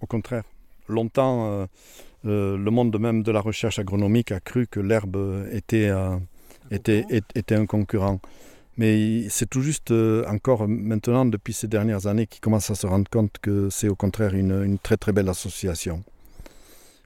Au 0.00 0.06
contraire. 0.06 0.44
Longtemps, 0.88 1.46
euh, 1.50 1.66
euh, 2.26 2.56
le 2.56 2.70
monde 2.70 2.98
même 2.98 3.22
de 3.22 3.32
la 3.32 3.40
recherche 3.40 3.78
agronomique 3.78 4.32
a 4.32 4.40
cru 4.40 4.66
que 4.66 4.80
l'herbe 4.80 5.46
était, 5.52 5.88
euh, 5.88 6.16
était, 6.70 7.04
est- 7.10 7.36
était 7.36 7.54
un 7.54 7.66
concurrent. 7.66 8.20
Mais 8.76 9.28
c'est 9.28 9.48
tout 9.48 9.60
juste 9.62 9.90
euh, 9.90 10.24
encore 10.26 10.66
maintenant, 10.66 11.24
depuis 11.26 11.52
ces 11.52 11.66
dernières 11.68 12.06
années, 12.06 12.26
qu'ils 12.26 12.40
commencent 12.40 12.70
à 12.70 12.74
se 12.74 12.86
rendre 12.86 13.08
compte 13.10 13.36
que 13.42 13.68
c'est 13.70 13.88
au 13.88 13.96
contraire 13.96 14.34
une, 14.34 14.62
une 14.64 14.78
très 14.78 14.96
très 14.96 15.12
belle 15.12 15.28
association. 15.28 16.02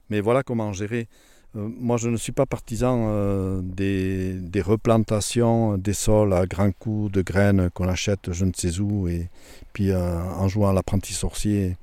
Mais 0.09 0.21
voilà 0.21 0.43
comment 0.43 0.71
gérer. 0.73 1.07
Euh, 1.55 1.67
moi, 1.79 1.97
je 1.97 2.09
ne 2.09 2.17
suis 2.17 2.31
pas 2.31 2.45
partisan 2.45 3.07
euh, 3.09 3.61
des, 3.63 4.33
des 4.33 4.61
replantations 4.61 5.77
des 5.77 5.93
sols 5.93 6.33
à 6.33 6.45
grands 6.45 6.71
coups 6.71 7.11
de 7.11 7.21
graines 7.21 7.69
qu'on 7.73 7.87
achète 7.87 8.31
je 8.31 8.45
ne 8.45 8.51
sais 8.55 8.79
où 8.79 9.07
et 9.07 9.27
puis 9.73 9.93
en 9.93 10.47
jouant 10.47 10.69
à 10.69 10.73
l'apprenti 10.73 11.13
sorcier, 11.13 11.75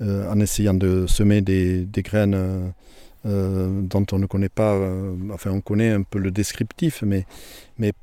en 0.00 0.40
essayant 0.40 0.74
de 0.74 1.06
semer 1.06 1.40
des, 1.40 1.88
graines 1.96 2.34
euh, 2.34 2.68
euh, 3.26 3.82
dont 3.82 4.06
on 4.12 4.18
ne 4.18 4.26
connaît 4.26 4.48
pas, 4.48 4.74
euh, 4.74 5.16
enfin 5.32 5.50
on 5.50 5.60
connaît 5.60 5.90
un 5.90 6.02
peu 6.02 6.18
le 6.18 6.30
descriptif, 6.30 7.02
mais, 7.02 7.24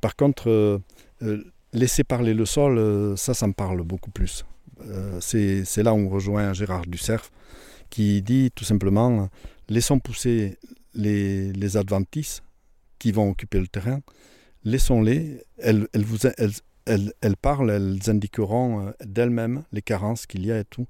par 0.00 0.16
contre, 0.16 0.50
euh, 0.50 0.78
euh, 1.22 1.44
laisser 1.72 2.04
parler 2.04 2.34
le 2.34 2.44
sol, 2.44 2.78
euh, 2.78 3.16
ça, 3.16 3.32
ça 3.32 3.46
parle 3.56 3.82
beaucoup 3.82 4.10
plus. 4.10 4.44
Euh, 4.86 5.18
c'est 5.20 5.82
là 5.82 5.94
où 5.94 5.98
on 5.98 6.08
rejoint 6.08 6.52
Gérard 6.52 6.86
Ducerf, 6.86 7.30
qui 7.90 8.22
dit 8.22 8.50
tout 8.54 8.64
simplement, 8.64 9.30
laissons 9.68 9.98
pousser 9.98 10.58
les, 10.94 11.76
adventices 11.76 12.42
qui 12.98 13.12
vont 13.12 13.30
occuper 13.30 13.60
le 13.60 13.68
terrain, 13.68 14.00
laissons-les, 14.64 15.42
elles, 15.58 15.88
elles, 15.92 16.04
vous, 16.04 16.26
elles, 16.36 16.52
elles, 16.86 17.36
parlent, 17.40 17.70
elles 17.70 18.10
indiqueront 18.10 18.86
euh, 18.86 18.90
d'elles-mêmes 19.04 19.64
les 19.72 19.82
carences 19.82 20.26
qu'il 20.26 20.44
y 20.46 20.52
a 20.52 20.60
et 20.60 20.64
tout. 20.64 20.86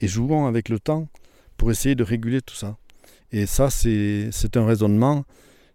Et 0.00 0.08
jouons 0.08 0.46
avec 0.46 0.68
le 0.68 0.78
temps 0.78 1.08
pour 1.56 1.70
essayer 1.70 1.94
de 1.94 2.02
réguler 2.02 2.42
tout 2.42 2.54
ça. 2.54 2.76
Et 3.32 3.46
ça, 3.46 3.70
c'est 3.70 4.56
un 4.56 4.66
raisonnement. 4.66 5.24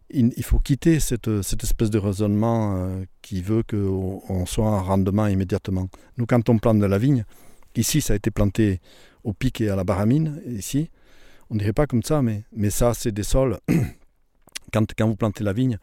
Il, 0.10 0.44
faut 0.44 0.60
quitter 0.60 1.00
cette, 1.00 1.28
espèce 1.28 1.90
de 1.90 1.98
raisonnement 1.98 2.76
euh, 2.76 3.04
qui 3.22 3.42
veut 3.42 3.64
qu'on 3.64 4.22
on 4.28 4.46
soit 4.46 4.70
en 4.70 4.84
rendement 4.84 5.28
immédiatement. 5.28 5.90
Nous, 6.18 6.26
quand 6.26 6.50
on 6.50 6.58
plante 6.58 6.80
de 6.80 6.86
la 6.86 6.98
vigne, 6.98 7.24
ici, 7.76 8.02
ça 8.02 8.14
a 8.14 8.16
été 8.18 8.30
planté 8.30 8.82
au 9.24 9.34
pic 9.34 9.62
et 9.62 9.70
à 9.70 9.76
la 9.76 9.84
baramine, 9.84 10.42
ici. 10.48 10.90
On 11.50 11.56
dirait 11.56 11.74
pas 11.74 11.88
comme 11.88 12.04
ça, 12.04 12.22
mais, 12.22 12.44
ça, 12.70 12.94
c'est 12.94 13.12
des 13.12 13.24
sols. 13.24 13.58
quand 14.74 15.08
vous 15.08 15.16
plantez 15.16 15.44
la 15.44 15.54
vigne, 15.54 15.78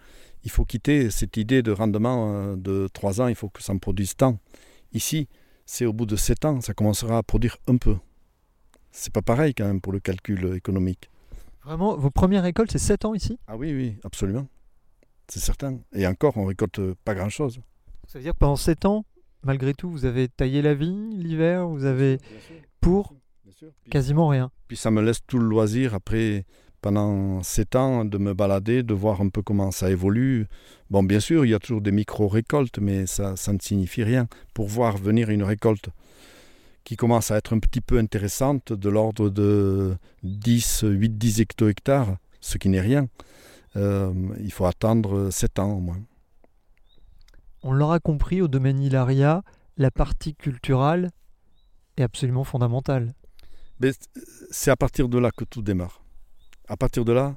il 0.44 0.50
faut 0.50 0.64
quitter 0.64 1.10
cette 1.10 1.36
idée 1.36 1.62
de 1.62 1.72
rendement 1.72 2.32
euh, 2.32 2.56
de 2.56 2.88
3 2.92 3.20
ans, 3.20 3.28
il 3.28 3.34
faut 3.34 3.48
que 3.48 3.62
ça 3.62 3.74
me 3.74 3.78
produise 3.78 4.14
tant. 4.16 4.38
Ici, 4.92 5.28
c'est 5.66 5.84
au 5.84 5.92
bout 5.92 6.06
de 6.06 6.16
7 6.16 6.44
ans, 6.44 6.60
ça 6.60 6.74
commencera 6.74 7.18
à 7.18 7.22
produire 7.22 7.56
un 7.66 7.76
peu. 7.76 7.96
C'est 8.90 9.12
pas 9.12 9.22
pareil 9.22 9.54
quand 9.54 9.66
même 9.66 9.80
pour 9.80 9.92
le 9.92 10.00
calcul 10.00 10.54
économique. 10.54 11.10
Vraiment, 11.62 11.96
vos 11.96 12.10
premières 12.10 12.42
récoltes, 12.42 12.70
c'est 12.72 12.78
7 12.78 13.04
ans 13.04 13.14
ici? 13.14 13.38
Ah 13.46 13.56
oui, 13.56 13.72
oui, 13.74 13.96
absolument. 14.04 14.46
C'est 15.28 15.40
certain. 15.40 15.78
Et 15.92 16.06
encore, 16.06 16.36
on 16.38 16.46
récolte 16.46 16.80
pas 17.04 17.14
grand-chose. 17.14 17.60
Ça 18.06 18.18
veut 18.18 18.22
dire 18.22 18.32
que 18.32 18.38
pendant 18.38 18.56
7 18.56 18.86
ans, 18.86 19.04
malgré 19.42 19.74
tout, 19.74 19.90
vous 19.90 20.06
avez 20.06 20.28
taillé 20.28 20.62
la 20.62 20.72
vigne 20.74 21.14
l'hiver, 21.14 21.68
vous 21.68 21.84
avez 21.84 22.18
pour 22.80 23.12
Puis, 23.44 23.90
quasiment 23.90 24.28
rien. 24.28 24.50
puis 24.68 24.76
ça 24.78 24.90
me 24.90 25.02
laisse 25.02 25.20
tout 25.26 25.38
le 25.38 25.44
loisir 25.46 25.92
après, 25.94 26.46
pendant 26.80 27.42
7 27.42 27.76
ans, 27.76 28.04
de 28.04 28.18
me 28.18 28.34
balader, 28.34 28.82
de 28.82 28.94
voir 28.94 29.20
un 29.20 29.28
peu 29.28 29.42
comment 29.42 29.70
ça 29.70 29.90
évolue. 29.90 30.46
Bon, 30.90 31.02
bien 31.02 31.20
sûr, 31.20 31.44
il 31.44 31.50
y 31.50 31.54
a 31.54 31.58
toujours 31.58 31.80
des 31.80 31.92
micro-récoltes, 31.92 32.78
mais 32.78 33.06
ça, 33.06 33.36
ça 33.36 33.52
ne 33.52 33.58
signifie 33.60 34.04
rien. 34.04 34.28
Pour 34.54 34.68
voir 34.68 34.96
venir 34.96 35.30
une 35.30 35.42
récolte 35.42 35.90
qui 36.84 36.96
commence 36.96 37.30
à 37.30 37.36
être 37.36 37.54
un 37.54 37.58
petit 37.58 37.80
peu 37.80 37.98
intéressante, 37.98 38.72
de 38.72 38.88
l'ordre 38.88 39.28
de 39.28 39.96
10, 40.22 40.84
8-10 40.84 41.42
hecto-hectares, 41.42 42.16
ce 42.40 42.56
qui 42.58 42.68
n'est 42.68 42.80
rien. 42.80 43.08
Euh, 43.76 44.12
il 44.40 44.52
faut 44.52 44.64
attendre 44.64 45.30
7 45.30 45.58
ans 45.58 45.72
au 45.72 45.80
moins. 45.80 46.00
On 47.62 47.72
l'aura 47.72 47.98
compris, 47.98 48.40
au 48.40 48.48
domaine 48.48 48.80
Hilaria, 48.80 49.42
la 49.76 49.90
partie 49.90 50.34
culturelle 50.34 51.10
est 51.96 52.02
absolument 52.02 52.44
fondamentale. 52.44 53.12
C'est 54.50 54.70
à 54.70 54.76
partir 54.76 55.08
de 55.08 55.18
là 55.18 55.30
que 55.30 55.44
tout 55.44 55.62
démarre. 55.62 56.02
À 56.68 56.76
partir 56.76 57.04
de 57.04 57.12
là, 57.12 57.36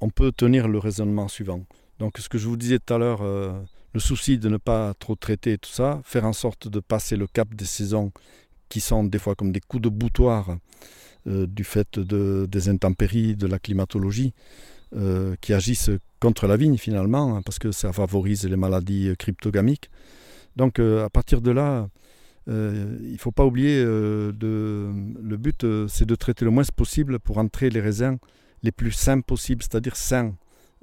on 0.00 0.10
peut 0.10 0.32
tenir 0.32 0.68
le 0.68 0.78
raisonnement 0.78 1.28
suivant. 1.28 1.64
Donc 1.98 2.18
ce 2.18 2.28
que 2.28 2.38
je 2.38 2.46
vous 2.46 2.56
disais 2.56 2.78
tout 2.78 2.92
à 2.92 2.98
l'heure, 2.98 3.22
euh, 3.22 3.52
le 3.92 4.00
souci 4.00 4.38
de 4.38 4.48
ne 4.48 4.58
pas 4.58 4.92
trop 4.94 5.14
traiter 5.14 5.56
tout 5.56 5.70
ça, 5.70 6.00
faire 6.04 6.24
en 6.24 6.32
sorte 6.32 6.68
de 6.68 6.80
passer 6.80 7.16
le 7.16 7.26
cap 7.26 7.54
des 7.54 7.64
saisons 7.64 8.12
qui 8.68 8.80
sont 8.80 9.04
des 9.04 9.18
fois 9.18 9.34
comme 9.34 9.52
des 9.52 9.60
coups 9.60 9.82
de 9.82 9.88
boutoir 9.88 10.58
euh, 11.26 11.46
du 11.46 11.64
fait 11.64 11.98
de, 11.98 12.46
des 12.50 12.68
intempéries, 12.68 13.36
de 13.36 13.46
la 13.46 13.58
climatologie, 13.58 14.34
euh, 14.94 15.36
qui 15.40 15.54
agissent 15.54 15.90
contre 16.20 16.46
la 16.46 16.56
vigne 16.56 16.76
finalement, 16.76 17.36
hein, 17.36 17.42
parce 17.42 17.58
que 17.58 17.72
ça 17.72 17.92
favorise 17.92 18.44
les 18.44 18.56
maladies 18.56 19.14
cryptogamiques. 19.18 19.90
Donc 20.56 20.78
à 20.78 21.08
partir 21.10 21.40
de 21.40 21.50
là, 21.50 21.88
il 22.46 23.12
ne 23.12 23.18
faut 23.18 23.32
pas 23.32 23.44
oublier, 23.44 23.82
de, 23.82 24.90
le 25.22 25.36
but 25.36 25.64
c'est 25.88 26.04
de 26.06 26.14
traiter 26.14 26.44
le 26.44 26.50
moins 26.50 26.64
possible 26.76 27.18
pour 27.18 27.38
entrer 27.38 27.70
les 27.70 27.80
raisins 27.80 28.18
les 28.64 28.72
plus 28.72 28.92
sains 28.92 29.20
possibles, 29.20 29.62
c'est-à-dire 29.62 29.94
sains 29.94 30.34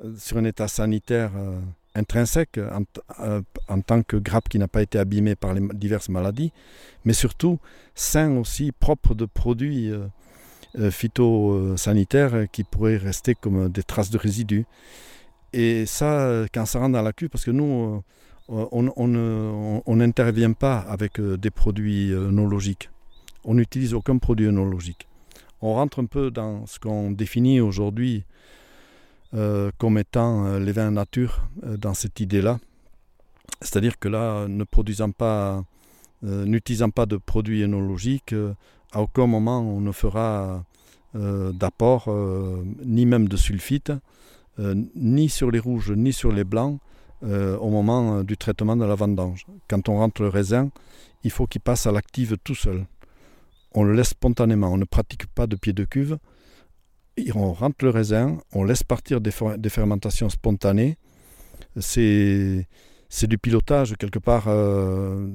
euh, 0.05 0.13
sur 0.17 0.37
un 0.37 0.45
état 0.45 0.69
sanitaire 0.69 1.31
euh, 1.35 1.59
intrinsèque 1.95 2.57
euh, 2.57 3.41
en, 3.67 3.81
tant 3.81 4.03
que 4.03 4.15
grappe 4.15 4.47
qui 4.47 4.59
n'a 4.59 4.67
pas 4.67 4.83
été 4.83 4.97
abîmée 4.97 5.35
par 5.35 5.53
les 5.53 5.61
diverses 5.73 6.07
maladies, 6.07 6.53
mais 7.03 7.13
surtout 7.13 7.59
sain 7.95 8.37
aussi, 8.37 8.71
propre 8.71 9.13
de 9.13 9.25
produits 9.25 9.91
phytosanitaires 10.89 12.45
qui 12.49 12.63
pourraient 12.63 12.95
rester 12.95 13.35
comme 13.35 13.67
des 13.67 13.83
traces 13.83 14.09
de 14.09 14.17
résidus. 14.17 14.65
Et 15.51 15.85
ça, 15.85 16.45
quand 16.53 16.65
ça 16.65 16.79
rentre 16.79 16.93
dans 16.93 17.01
la 17.01 17.11
cuve, 17.11 17.27
parce 17.27 17.43
que 17.43 17.51
nous, 17.51 18.01
on 18.49 19.95
n'intervient 19.95 20.53
pas 20.53 20.79
avec 20.79 21.21
des 21.21 21.51
produits 21.51 22.11
œnologiques. 22.11 22.89
On 23.43 23.55
n'utilise 23.55 23.93
aucun 23.93 24.17
produit 24.17 24.47
œnologique. 24.47 25.07
On 25.61 25.75
rentre 25.75 25.99
un 25.99 26.05
peu 26.05 26.31
dans 26.31 26.65
ce 26.65 26.79
qu'on 26.79 27.11
définit 27.11 27.59
aujourd'hui 27.61 28.25
euh, 29.33 29.71
comme 29.77 29.97
étant 29.97 30.45
euh, 30.45 30.59
les 30.59 30.73
vins 30.73 30.91
nature 30.91 31.47
euh, 31.63 31.77
dans 31.77 31.93
cette 31.93 32.19
idée-là. 32.19 32.59
C'est-à-dire 33.61 33.97
que 33.97 34.09
là, 34.09 34.47
ne 34.47 34.63
produisant 34.63 35.11
pas, 35.11 35.63
n'utilisant 36.23 36.89
pas 36.89 37.05
de 37.05 37.15
produits 37.15 37.61
énologiques, 37.61 38.33
à 38.91 39.01
aucun 39.01 39.27
moment 39.27 39.59
on 39.59 39.81
ne 39.81 39.91
fera 39.91 40.63
d'apport, 41.13 42.09
ni 42.83 43.05
même 43.05 43.27
de 43.27 43.37
sulfite, 43.37 43.91
ni 44.95 45.29
sur 45.29 45.51
les 45.51 45.59
rouges, 45.59 45.91
ni 45.91 46.11
sur 46.11 46.31
les 46.31 46.43
blancs, 46.43 46.79
au 47.23 47.69
moment 47.69 48.23
du 48.23 48.35
traitement 48.37 48.75
de 48.75 48.85
la 48.85 48.95
vendange. 48.95 49.45
Quand 49.67 49.89
on 49.89 49.97
rentre 49.97 50.21
le 50.21 50.29
raisin, 50.29 50.69
il 51.23 51.31
faut 51.31 51.47
qu'il 51.47 51.61
passe 51.61 51.85
à 51.85 51.91
l'active 51.91 52.37
tout 52.43 52.55
seul. 52.55 52.85
On 53.73 53.83
le 53.83 53.93
laisse 53.93 54.09
spontanément, 54.09 54.69
on 54.69 54.77
ne 54.77 54.85
pratique 54.85 55.27
pas 55.27 55.47
de 55.47 55.55
pied 55.55 55.73
de 55.73 55.85
cuve 55.85 56.17
on 57.35 57.53
rentre 57.53 57.83
le 57.85 57.91
raisin, 57.91 58.37
on 58.53 58.63
laisse 58.63 58.83
partir 58.83 59.21
des, 59.21 59.31
fermentations 59.31 60.29
spontanées. 60.29 60.97
C'est, 61.79 62.67
du 63.23 63.37
pilotage 63.37 63.95
quelque 63.97 64.19
part 64.19 64.45
euh, 64.47 65.27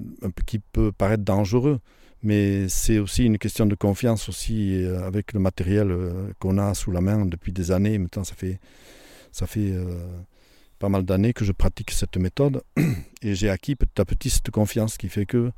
qui 0.46 0.58
peut 0.58 0.92
paraître 0.92 1.24
dangereux, 1.24 1.80
mais 2.22 2.68
c'est 2.68 2.98
aussi 2.98 3.24
une 3.24 3.38
question 3.38 3.66
de 3.66 3.74
confiance 3.74 4.28
aussi 4.28 4.82
euh, 4.82 5.06
avec 5.06 5.32
le 5.32 5.40
matériel 5.40 5.90
euh, 5.90 6.30
qu'on 6.38 6.58
a 6.58 6.74
sous 6.74 6.90
la 6.90 7.00
main 7.00 7.26
depuis 7.26 7.52
des 7.52 7.70
années. 7.70 7.98
Maintenant, 7.98 8.24
ça 8.24 8.34
fait, 8.34 8.58
ça 9.32 9.46
fait 9.46 9.72
pas 10.78 10.88
mal 10.88 11.04
d'années 11.04 11.32
que 11.32 11.44
je 11.44 11.52
pratique 11.52 11.90
cette 11.90 12.16
méthode 12.16 12.62
et 13.22 13.34
j'ai 13.34 13.50
acquis 13.50 13.76
petit 13.76 14.00
à 14.00 14.04
petit 14.04 14.30
cette 14.30 14.50
confiance 14.50 14.96
qui 14.96 15.08
fait 15.08 15.26
que 15.26 15.50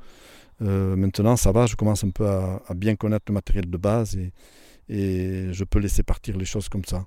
maintenant 0.61 1.37
ça 1.37 1.51
va, 1.51 1.65
je 1.65 1.75
commence 1.75 2.03
un 2.03 2.09
peu 2.09 2.27
à, 2.27 2.61
bien 2.75 2.95
connaître 2.95 3.25
le 3.29 3.33
matériel 3.33 3.69
de 3.69 3.77
base 3.77 4.17
et, 4.17 4.31
je 4.89 5.63
peux 5.63 5.79
laisser 5.79 6.03
partir 6.03 6.35
les 6.35 6.45
choses 6.45 6.67
comme 6.67 6.83
ça. 6.83 7.05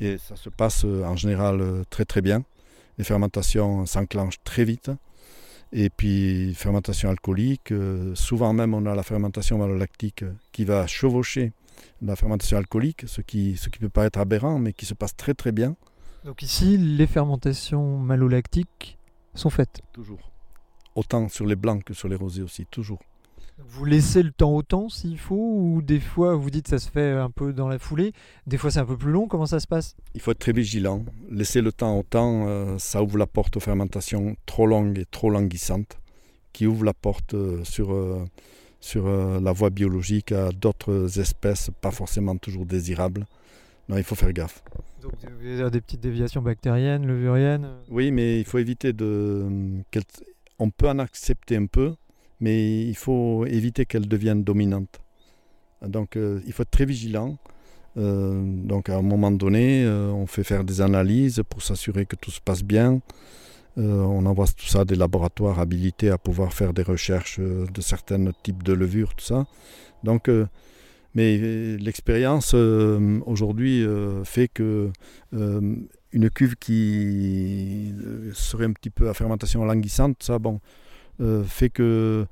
Et 0.00 0.18
ça 0.18 0.34
se 0.34 0.48
passe 0.48 0.84
euh, 0.84 1.04
en 1.04 1.14
général 1.14 1.60
euh, 1.60 1.84
très 1.90 2.04
très 2.04 2.22
bien. 2.22 2.42
Les 2.98 3.04
fermentations 3.04 3.86
s'enclenchent 3.86 4.42
très 4.42 4.64
vite. 4.64 4.90
Et 5.72 5.90
puis, 5.90 6.52
fermentation 6.54 7.10
alcoolique, 7.10 7.70
euh, 7.70 8.14
souvent 8.16 8.52
même 8.52 8.74
on 8.74 8.84
a 8.86 8.94
la 8.94 9.02
fermentation 9.02 9.58
malolactique 9.58 10.24
qui 10.50 10.64
va 10.64 10.86
chevaucher 10.86 11.52
la 12.02 12.16
fermentation 12.16 12.56
alcoolique, 12.56 13.04
ce 13.06 13.20
qui, 13.20 13.56
ce 13.56 13.68
qui 13.68 13.78
peut 13.78 13.88
paraître 13.88 14.18
aberrant, 14.18 14.58
mais 14.58 14.72
qui 14.72 14.86
se 14.86 14.94
passe 14.94 15.14
très 15.14 15.34
très 15.34 15.52
bien. 15.52 15.76
Donc 16.24 16.42
ici, 16.42 16.76
les 16.76 17.06
fermentations 17.06 17.96
malolactiques 17.96 18.98
sont 19.34 19.50
faites 19.50 19.80
Toujours. 19.92 20.30
Autant 20.94 21.28
sur 21.28 21.46
les 21.46 21.56
blancs 21.56 21.82
que 21.82 21.94
sur 21.94 22.08
les 22.08 22.16
rosés 22.16 22.42
aussi, 22.42 22.66
toujours. 22.66 23.00
Vous 23.66 23.84
laissez 23.84 24.22
le 24.22 24.30
temps 24.30 24.54
au 24.54 24.62
temps 24.62 24.88
s'il 24.88 25.18
faut 25.18 25.34
ou 25.36 25.82
des 25.82 26.00
fois 26.00 26.34
vous 26.34 26.50
dites 26.50 26.68
ça 26.68 26.78
se 26.78 26.90
fait 26.90 27.12
un 27.12 27.30
peu 27.30 27.52
dans 27.52 27.68
la 27.68 27.78
foulée, 27.78 28.12
des 28.46 28.56
fois 28.56 28.70
c'est 28.70 28.80
un 28.80 28.86
peu 28.86 28.96
plus 28.96 29.10
long, 29.10 29.28
comment 29.28 29.46
ça 29.46 29.60
se 29.60 29.66
passe? 29.66 29.96
Il 30.14 30.20
faut 30.20 30.30
être 30.30 30.38
très 30.38 30.52
vigilant. 30.52 31.04
Laisser 31.30 31.60
le 31.60 31.72
temps 31.72 31.98
au 31.98 32.02
temps, 32.02 32.46
euh, 32.48 32.78
ça 32.78 33.02
ouvre 33.02 33.18
la 33.18 33.26
porte 33.26 33.56
aux 33.56 33.60
fermentations 33.60 34.34
trop 34.46 34.66
longues 34.66 34.98
et 34.98 35.04
trop 35.04 35.30
languissantes, 35.30 35.98
qui 36.52 36.66
ouvrent 36.66 36.84
la 36.84 36.94
porte 36.94 37.34
euh, 37.34 37.62
sur, 37.64 37.92
euh, 37.92 38.24
sur 38.80 39.08
la 39.08 39.52
voie 39.52 39.70
biologique 39.70 40.32
à 40.32 40.50
d'autres 40.52 41.18
espèces 41.20 41.70
pas 41.80 41.90
forcément 41.90 42.36
toujours 42.36 42.66
désirables. 42.66 43.26
Non, 43.88 43.96
il 43.98 44.04
faut 44.04 44.14
faire 44.14 44.32
gaffe. 44.32 44.62
Donc 45.02 45.12
des 45.70 45.80
petites 45.80 46.00
déviations 46.00 46.42
bactériennes, 46.42 47.06
levuriennes 47.06 47.68
Oui, 47.88 48.10
mais 48.10 48.38
il 48.40 48.44
faut 48.44 48.58
éviter 48.58 48.92
de... 48.92 49.46
On 50.58 50.70
peut 50.70 50.88
en 50.88 50.98
accepter 50.98 51.56
un 51.56 51.66
peu, 51.66 51.94
mais 52.40 52.82
il 52.82 52.96
faut 52.96 53.46
éviter 53.46 53.86
qu'elle 53.86 54.08
devienne 54.08 54.44
dominante. 54.44 55.00
Donc 55.82 56.16
euh, 56.16 56.40
il 56.46 56.52
faut 56.52 56.62
être 56.62 56.70
très 56.70 56.84
vigilant. 56.84 57.38
Euh, 57.96 58.42
donc 58.44 58.88
à 58.88 58.96
un 58.96 59.02
moment 59.02 59.30
donné, 59.30 59.84
euh, 59.84 60.10
on 60.10 60.26
fait 60.26 60.44
faire 60.44 60.64
des 60.64 60.80
analyses 60.80 61.42
pour 61.48 61.62
s'assurer 61.62 62.04
que 62.06 62.16
tout 62.16 62.30
se 62.30 62.40
passe 62.40 62.62
bien. 62.62 63.00
on 63.76 64.26
envoie 64.26 64.46
tout 64.46 64.66
ça 64.66 64.80
à 64.80 64.84
des 64.84 64.96
laboratoires 64.96 65.58
habilités 65.58 66.10
à 66.10 66.18
pouvoir 66.18 66.52
faire 66.52 66.74
des 66.74 66.82
recherches 66.82 67.40
de 67.40 67.80
certains 67.80 68.30
types 68.42 68.62
de 68.62 68.74
levures, 68.74 69.14
tout 69.14 69.24
ça. 69.24 69.46
Donc, 70.04 70.28
mais 71.14 71.38
l'expérience 71.78 72.54
aujourd'hui 72.54 73.84
fait 74.24 74.48
que 74.48 74.90
une 75.32 76.30
cuve 76.30 76.56
qui 76.56 77.94
serait 78.34 78.64
un 78.64 78.72
petit 78.72 78.90
peu 78.90 79.08
à 79.08 79.14
fermentation 79.14 79.64
languissante, 79.64 80.22
ça, 80.22 80.38
bon, 80.38 80.60
euh, 81.20 81.44
fait 81.44 81.68
que 81.68 82.26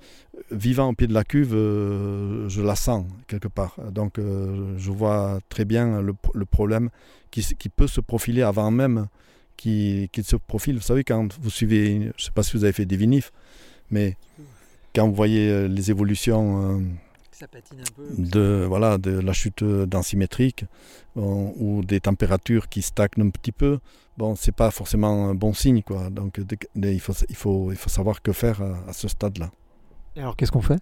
vivant 0.50 0.88
au 0.88 0.92
pied 0.94 1.06
de 1.06 1.12
la 1.12 1.24
cuve, 1.24 1.54
euh, 1.54 2.48
je 2.48 2.62
la 2.62 2.74
sens 2.74 3.04
quelque 3.26 3.48
part. 3.48 3.76
Donc 3.92 4.18
euh, 4.18 4.74
je 4.78 4.90
vois 4.90 5.40
très 5.50 5.64
bien 5.64 6.00
le, 6.00 6.14
problème 6.46 6.88
qui, 7.30 7.68
peut 7.68 7.86
se 7.86 8.00
profiler 8.00 8.42
avant 8.42 8.70
même 8.70 9.08
qu'il 9.56 10.08
se 10.24 10.36
profile. 10.36 10.76
Vous 10.76 10.82
savez, 10.82 11.04
quand 11.04 11.38
vous 11.38 11.50
suivez, 11.50 12.00
je 12.00 12.06
ne 12.06 12.12
sais 12.16 12.30
pas 12.30 12.42
si 12.42 12.56
vous 12.56 12.64
avez 12.64 12.72
fait 12.72 12.86
des 12.86 12.96
vinifs, 12.96 13.30
mais 13.90 14.16
quand 14.94 15.06
vous 15.06 15.14
voyez 15.14 15.68
les 15.68 15.90
évolutions 15.90 16.82
de, 18.16 18.64
voilà, 18.66 18.98
de 18.98 19.18
la 19.18 19.32
chute 19.32 19.64
densimétrique 19.64 20.64
ou 21.16 21.82
des 21.84 22.00
températures 22.00 22.68
qui 22.68 22.82
stagnent 22.82 23.08
un 23.26 23.30
petit 23.30 23.52
peu, 23.52 23.78
bon, 24.16 24.34
c'est 24.36 24.54
pas 24.54 24.70
forcément 24.70 25.28
un 25.28 25.34
bon 25.34 25.52
signe. 25.52 25.82
Quoi. 25.82 26.10
Donc 26.10 26.40
il 26.76 27.00
faut, 27.00 27.14
il, 27.28 27.36
faut, 27.36 27.72
il 27.72 27.78
faut 27.78 27.88
savoir 27.88 28.22
que 28.22 28.32
faire 28.32 28.62
à, 28.62 28.92
ce 28.92 29.08
stade-là. 29.08 29.50
Et 30.16 30.20
alors 30.20 30.36
qu'est-ce 30.36 30.52
qu'on 30.52 30.62
fait? 30.62 30.80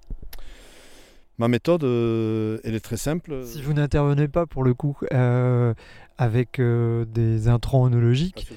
Ma 1.38 1.48
méthode, 1.48 1.84
euh, 1.84 2.58
elle 2.64 2.74
est 2.74 2.80
très 2.80 2.96
simple. 2.96 3.44
Si 3.44 3.60
vous 3.60 3.74
n'intervenez 3.74 4.26
pas 4.26 4.46
pour 4.46 4.64
le 4.64 4.72
coup 4.72 4.96
euh, 5.12 5.74
avec 6.16 6.58
euh, 6.58 7.04
des 7.04 7.48
intrants 7.48 7.82
onologiques, 7.82 8.50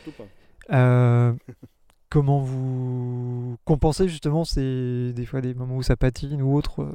ah, 0.70 1.34
comment 2.10 2.40
vous 2.40 3.58
compensez 3.66 4.08
justement 4.08 4.46
ces, 4.46 5.12
des 5.14 5.26
fois 5.26 5.42
des 5.42 5.54
moments 5.54 5.76
où 5.76 5.84
ça 5.84 5.98
patine 5.98 6.42
ou 6.42 6.56
autre 6.56 6.88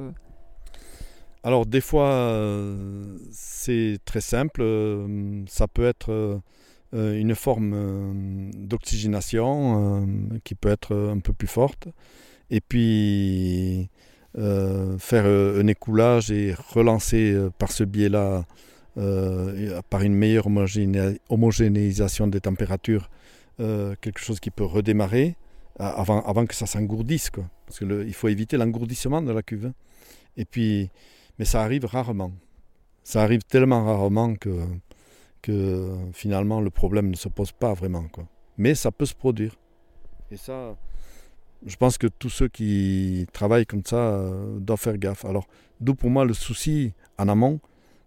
alors 1.45 1.67
des 1.67 1.79
fois, 1.79 2.09
euh, 2.09 3.19
c'est 3.29 3.99
très 4.03 4.19
simple. 4.19 4.61
Euh, 4.63 5.43
ça 5.47 5.67
peut 5.67 5.85
être 5.85 6.41
euh, 6.95 7.19
une 7.19 7.35
forme 7.35 8.49
d'oxygénation 8.55 10.07
qui 10.43 10.55
peut 10.55 10.69
être 10.69 10.95
un 10.95 11.19
peu 11.19 11.33
plus 11.33 11.47
forte. 11.47 11.87
Et 12.49 12.61
puis 12.61 13.89
faire 14.35 15.25
un 15.25 15.67
écoulage 15.67 16.31
et 16.31 16.55
relancer 16.73 17.37
par 17.59 17.71
ce 17.71 17.83
biais-là, 17.83 18.45
par 19.89 20.01
une 20.01 20.15
meilleure 20.15 20.47
homogénéisation 21.29 22.27
des 22.27 22.41
températures, 22.41 23.09
quelque 23.57 24.19
chose 24.19 24.39
qui 24.39 24.49
peut 24.49 24.65
redémarrer 24.65 25.35
avant, 25.77 26.21
avant 26.21 26.45
que 26.47 26.55
ça 26.55 26.65
s'engourdisse. 26.65 27.29
Parce 27.67 27.79
qu'il 27.79 28.13
faut 28.13 28.29
éviter 28.29 28.57
l'engourdissement 28.57 29.21
de 29.21 29.31
la 29.31 29.43
cuve. 29.43 29.71
Et 30.37 30.45
puis, 30.45 30.89
mais 31.37 31.45
ça 31.45 31.61
arrive 31.61 31.85
rarement. 31.85 32.31
Ça 33.03 33.21
arrive 33.21 33.43
tellement 33.43 33.83
rarement 33.85 34.35
que, 34.35 34.59
finalement 36.13 36.59
le 36.59 36.71
problème 36.71 37.09
ne 37.09 37.15
se 37.15 37.29
pose 37.29 37.51
pas 37.51 37.73
vraiment. 37.73 38.05
Mais 38.57 38.73
ça 38.73 38.91
peut 38.91 39.05
se 39.05 39.13
produire. 39.13 39.55
Et 40.31 40.37
ça, 40.37 40.75
je 41.65 41.75
pense 41.75 41.97
que 41.97 42.07
tous 42.07 42.29
ceux 42.29 42.47
qui 42.47 43.27
travaillent 43.31 43.65
comme 43.65 43.85
ça 43.85 43.97
euh, 43.97 44.59
doivent 44.59 44.79
faire 44.79 44.97
gaffe. 44.97 45.25
Alors, 45.25 45.45
d'où 45.79 45.93
pour 45.93 46.09
moi 46.09 46.25
le 46.25 46.33
souci 46.33 46.93
en 47.17 47.27
amont 47.27 47.59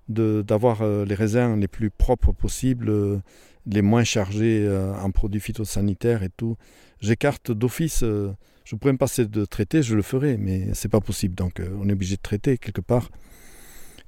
d'avoir 0.09 0.83
euh, 0.83 1.05
les 1.05 1.15
raisins 1.15 1.59
les 1.59 1.69
plus 1.69 1.91
propres 1.91 2.33
possibles, 2.33 2.89
euh, 2.89 3.19
les 3.67 3.83
moins 3.83 4.05
chargés 4.05 4.67
en 5.03 5.11
produits 5.11 5.41
phytosanitaires 5.41 6.23
et 6.23 6.31
tout. 6.31 6.57
J'écarte 7.01 7.53
d'office, 7.53 8.03
je 8.03 8.77
pourrais 8.77 8.95
me 8.95 8.99
passer 8.99 9.27
de 9.27 9.45
traiter, 9.45 9.83
je 9.83 9.95
le 9.95 10.01
ferai, 10.01 10.39
mais 10.39 10.73
c'est 10.73 10.89
pas 10.89 11.01
possible. 11.01 11.35
Donc, 11.35 11.61
on 11.79 11.87
est 11.91 11.93
obligé 11.93 12.17
de 12.17 12.23
traiter 12.23 12.57
quelque 12.57 12.81
part. 12.81 13.11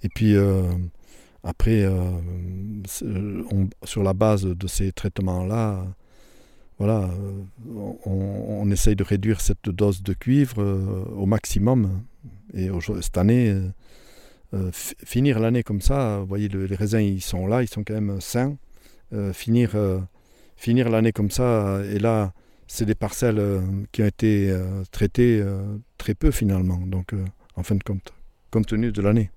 Et 0.03 0.09
puis, 0.09 0.35
après, 1.45 1.87
sur 3.85 4.03
la 4.03 4.15
base 4.15 4.47
de 4.47 4.67
ces 4.67 4.93
traitements-là, 4.93 5.85
voilà, 6.81 7.11
euh, 7.11 7.93
on, 8.07 8.71
essaye 8.71 8.97
de 8.97 9.05
réduire 9.05 9.43
cette 9.43 9.69
dose 9.69 10.03
de 10.03 10.15
cuivre 10.15 10.63
euh, 10.63 11.05
au 11.15 11.27
maximum. 11.27 12.03
Et 12.55 12.71
cette 13.03 13.19
année, 13.19 13.51
euh, 13.51 13.69
finir 14.73 15.39
l'année 15.39 15.63
comme 15.63 15.81
ça, 15.81 16.19
vous 16.21 16.27
voyez, 16.27 16.49
les 16.49 16.77
raisins, 16.77 17.01
ils 17.01 17.23
sont 17.23 17.47
là, 17.47 17.63
ils 17.63 17.69
sont 17.69 17.85
quand 17.85 17.95
même 17.95 18.21
sains. 18.21 18.57
finir 19.33 19.77
finir 20.57 20.91
l'année 20.91 21.13
comme 21.13 21.31
ça, 21.31 21.81
et 21.85 21.99
là, 21.99 22.33
c'est 22.67 22.85
des 22.85 22.95
parcelles 22.95 23.43
qui 23.93 24.03
ont 24.03 24.07
été 24.07 24.55
traitées 24.91 25.45
très 25.99 26.15
peu 26.15 26.31
finalement, 26.31 26.79
donc 26.79 27.15
en 27.57 27.63
fin 27.63 27.75
de 27.75 27.83
compte, 27.83 28.13
compte 28.51 28.67
tenu 28.67 28.93
de 28.93 29.03
l'année. 29.03 29.31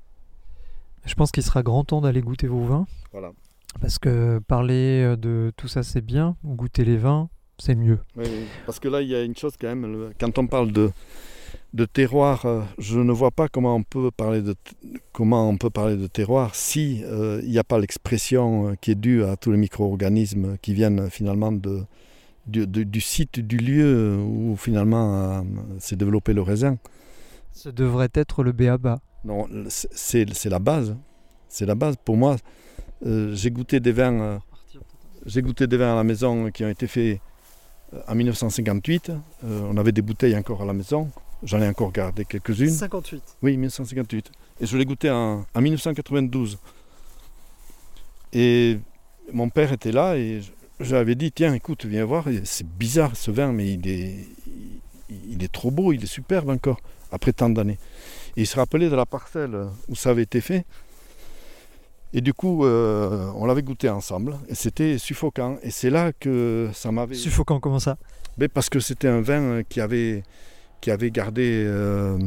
Je 1.06 1.16
pense 1.16 1.32
qu'il 1.32 1.44
sera 1.44 1.64
grand 1.64 1.84
temps 1.84 2.02
d'aller 2.02 2.22
goûter 2.22 2.48
vos 2.48 2.64
vins. 2.64 2.86
Voilà. 3.12 3.32
Parce 3.82 4.00
que 4.00 4.40
parler 4.48 5.16
de 5.18 5.52
tout 5.58 5.68
ça, 5.68 5.84
c'est 5.84 6.02
bien. 6.02 6.38
Goûter 6.46 6.86
les 6.86 6.96
vins, 6.98 7.30
c'est 7.58 7.76
mieux. 7.76 8.00
Oui, 8.16 8.26
parce 8.66 8.80
que 8.80 8.88
là, 8.88 9.02
il 9.02 9.10
y 9.10 9.16
a 9.16 9.22
une 9.24 9.36
chose 9.36 9.56
quand 9.60 9.68
même. 9.68 10.12
Quand 10.20 10.38
on 10.38 10.48
parle 10.48 10.72
de, 10.72 10.92
de 11.74 11.86
terroir, 11.86 12.46
euh, 12.46 12.62
je 12.78 13.00
ne 13.00 13.12
vois 13.12 13.32
pas 13.32 13.48
comment 13.48 13.76
on 13.76 13.84
peut 13.84 14.12
parler 14.12 14.42
de, 14.42 14.56
comment 15.12 15.50
on 15.50 15.58
peut 15.58 15.70
parler 15.70 15.98
de 15.98 16.08
terroir 16.08 16.54
si 16.54 17.04
euh, 17.06 17.42
il 17.44 17.50
n'y 17.50 17.58
a 17.58 17.64
pas 17.64 17.80
l'expression 17.80 18.70
euh, 18.70 18.76
qui 18.80 18.92
est 18.92 18.96
due 18.96 19.24
à 19.24 19.36
tous 19.38 19.52
les 19.52 19.58
micro-organismes 19.58 20.58
qui 20.62 20.74
viennent 20.74 21.10
finalement 21.10 21.52
de, 21.52 21.84
du, 22.46 22.68
du 22.68 23.02
site, 23.02 23.40
du 23.40 23.58
lieu 23.58 24.18
où 24.18 24.56
finalement 24.56 25.46
s'est 25.80 25.96
développé 25.96 26.34
le 26.34 26.42
raisin. 26.42 26.78
Ce 27.52 27.70
devrait 27.70 28.12
être 28.14 28.44
le 28.44 28.52
béaba. 28.52 29.00
Non, 29.24 29.48
c'est 29.70 30.26
la 30.46 30.60
base. 30.60 30.96
C'est 31.48 31.66
la 31.66 31.76
base. 31.76 31.96
Pour 32.04 32.18
moi, 32.18 32.36
j'ai 33.04 33.52
goûté 33.52 33.80
des 33.80 33.94
vins. 33.94 34.40
j'ai 35.26 35.42
goûté 35.42 35.68
des 35.68 35.78
vins 35.78 35.94
à 35.94 35.96
la 35.96 36.04
maison 36.04 36.52
qui 36.52 36.66
ont 36.66 36.70
été 36.70 36.88
faits 36.88 37.20
en 38.08 38.16
1958. 38.16 39.12
Euh, 39.44 39.62
on 39.70 39.78
avait 39.78 39.92
des 39.92 40.02
bouteilles 40.02 40.36
encore 40.36 40.62
à 40.62 40.66
la 40.66 40.74
maison. 40.74 41.10
J'en 41.44 41.62
ai 41.62 41.68
encore 41.68 41.92
gardé 41.92 42.26
quelques-unes. 42.26 42.70
58 42.70 43.38
Oui, 43.42 43.52
1958. 43.58 44.32
Et 44.62 44.66
je 44.66 44.78
l'ai 44.78 44.86
goûté 44.86 45.10
en, 45.10 45.46
1992. 45.56 46.58
Et 48.34 48.80
mon 49.32 49.50
père 49.50 49.74
était 49.74 49.92
là 49.92 50.16
et 50.18 50.42
j'avais 50.80 51.16
dit 51.16 51.32
tiens, 51.32 51.54
écoute, 51.54 51.86
viens 51.86 52.06
voir. 52.06 52.26
C'est 52.46 52.68
bizarre 52.68 53.16
ce 53.16 53.32
vin, 53.32 53.52
mais 53.52 53.74
il 53.74 53.88
est, 53.88 54.28
il 55.30 55.44
est 55.44 55.52
trop 55.52 55.72
beau, 55.72 55.94
il 55.94 56.04
est 56.04 56.08
superbe 56.08 56.50
encore, 56.50 56.80
après 57.12 57.34
tant 57.34 57.50
d'années. 57.50 57.78
Et 58.36 58.42
il 58.42 58.48
se 58.48 58.56
rappelait 58.56 58.90
de 58.90 58.96
la 58.96 59.06
parcelle 59.06 59.68
où 59.90 59.96
ça 59.96 60.12
avait 60.12 60.24
été 60.24 60.42
fait. 60.42 60.66
Et 62.14 62.22
du 62.22 62.34
coup, 62.34 62.64
euh, 62.64 63.32
on 63.36 63.46
l'avait 63.46 63.64
goûté 63.64 63.90
ensemble 63.90 64.38
et 64.48 64.56
c'était 64.56 64.98
suffocant. 65.00 65.58
Et 65.64 65.72
c'est 65.72 65.90
là 65.90 66.12
que 66.14 66.70
ça 66.74 66.92
m'avait. 66.92 67.16
Suffocant, 67.16 67.60
comment 67.60 67.80
ça? 67.80 67.98
Mais 68.38 68.48
Parce 68.48 68.70
que 68.70 68.80
c'était 68.80 69.08
un 69.08 69.22
vin 69.22 69.64
qui 69.64 69.82
avait, 69.82 70.24
qui 70.84 70.92
avait 70.92 71.12
gardé 71.12 71.64
euh, 71.66 72.20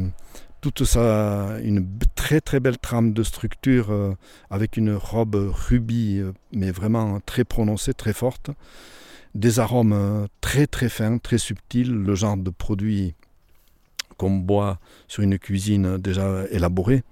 toute 0.61 0.83
sa. 0.83 1.59
une 1.63 1.87
très 2.15 2.41
très 2.41 2.59
belle 2.59 2.79
trame 2.79 3.13
de 3.13 3.21
structure 3.21 3.91
euh, 3.91 4.15
avec 4.49 4.77
une 4.77 4.95
robe 4.95 5.35
rubis, 5.35 6.23
mais 6.53 6.71
vraiment 6.71 7.19
très 7.19 7.43
prononcée, 7.43 7.93
très 7.93 8.13
forte. 8.13 8.49
Des 9.35 9.59
arômes 9.59 10.27
très 10.41 10.65
très 10.65 10.89
fins, 10.89 11.19
très 11.19 11.37
subtils, 11.37 11.93
le 11.93 12.15
genre 12.15 12.35
de 12.35 12.49
produit 12.49 13.13
qu'on 14.17 14.31
boit 14.31 14.79
sur 15.07 15.21
une 15.21 15.37
cuisine 15.37 15.97
déjà 15.97 16.45
élaborée, 16.49 17.03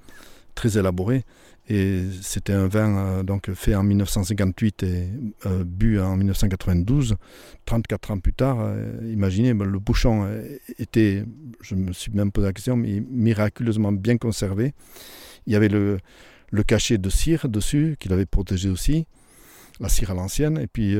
très 0.55 0.79
élaborée. 0.79 1.25
Et 1.67 2.03
c'était 2.21 2.53
un 2.53 2.67
vin 2.67 2.97
euh, 2.97 3.23
donc 3.23 3.51
fait 3.53 3.73
en 3.73 3.81
1958 3.81 4.83
et 4.83 5.07
euh, 5.45 5.63
bu 5.63 5.99
en 5.99 6.15
1992. 6.15 7.15
34 7.65 8.11
ans 8.11 8.19
plus 8.19 8.33
tard, 8.33 8.57
euh, 8.59 8.99
imaginez, 9.11 9.53
ben, 9.55 9.65
le 9.65 9.79
bouchon 9.79 10.29
était, 10.77 11.23
je 11.61 11.73
me 11.73 11.91
suis 11.91 12.11
même 12.11 12.31
posé 12.31 12.47
la 12.47 12.53
question, 12.53 12.75
mais 12.75 13.01
miraculeusement 13.09 13.91
bien 13.91 14.17
conservé. 14.17 14.73
Il 15.47 15.53
y 15.53 15.55
avait 15.55 15.69
le, 15.69 15.99
cachet 16.67 16.99
de 16.99 17.09
cire 17.09 17.49
dessus, 17.49 17.97
qu'il 17.99 18.13
avait 18.13 18.27
protégé 18.27 18.69
aussi, 18.69 19.07
la 19.79 19.89
cire 19.89 20.11
à 20.11 20.13
l'ancienne. 20.13 20.59
Et 20.59 20.67
puis 20.67 20.95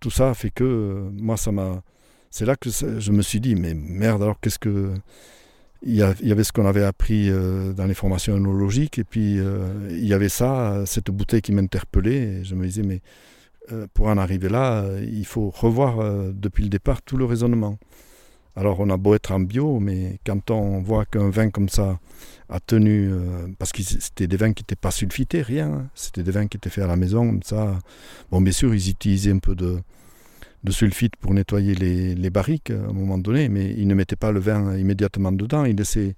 tout 0.00 0.10
ça 0.10 0.34
fait 0.34 0.50
que 0.50 1.08
moi, 1.12 1.36
ça 1.36 1.52
m'a. 1.52 1.82
C'est 2.30 2.44
là 2.44 2.56
que 2.56 2.68
je 2.70 3.12
me 3.12 3.22
suis 3.22 3.40
dit, 3.40 3.54
mais 3.54 3.72
merde, 3.72 4.22
alors 4.22 4.38
qu'est-ce 4.40 4.58
que 4.58 4.92
il 5.82 5.94
y, 5.94 6.02
avait 6.02 6.44
ce 6.44 6.52
qu'on 6.52 6.66
avait 6.66 6.84
appris 6.84 7.28
euh, 7.28 7.72
dans 7.72 7.86
les 7.86 7.94
formations 7.94 8.34
œnologiques, 8.34 8.98
et 8.98 9.04
puis 9.04 9.38
euh, 9.38 9.88
il 9.90 10.06
y 10.06 10.14
avait 10.14 10.28
ça, 10.28 10.84
cette 10.86 11.10
bouteille 11.10 11.42
qui 11.42 11.52
m'interpellait, 11.52 12.44
je 12.44 12.54
me 12.54 12.66
disais, 12.66 12.82
mais 12.82 13.00
euh, 13.72 13.86
pour 13.92 14.06
en 14.06 14.16
arriver 14.16 14.48
là, 14.48 14.84
il 15.02 15.26
faut 15.26 15.50
revoir 15.50 15.98
depuis 16.32 16.64
le 16.64 16.70
départ 16.70 17.02
tout 17.02 17.16
le 17.16 17.24
raisonnement. 17.24 17.78
Alors 18.58 18.80
on 18.80 18.88
a 18.88 18.96
beau 18.96 19.14
être 19.14 19.32
en 19.32 19.40
bio, 19.40 19.78
mais 19.80 20.18
quand 20.24 20.50
on 20.50 20.80
voit 20.80 21.04
qu'un 21.04 21.28
vin 21.28 21.50
comme 21.50 21.68
ça 21.68 21.98
a 22.48 22.58
tenu, 22.58 23.10
parce 23.58 23.72
que 23.72 23.82
c'était 23.82 24.26
des 24.26 24.38
vins 24.38 24.54
qui 24.54 24.62
n'étaient 24.62 24.76
pas 24.76 24.90
sulfités, 24.90 25.42
rien, 25.42 25.72
hein. 25.72 25.90
c'était 25.94 26.22
des 26.22 26.30
vins 26.30 26.46
qui 26.46 26.56
étaient 26.56 26.70
faits 26.70 26.84
à 26.84 26.86
la 26.86 26.96
maison, 26.96 27.38
ça. 27.44 27.78
Bon, 28.30 28.40
bien 28.40 28.52
sûr, 28.52 28.74
ils 28.74 28.88
utilisaient 28.88 29.32
un 29.32 29.40
peu 29.40 29.54
de, 29.54 29.78
de 30.64 30.72
sulfite 30.72 31.16
pour 31.16 31.32
nettoyer 31.34 31.74
les, 31.74 32.30
barriques 32.30 32.70
à 32.70 32.88
un 32.88 32.92
moment 32.92 33.18
donné, 33.18 33.48
mais 33.48 33.74
il 33.76 33.86
ne 33.86 33.94
mettait 33.94 34.16
pas 34.16 34.32
le 34.32 34.40
vin 34.40 34.76
immédiatement 34.76 35.32
dedans. 35.32 35.64
Il 35.64 35.76
laissait 35.76 36.16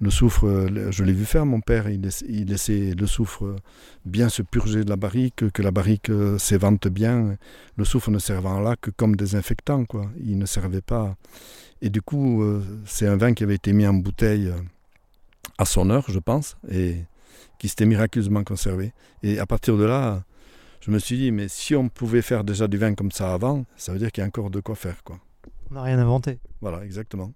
le 0.00 0.10
soufre, 0.10 0.46
je 0.90 1.04
l'ai 1.04 1.12
vu 1.12 1.24
faire, 1.24 1.46
mon 1.46 1.60
père, 1.60 1.88
il 1.88 2.02
laissait, 2.46 2.94
le 2.98 3.06
soufre 3.06 3.56
bien 4.04 4.28
se 4.28 4.42
purger 4.42 4.84
de 4.84 4.90
la 4.90 4.96
barrique, 4.96 5.50
que 5.52 5.62
la 5.62 5.70
barrique 5.70 6.10
euh, 6.10 6.38
s'évente 6.38 6.88
bien, 6.88 7.36
le 7.76 7.84
soufre 7.84 8.10
ne 8.10 8.18
servant 8.18 8.60
là 8.60 8.76
que 8.80 8.90
comme 8.90 9.16
désinfectant, 9.16 9.84
quoi. 9.84 10.10
Il 10.20 10.38
ne 10.38 10.46
servait 10.46 10.80
pas. 10.80 11.16
Et 11.80 11.90
du 11.90 12.02
coup, 12.02 12.42
euh, 12.42 12.62
c'est 12.86 13.06
un 13.06 13.16
vin 13.16 13.34
qui 13.34 13.44
avait 13.44 13.54
été 13.54 13.72
mis 13.72 13.86
en 13.86 13.94
bouteille 13.94 14.48
euh, 14.48 14.60
à 15.58 15.64
son 15.64 15.90
heure, 15.90 16.04
je 16.08 16.18
pense, 16.18 16.56
et 16.70 16.96
qui 17.58 17.68
s'était 17.68 17.86
miraculeusement 17.86 18.44
conservé. 18.44 18.92
Et 19.22 19.38
à 19.38 19.46
partir 19.46 19.76
de 19.76 19.84
là, 19.84 20.24
je 20.84 20.90
me 20.90 20.98
suis 20.98 21.16
dit, 21.16 21.32
mais 21.32 21.48
si 21.48 21.74
on 21.74 21.88
pouvait 21.88 22.20
faire 22.20 22.44
déjà 22.44 22.68
du 22.68 22.76
vin 22.76 22.94
comme 22.94 23.10
ça 23.10 23.32
avant, 23.32 23.64
ça 23.74 23.92
veut 23.92 23.98
dire 23.98 24.12
qu'il 24.12 24.20
y 24.20 24.24
a 24.24 24.26
encore 24.26 24.50
de 24.50 24.60
quoi 24.60 24.74
faire. 24.74 25.02
Quoi. 25.02 25.18
On 25.70 25.74
n'a 25.74 25.82
rien 25.82 25.98
inventé. 25.98 26.40
Voilà, 26.60 26.84
exactement. 26.84 27.32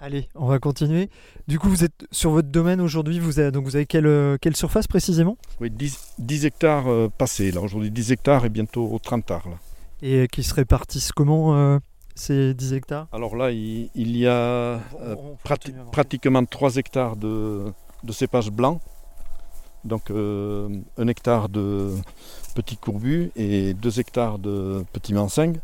Allez, 0.00 0.28
on 0.34 0.46
va 0.46 0.58
continuer. 0.58 1.08
Du 1.46 1.60
coup, 1.60 1.68
vous 1.68 1.84
êtes 1.84 2.08
sur 2.10 2.30
votre 2.30 2.48
domaine 2.48 2.80
aujourd'hui, 2.80 3.20
vous 3.20 3.38
avez, 3.38 3.52
donc 3.52 3.64
vous 3.64 3.76
avez 3.76 3.86
quelle, 3.86 4.08
euh, 4.08 4.38
quelle 4.40 4.56
surface 4.56 4.88
précisément? 4.88 5.38
Oui, 5.60 5.70
10, 5.70 6.44
hectares 6.44 6.88
euh, 6.88 7.08
passés. 7.16 7.52
Là, 7.52 7.60
aujourd'hui, 7.60 7.92
10 7.92 8.10
hectares 8.10 8.44
et 8.44 8.48
bientôt 8.48 8.98
30 9.00 9.20
hectares. 9.20 9.48
Là. 9.48 9.56
Et 10.02 10.26
qui 10.26 10.42
se 10.42 10.52
répartissent 10.52 11.12
comment 11.12 11.56
euh, 11.56 11.78
ces 12.16 12.54
10 12.54 12.72
hectares? 12.72 13.06
Alors 13.12 13.36
là, 13.36 13.52
il, 13.52 13.88
y 13.94 14.26
a 14.26 14.80
pratiquement 15.92 16.44
3 16.44 16.76
hectares 16.76 17.14
de, 17.14 17.66
de 18.02 18.12
cépages 18.12 18.50
blancs. 18.50 18.80
Donc 19.84 20.10
un 20.10 21.08
hectare 21.08 21.48
de 21.48 21.94
petits 22.54 22.76
courbus 22.76 23.30
et 23.36 23.74
2 23.74 24.00
hectares 24.00 24.38
de 24.38 24.84
petits 24.92 25.14
mansingues. 25.14 25.60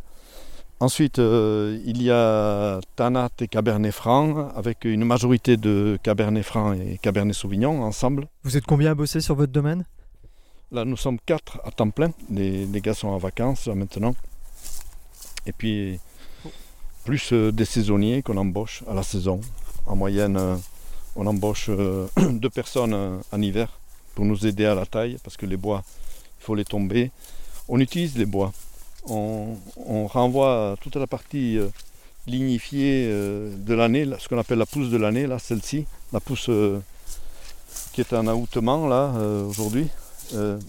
Ensuite, 0.79 1.19
euh, 1.19 1.81
il 1.87 2.03
y 2.03 2.11
a 2.11 2.81
Tanat 2.97 3.31
et 3.41 3.49
Cabernet 3.49 3.93
Franc, 3.93 4.51
avec 4.55 4.85
une 4.85 5.05
majorité 5.07 5.57
de 5.57 5.99
Cabernet 6.03 6.45
Franc 6.45 6.75
et 6.75 6.99
Cabernet 7.01 7.35
Sauvignon 7.35 7.83
ensemble. 7.83 8.29
Vous 8.43 8.59
êtes 8.59 8.67
combien 8.67 8.91
à 8.91 8.95
bosser 8.95 9.23
sur 9.23 9.35
votre 9.35 9.53
domaine? 9.53 9.87
Là, 10.73 10.85
nous 10.85 10.99
sommes 10.99 11.19
quatre 11.25 11.61
à 11.64 11.71
temps 11.71 11.89
plein. 11.89 12.11
Les, 12.29 12.67
gars 12.83 12.93
sont 12.93 13.09
en 13.09 13.17
vacances 13.17 13.69
maintenant. 13.69 14.14
Et 15.47 15.53
puis, 15.53 15.99
plus 17.05 17.33
euh, 17.33 17.53
des 17.53 17.64
saisonniers 17.64 18.23
qu'on 18.23 18.37
embauche 18.37 18.83
à 18.87 18.93
la 18.93 19.03
saison. 19.03 19.41
En 19.87 19.97
moyenne, 19.97 20.37
euh, 20.37 20.57
on 21.14 21.27
embauche 21.27 21.71
deux 22.19 22.51
personnes 22.51 23.21
en 23.33 23.41
hiver 23.41 23.71
pour 24.17 24.25
nous 24.25 24.47
aider 24.47 24.64
à 24.64 24.75
la 24.75 24.87
taille, 24.87 25.19
parce 25.23 25.37
que 25.37 25.47
les 25.47 25.59
bois 25.59 25.85
faut 26.41 26.57
les 26.57 26.64
tomber. 26.64 27.12
On 27.69 27.79
utilise 27.79 28.17
les 28.17 28.25
bois. 28.27 28.53
On, 29.09 29.57
renvoie 30.09 30.77
toute 30.81 30.97
la 30.97 31.07
partie 31.07 31.59
euh, 31.59 31.69
lignifiée 32.27 33.07
euh, 33.09 33.55
de 33.57 33.75
l'année, 33.75 34.05
ce 34.19 34.27
qu'on 34.29 34.39
appelle 34.39 34.59
la 34.59 34.67
pousse 34.67 34.89
de 34.89 34.97
l'année, 34.97 35.27
là, 35.27 35.39
celle-ci, 35.39 35.85
la 36.12 36.19
pousse, 36.19 36.49
euh, 36.49 36.81
qui 37.93 38.01
est 38.01 38.12
un 38.14 38.27
ahoutement 38.27 38.89
là 38.89 39.12
aujourd'hui. 39.49 39.89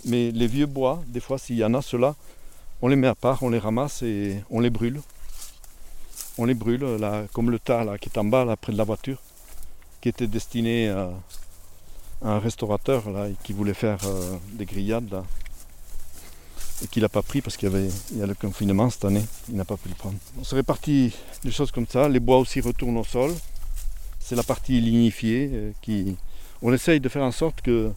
Mais 0.05 0.31
les 0.31 0.47
vieux 0.47 0.67
bois, 0.67 1.01
des 1.07 1.19
fois, 1.19 1.39
s'il 1.39 1.55
y 1.55 1.65
en 1.65 1.73
a 1.73 1.81
ceux-là, 1.81 2.15
on 2.81 2.89
les 2.89 2.95
met 2.95 3.07
à 3.07 3.15
part, 3.15 3.41
on 3.41 3.49
les 3.49 3.57
ramasse 3.57 4.03
et 4.03 4.43
on 4.51 4.59
les 4.59 4.69
brûle. 4.69 5.01
On 6.37 6.45
les 6.45 6.53
brûle, 6.53 6.85
là, 6.99 7.23
comme 7.33 7.49
le 7.49 7.57
tas 7.57 7.83
là, 7.83 7.97
qui 7.97 8.09
est 8.09 8.17
en 8.19 8.25
bas, 8.25 8.45
là, 8.45 8.55
près 8.55 8.71
de 8.71 8.77
la 8.77 8.83
voiture, 8.83 9.19
qui 10.01 10.09
était 10.09 10.27
destiné 10.27 10.89
à 10.89 11.09
un 12.21 12.39
restaurateur 12.39 13.09
là, 13.09 13.27
qui 13.43 13.53
voulait 13.53 13.73
faire 13.73 13.99
euh, 14.05 14.37
des 14.53 14.65
grillades 14.65 15.09
là, 15.11 15.23
et 16.83 16.87
qu'il 16.87 17.03
n'a 17.03 17.09
pas 17.09 17.21
pris 17.21 17.41
parce 17.41 17.57
qu'il 17.57 17.69
y 17.69 17.75
avait 17.75 17.89
il 18.13 18.21
a 18.21 18.25
le 18.25 18.35
confinement 18.35 18.89
cette 18.89 19.05
année, 19.05 19.25
il 19.49 19.55
n'a 19.55 19.65
pas 19.65 19.77
pu 19.77 19.89
le 19.89 19.95
prendre. 19.95 20.17
On 20.39 20.43
se 20.43 20.55
répartit 20.55 21.13
des 21.43 21.51
choses 21.51 21.71
comme 21.71 21.87
ça, 21.87 22.09
les 22.09 22.19
bois 22.19 22.37
aussi 22.37 22.61
retournent 22.61 22.97
au 22.97 23.03
sol. 23.03 23.33
C'est 24.19 24.35
la 24.35 24.43
partie 24.43 24.81
lignifiée 24.81 25.49
euh, 25.53 25.71
qui. 25.81 26.17
On 26.61 26.73
essaye 26.73 26.99
de 26.99 27.07
faire 27.07 27.23
en 27.23 27.31
sorte 27.31 27.61
que, 27.61 27.91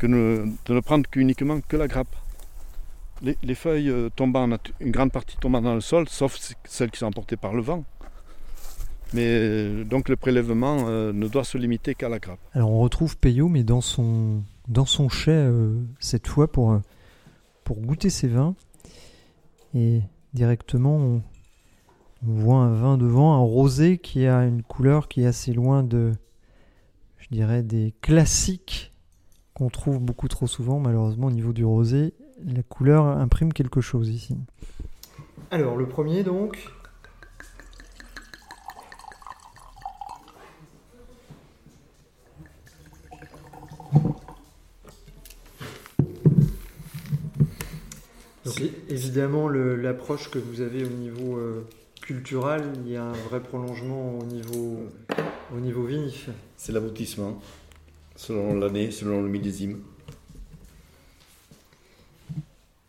de 0.00 0.46
ne 0.68 0.80
prendre 0.80 1.08
qu'uniquement 1.08 1.60
que 1.66 1.76
la 1.76 1.88
grappe. 1.88 2.14
Les, 3.22 3.38
les 3.42 3.54
feuilles 3.54 3.88
euh, 3.88 4.10
tombant, 4.14 4.48
une 4.80 4.90
grande 4.90 5.10
partie 5.10 5.36
tombant 5.38 5.62
dans 5.62 5.74
le 5.74 5.80
sol, 5.80 6.08
sauf 6.08 6.38
celles 6.64 6.90
qui 6.90 6.98
sont 6.98 7.06
emportées 7.06 7.36
par 7.36 7.54
le 7.54 7.62
vent. 7.62 7.84
Mais 9.12 9.26
euh, 9.26 9.84
donc 9.84 10.08
le 10.08 10.16
prélèvement 10.16 10.86
euh, 10.88 11.12
ne 11.12 11.28
doit 11.28 11.44
se 11.44 11.58
limiter 11.58 11.94
qu'à 11.94 12.08
la 12.08 12.18
grappe. 12.18 12.40
Alors 12.52 12.70
on 12.70 12.80
retrouve 12.80 13.16
Peyo, 13.16 13.48
mais 13.48 13.62
dans 13.62 13.80
son, 13.80 14.42
dans 14.66 14.86
son 14.86 15.08
chai 15.08 15.30
euh, 15.32 15.74
cette 16.00 16.26
fois 16.26 16.50
pour, 16.50 16.80
pour 17.62 17.80
goûter 17.80 18.10
ses 18.10 18.28
vins. 18.28 18.56
Et 19.74 20.00
directement, 20.32 20.96
on, 20.96 21.22
on 22.26 22.32
voit 22.32 22.56
un 22.56 22.72
vin 22.74 22.96
devant, 22.96 23.34
un 23.34 23.38
rosé 23.38 23.98
qui 23.98 24.26
a 24.26 24.44
une 24.44 24.62
couleur 24.62 25.08
qui 25.08 25.22
est 25.22 25.26
assez 25.26 25.52
loin 25.52 25.82
de, 25.82 26.12
je 27.18 27.28
dirais, 27.30 27.62
des 27.62 27.94
classiques 28.00 28.92
qu'on 29.52 29.68
trouve 29.68 30.00
beaucoup 30.00 30.28
trop 30.28 30.46
souvent. 30.46 30.80
Malheureusement, 30.80 31.28
au 31.28 31.32
niveau 31.32 31.52
du 31.52 31.64
rosé, 31.64 32.14
la 32.44 32.62
couleur 32.62 33.06
imprime 33.06 33.52
quelque 33.52 33.80
chose 33.80 34.08
ici. 34.08 34.36
Alors 35.50 35.76
le 35.76 35.86
premier 35.86 36.24
donc. 36.24 36.68
Donc, 48.44 48.60
évidemment, 48.90 49.48
l'approche 49.48 50.30
que 50.30 50.38
vous 50.38 50.60
avez 50.60 50.84
au 50.84 50.88
niveau 50.88 51.38
euh, 51.38 51.66
culturel, 52.02 52.62
il 52.84 52.92
y 52.92 52.96
a 52.96 53.04
un 53.04 53.12
vrai 53.12 53.40
prolongement 53.40 54.18
au 54.18 54.24
niveau, 54.24 54.80
au 55.54 55.60
niveau 55.60 55.84
vinif. 55.84 56.28
C'est 56.58 56.72
l'aboutissement, 56.72 57.40
selon 58.16 58.54
l'année, 58.58 58.90
selon 58.90 59.22
le 59.22 59.28
millésime. 59.28 59.80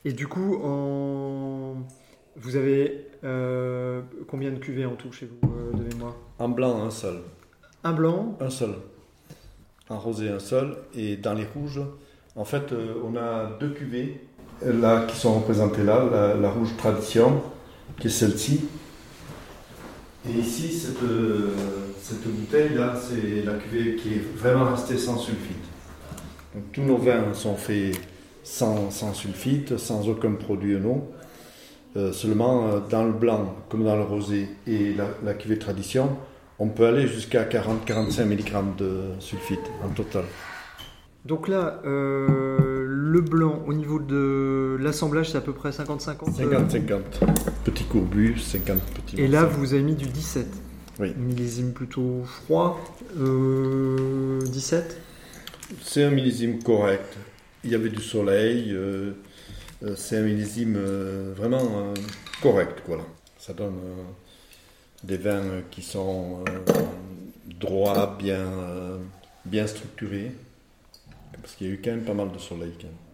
Et 0.03 0.12
du 0.12 0.28
coup, 0.28 0.60
en... 0.62 1.76
vous 2.36 2.56
avez 2.58 3.08
euh, 3.24 4.01
combien 4.28 4.51
de 4.51 4.60
cuvées 4.60 4.86
en 4.86 4.95
tout 4.95 5.14
chez 5.14 5.26
vous 5.26 5.49
euh, 5.49 5.72
de 5.72 5.84
mémoire? 5.84 6.16
En 6.38 6.49
blanc, 6.49 6.84
un 6.84 6.91
seul. 6.91 7.22
Un 7.86 7.93
blanc, 7.93 8.38
Un 8.41 8.49
seul. 8.49 8.76
En 9.88 9.99
rosé, 9.99 10.28
un 10.28 10.39
seul. 10.39 10.76
Et 10.95 11.16
dans 11.16 11.34
les 11.34 11.45
rouges, 11.45 11.82
en 12.36 12.43
fait, 12.43 12.74
on 13.03 13.16
a 13.16 13.58
deux 13.60 13.70
cuvées 13.70 14.20
là, 14.64 15.06
qui 15.08 15.16
sont 15.18 15.34
représentées 15.36 15.84
là. 15.84 16.03
La, 16.12 16.36
la 16.36 16.49
rouge 16.49 16.76
tradition, 16.78 17.41
qui 17.99 18.08
est 18.08 18.12
celle-ci. 18.12 18.66
Et 20.28 20.39
ici, 20.39 20.72
cette, 20.72 21.03
euh, 21.03 21.53
cette 22.01 22.24
bouteille-là, 22.28 22.93
c'est 22.95 23.43
la 23.43 23.53
cuvée 23.53 23.95
qui 23.95 24.16
est 24.16 24.24
vraiment 24.38 24.66
restée 24.72 24.97
sans 24.97 25.18
sulfite. 25.18 25.58
Donc, 26.53 26.64
tous 26.72 26.82
nos 26.82 26.97
vins 26.97 27.34
sont 27.34 27.56
faits 27.56 27.95
sans, 28.43 28.91
sans 28.91 29.14
sulfite, 29.14 29.78
sans 29.78 30.08
aucun 30.08 30.32
produit 30.34 30.78
non. 30.80 31.08
Euh, 31.97 32.12
seulement 32.12 32.68
euh, 32.68 32.80
dans 32.89 33.06
le 33.06 33.14
blanc, 33.14 33.56
comme 33.70 33.86
dans 33.86 33.95
le 33.95 34.03
rosé 34.03 34.49
et 34.68 34.93
la, 34.93 35.06
la 35.24 35.34
cuvée 35.34 35.58
tradition, 35.58 36.10
on 36.60 36.68
peut 36.68 36.86
aller 36.88 37.08
jusqu'à 37.08 37.45
40-45 37.45 38.26
mg 38.26 38.76
de 38.78 39.01
sulfite 39.20 39.62
en 39.84 39.89
total. 39.89 40.24
donc 41.24 41.47
là, 41.47 41.80
euh, 41.86 42.64
le 43.16 43.22
blanc 43.22 43.63
au 43.66 43.74
niveau 43.74 43.99
de 43.99 44.78
l'assemblage, 44.82 45.32
c'est 45.32 45.38
à 45.38 45.41
peu 45.41 45.53
près 45.53 45.70
50-50 45.70 46.41
euh, 46.41 46.59
50-50. 46.68 47.01
Petit 47.63 47.86
courbus, 47.86 48.38
50 48.39 48.82
petits. 48.82 49.22
Et 49.22 49.28
là, 49.30 49.45
vous 49.45 49.74
avez 49.74 49.84
mis 49.84 49.95
du 49.95 50.05
17. 50.05 50.45
Oui. 50.99 51.13
Millésime 51.18 51.72
plutôt 51.74 52.24
froid, 52.26 52.80
euh, 53.18 54.41
17. 54.41 54.97
C'est 55.82 56.03
un 56.03 56.11
millésime 56.11 56.61
correct. 56.61 57.16
Il 57.63 57.72
y 57.72 57.76
avait 57.76 57.89
du 57.89 58.01
soleil. 58.01 58.72
euh, 58.74 59.13
euh, 59.84 59.93
c'est 59.95 60.18
un 60.18 60.22
millésime 60.22 60.76
euh, 60.78 61.34
vraiment 61.36 61.63
euh, 61.63 61.93
correct. 62.41 62.82
Voilà. 62.88 63.03
Ça 63.38 63.53
donne 63.53 63.76
euh, 63.76 64.03
des 65.03 65.18
vins 65.18 65.43
euh, 65.45 65.61
qui 65.72 65.82
sont 65.82 66.43
euh, 66.49 66.74
droits, 67.59 68.16
bien, 68.20 68.39
euh, 68.39 68.97
bien 69.45 69.68
structurés. 69.68 70.32
Parce 71.41 71.55
qu'il 71.55 71.68
y 71.68 71.70
a 71.70 71.74
eu 71.74 71.82
quand 71.84 71.91
même 71.91 72.03
pas 72.03 72.13
mal 72.13 72.32
de 72.32 72.39
soleil. 72.39 72.74
Quand 72.78 72.88
même. 72.88 73.05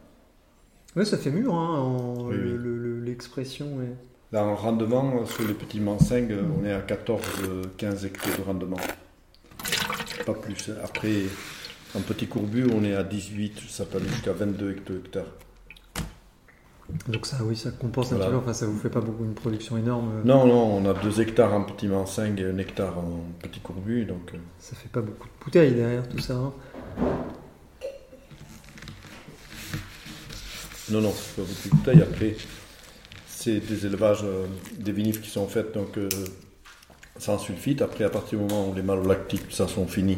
Ouais, 0.96 1.06
ça 1.06 1.18
fait 1.18 1.32
mûr, 1.32 1.54
hein, 1.54 1.80
en- 1.80 2.26
Oui, 2.28 2.36
le- 2.36 2.44
oui. 2.44 2.58
le- 2.64 2.78
le- 2.78 3.00
l'expression. 3.02 3.82
est- 3.82 4.34
Là, 4.36 4.44
en 4.46 4.56
rendement, 4.56 5.26
sur 5.26 5.46
les 5.48 5.54
petits 5.54 5.80
mansingues, 5.82 6.36
on 6.60 6.66
est 6.66 6.72
à 6.74 6.82
14-15 6.82 8.06
hectares 8.06 8.38
de 8.38 8.44
rendement. 8.44 8.78
Pas 10.26 10.34
plus. 10.34 10.72
Après, 10.84 11.24
en 11.96 12.00
petit 12.02 12.28
courbu, 12.28 12.66
on 12.74 12.84
est 12.84 12.96
à 12.96 13.04
18, 13.04 13.60
ça 13.70 13.86
peut 13.86 13.98
aller 13.98 14.08
jusqu'à 14.08 14.32
22 14.34 14.72
hectares. 14.72 15.26
Donc 17.08 17.26
ça, 17.26 17.38
oui, 17.44 17.56
ça 17.56 17.72
compense 17.72 18.12
un 18.12 18.16
Voilà. 18.16 18.26
petit 18.26 18.32
peu. 18.38 18.38
Enfin, 18.44 18.54
ça 18.54 18.66
vous 18.66 18.78
fait 18.78 18.90
pas 18.90 19.00
beaucoup 19.02 19.24
une 19.24 19.34
production 19.34 19.78
énorme. 19.78 20.12
euh, 20.20 20.22
Non, 20.26 20.46
non, 20.46 20.78
on 20.78 20.86
a 20.90 20.94
2 20.94 21.22
hectares 21.22 21.54
en 21.54 21.64
petit 21.64 21.88
mansingue 21.88 22.40
et 22.42 22.46
1 22.46 22.58
hectare 22.58 22.98
en 23.00 23.22
petit 23.42 23.60
courbu. 23.62 24.04
Donc, 24.06 24.32
euh, 24.34 24.38
Ça 24.60 24.76
fait 24.76 24.90
pas 24.90 25.02
beaucoup 25.02 25.28
de 25.28 25.44
bouteilles 25.46 25.74
derrière 25.74 26.08
tout 26.08 26.20
ça. 26.20 26.36
hein. 26.36 26.54
Non, 30.92 31.02
non, 31.02 31.14
c'est 31.16 31.42
pas 31.42 31.48
beaucoup 31.48 31.70
de 31.70 31.76
bouteilles. 31.76 32.02
Après, 32.02 32.36
c'est 33.26 33.60
des 33.60 33.86
élevages, 33.86 34.24
euh, 34.24 34.46
des 34.78 34.92
vinifs 34.92 35.22
qui 35.22 35.30
sont 35.30 35.48
faits 35.48 35.74
donc, 35.74 35.98
euh, 35.98 36.10
sans 37.18 37.40
sulfite. 37.40 37.82
Après, 37.82 38.04
à 38.04 38.10
partir 38.10 38.38
du 38.38 38.46
moment 38.46 38.70
où 38.70 38.76
les 38.76 38.82
malolactiques, 38.82 39.46
ça, 39.50 39.68
sont 39.68 39.88
finis, 39.88 40.18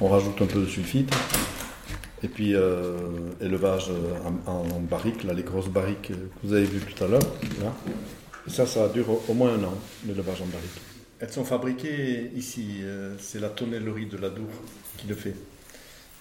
on 0.00 0.08
rajoute 0.08 0.40
un 0.40 0.46
peu 0.46 0.60
de 0.60 0.66
sulfite. 0.66 1.14
Et 2.22 2.28
puis, 2.28 2.54
euh, 2.54 2.96
élevage 3.40 3.92
en, 4.46 4.80
barrique, 4.80 5.22
là, 5.22 5.34
les 5.34 5.44
grosses 5.44 5.68
barriques 5.68 6.08
que 6.08 6.14
vous 6.42 6.52
avez 6.52 6.64
vues 6.64 6.80
tout 6.80 7.04
à 7.04 7.06
l'heure. 7.06 7.22
ça, 8.48 8.66
ça 8.66 8.88
dure 8.88 9.20
au, 9.28 9.34
moins 9.34 9.54
un 9.54 9.62
an, 9.62 9.74
l'élevage 10.06 10.40
en 10.42 10.46
barrique. 10.46 10.80
Elles 11.20 11.30
sont 11.30 11.44
fabriquées 11.44 12.32
ici. 12.34 12.80
c'est 13.18 13.40
la 13.40 13.50
tonnellerie 13.50 14.06
de 14.06 14.16
la 14.16 14.30
Dour 14.30 14.48
qui 14.96 15.06
le 15.06 15.14
fait. 15.14 15.34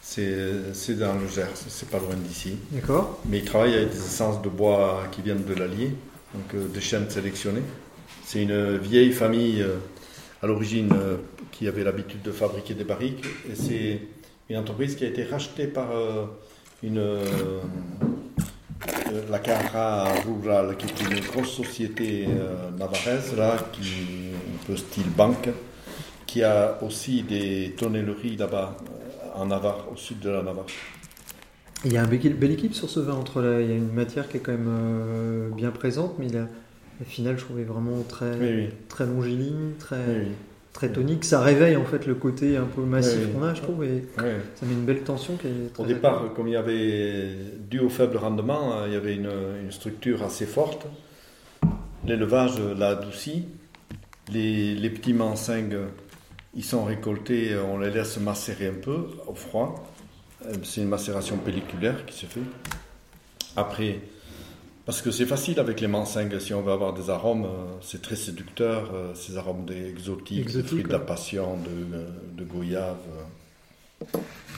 C'est 0.09 0.97
dans 0.97 1.15
le 1.15 1.27
Gers, 1.27 1.49
c'est 1.53 1.89
pas 1.89 1.99
loin 1.99 2.15
d'ici. 2.15 2.57
D'accord 2.71 3.19
Mais 3.25 3.39
ils 3.39 3.43
travaillent 3.43 3.75
avec 3.75 3.89
des 3.89 3.97
essences 3.97 4.41
de 4.41 4.47
bois 4.47 5.03
qui 5.11 5.21
viennent 5.21 5.43
de 5.43 5.53
l'Allier, 5.53 5.91
donc 6.33 6.55
euh, 6.55 6.65
des 6.69 6.79
chênes 6.79 7.09
sélectionnés. 7.09 7.61
C'est 8.23 8.41
une 8.41 8.77
vieille 8.77 9.11
famille 9.11 9.61
euh, 9.61 9.75
à 10.41 10.47
l'origine 10.47 10.93
euh, 10.93 11.17
qui 11.51 11.67
avait 11.67 11.83
l'habitude 11.83 12.21
de 12.21 12.31
fabriquer 12.31 12.73
des 12.73 12.85
barriques. 12.85 13.25
Et 13.51 13.55
c'est 13.55 14.01
une 14.49 14.55
entreprise 14.55 14.95
qui 14.95 15.03
a 15.03 15.07
été 15.09 15.25
rachetée 15.25 15.67
par 15.67 15.89
une, 16.81 17.01
la 19.29 19.39
Cara 19.39 20.05
Rural, 20.25 20.77
qui 20.77 20.85
est 20.85 21.11
une 21.11 21.19
grosse 21.19 21.51
société 21.51 22.27
navarraise, 22.79 23.35
là, 23.35 23.57
qui, 23.73 23.81
un 23.81 24.65
peu 24.65 24.77
style 24.77 25.09
banque, 25.09 25.49
qui 26.25 26.43
a 26.43 26.81
aussi 26.81 27.23
des 27.23 27.75
tonnelleries 27.77 28.37
là-bas, 28.37 28.77
en 29.37 29.45
Navarre, 29.47 29.85
au 29.91 29.95
sud 29.95 30.19
de 30.19 30.29
la 30.29 30.41
Navarre. 30.43 30.65
Il 31.85 31.93
y 31.93 31.97
a 31.97 32.01
un 32.03 32.07
belle 32.07 32.33
belle 32.33 32.51
équipe 32.51 32.73
sur 32.73 32.89
ce 32.89 32.99
vin. 32.99 33.13
Entre 33.13 33.41
là, 33.41 33.61
il 33.61 33.69
y 33.69 33.71
a 33.71 33.75
une 33.75 33.93
matière 33.93 34.27
qui 34.27 34.37
est 34.37 34.39
quand 34.39 34.51
même 34.51 34.67
euh, 34.67 35.49
bien 35.51 35.71
présente, 35.71 36.15
mais 36.17 36.27
la, 36.27 36.41
la 36.99 37.05
finale, 37.05 37.37
je 37.37 37.45
trouvais 37.45 37.63
vraiment 37.63 38.01
très, 38.09 38.31
Oui, 38.39 38.49
oui. 38.55 38.69
très 38.89 39.05
longiligne, 39.05 39.73
très, 39.77 39.97
oui, 39.97 40.27
très 40.73 40.89
tonique. 40.89 41.23
Ça 41.23 41.39
réveille 41.41 41.75
en 41.75 41.85
fait 41.85 42.07
le 42.07 42.15
côté 42.15 42.57
un 42.57 42.65
peu 42.65 42.81
massif 42.81 43.31
qu'on 43.31 43.43
a, 43.43 43.53
je 43.53 43.61
trouve, 43.61 43.83
et 43.83 44.03
ça 44.17 44.65
met 44.65 44.73
une 44.73 44.85
belle 44.85 45.01
tension 45.01 45.35
qui 45.37 45.47
est 45.47 45.73
très 45.73 45.83
Au 45.83 45.85
départ, 45.85 46.33
comme 46.35 46.47
il 46.47 46.53
y 46.53 46.57
avait, 46.57 47.29
dû 47.69 47.79
au 47.79 47.89
faible 47.89 48.17
rendement, 48.17 48.73
euh, 48.73 48.87
il 48.87 48.93
y 48.93 48.95
avait 48.95 49.13
une, 49.15 49.29
une 49.63 49.71
structure 49.71 50.23
assez 50.23 50.47
forte. 50.47 50.87
L'élevage 52.05 52.59
l'a 52.77 52.89
adouci. 52.89 53.45
Les, 54.33 54.75
les 54.75 54.89
petits 54.89 55.13
mansingues, 55.13 55.77
ils 56.57 56.63
sont 56.65 56.83
récoltés, 56.83 57.55
on 57.57 57.77
les 57.79 57.91
laisse 57.91 58.17
macérer 58.19 58.67
un 58.67 58.73
peu 58.81 59.07
au 59.27 59.33
froid. 59.35 59.87
Euh, 60.45 60.53
C'est 60.63 60.81
une 60.81 60.89
macération 60.89 61.37
pelliculaire 61.37 62.05
qui 62.05 62.17
se 62.17 62.25
fait. 62.25 62.41
Après, 63.55 63.99
parce 64.85 65.01
que 65.01 65.11
c'est 65.11 65.25
facile 65.25 65.59
avec 65.59 65.81
les 65.81 65.87
mansingues, 65.87 66.37
si 66.39 66.53
on 66.53 66.61
veut 66.61 66.71
avoir 66.71 66.93
des 66.93 67.09
arômes, 67.09 67.45
euh, 67.45 67.77
c'est 67.81 68.01
très 68.01 68.15
séducteur, 68.15 68.91
euh, 68.93 69.13
ces 69.15 69.37
arômes 69.37 69.65
exotiques, 69.69 70.51
de 70.51 70.61
fruits 70.63 70.83
de 70.83 70.89
la 70.91 70.99
ouais. 70.99 71.05
passion, 71.05 71.57
de, 71.57 72.41
de 72.43 72.43
goyave. 72.49 72.97
euh. 74.03 74.05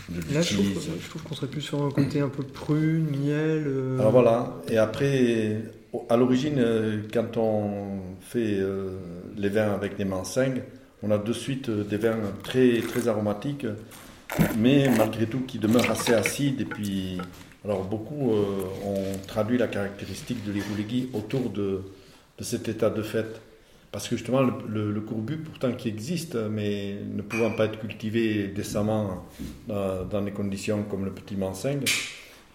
de 0.10 0.34
Là, 0.34 0.42
je 0.42 0.54
trouve, 0.54 0.66
l'utilise. 0.66 0.90
je 1.02 1.10
trouve 1.10 1.24
qu'on 1.24 1.36
serait 1.36 1.48
plus 1.48 1.62
sur 1.62 1.82
un 1.84 1.92
côté 1.92 2.20
un 2.22 2.30
peu 2.30 2.44
prune, 2.44 3.08
miel. 3.10 3.64
euh, 3.68 4.00
Alors 4.00 4.12
voilà, 4.12 4.56
et 4.70 4.78
après, 4.78 5.62
à 6.10 6.18
l'origine, 6.18 6.60
euh, 6.60 7.02
quand 7.14 7.38
on 7.38 8.00
fait 8.22 8.58
euh, 8.60 8.98
les 9.38 9.50
vins 9.50 9.74
avec 9.74 9.98
des 9.98 10.06
mansingues, 10.06 10.64
on 11.04 11.12
a 11.12 11.18
de 11.18 11.34
suite 11.34 11.70
euh, 11.70 11.84
des 11.84 11.98
vins 11.98 12.18
très, 12.44 12.82
très 12.82 13.08
aromatiques, 13.08 13.66
mais 14.58 14.90
malgré 14.98 15.26
tout 15.26 15.42
qui 15.42 15.60
demeurent 15.60 15.90
assez 15.90 16.14
acides. 16.14 16.62
Et 16.62 16.66
puis, 16.66 17.18
alors 17.66 17.84
beaucoup 17.84 18.34
euh, 18.34 18.46
ont 18.86 19.18
traduit 19.28 19.58
la 19.58 19.68
caractéristique 19.68 20.44
de 20.46 20.52
l'Irouligui 20.52 21.10
autour 21.14 21.50
de, 21.50 21.82
de 22.38 22.44
cet 22.44 22.68
état 22.70 22.90
de 22.90 23.02
fait. 23.02 23.42
Parce 23.92 24.08
que 24.08 24.16
justement, 24.16 24.42
le, 24.42 24.92
le, 24.92 25.02
courbu, 25.02 25.38
pourtant 25.38 25.72
qui 25.72 25.88
existe, 25.88 26.36
mais 26.36 26.96
ne 27.12 27.24
pouvant 27.24 27.50
pas 27.52 27.66
être 27.66 27.80
cultivé 27.80 28.48
décemment 28.48 29.26
dans, 29.68 30.06
dans 30.06 30.22
des 30.22 30.32
conditions 30.32 30.84
comme 30.84 31.06
le 31.06 31.12
petit 31.12 31.36
mansingue, 31.36 31.82
ne 31.82 31.88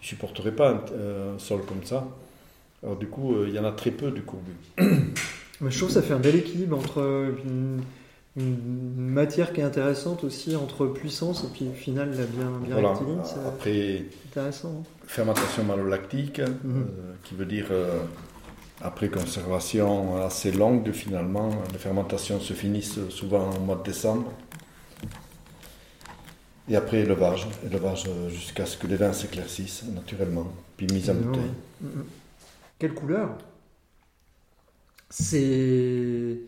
supporterait 0.01 0.53
pas 0.53 0.69
un, 0.69 0.81
euh, 0.93 1.37
sol 1.37 1.61
comme 1.67 1.83
ça. 1.83 2.07
Alors 2.81 2.95
du 2.95 3.07
coup, 3.07 3.35
euh, 3.35 3.47
il 3.49 3.53
y 3.53 3.59
en 3.59 3.65
a 3.65 3.73
très 3.73 3.91
peu 3.91 4.11
du 4.11 4.21
courbu. 4.21 4.51
Mais 4.77 5.71
je 5.71 5.77
trouve 5.77 5.89
que 5.89 5.95
ça 5.95 6.01
fait 6.01 6.13
un 6.13 6.19
bel 6.19 6.35
équilibre 6.35 6.77
entre 6.77 7.33
une 8.37 8.95
matière 8.97 9.53
qui 9.53 9.61
est 9.61 9.63
intéressante 9.63 10.23
aussi, 10.25 10.55
entre 10.55 10.87
puissance 10.87 11.43
et 11.45 11.47
puis 11.47 11.67
au 11.69 11.73
final 11.73 12.09
la 12.11 12.25
bien, 12.25 12.51
bien 12.63 12.73
Voilà. 12.73 12.89
rectiligne, 12.89 13.19
c'est 13.23 13.47
Après, 13.47 14.03
intéressant. 14.29 14.81
hein. 14.81 14.83
fermentation 15.07 15.63
malolactique, 15.63 16.39
Mhm. 16.39 16.47
euh, 16.65 17.13
qui 17.23 17.35
veut 17.35 17.45
dire 17.45 17.67
euh, 17.71 18.01
après 18.81 19.07
conservation 19.09 20.21
assez 20.25 20.51
longue, 20.51 20.91
finalement, 20.91 21.49
les 21.71 21.77
fermentations 21.79 22.39
se 22.41 22.51
finissent 22.53 22.99
souvent 23.09 23.49
au 23.55 23.59
mois 23.61 23.77
de 23.77 23.83
décembre. 23.83 24.31
Et 26.67 26.75
après 26.75 27.01
élevage, 27.01 27.47
élevage 27.63 28.09
jusqu'à 28.29 28.65
ce 28.65 28.75
que 28.75 28.87
les 28.87 28.95
vins 28.97 29.13
s'éclaircissent 29.13 29.83
naturellement, 29.93 30.51
puis 30.75 30.87
mise 30.87 31.09
en 31.09 31.13
bouteille. 31.13 31.51
Mhm. 31.81 32.05
Quelle 32.79 32.93
couleur? 32.93 33.37
C'est 35.09 36.39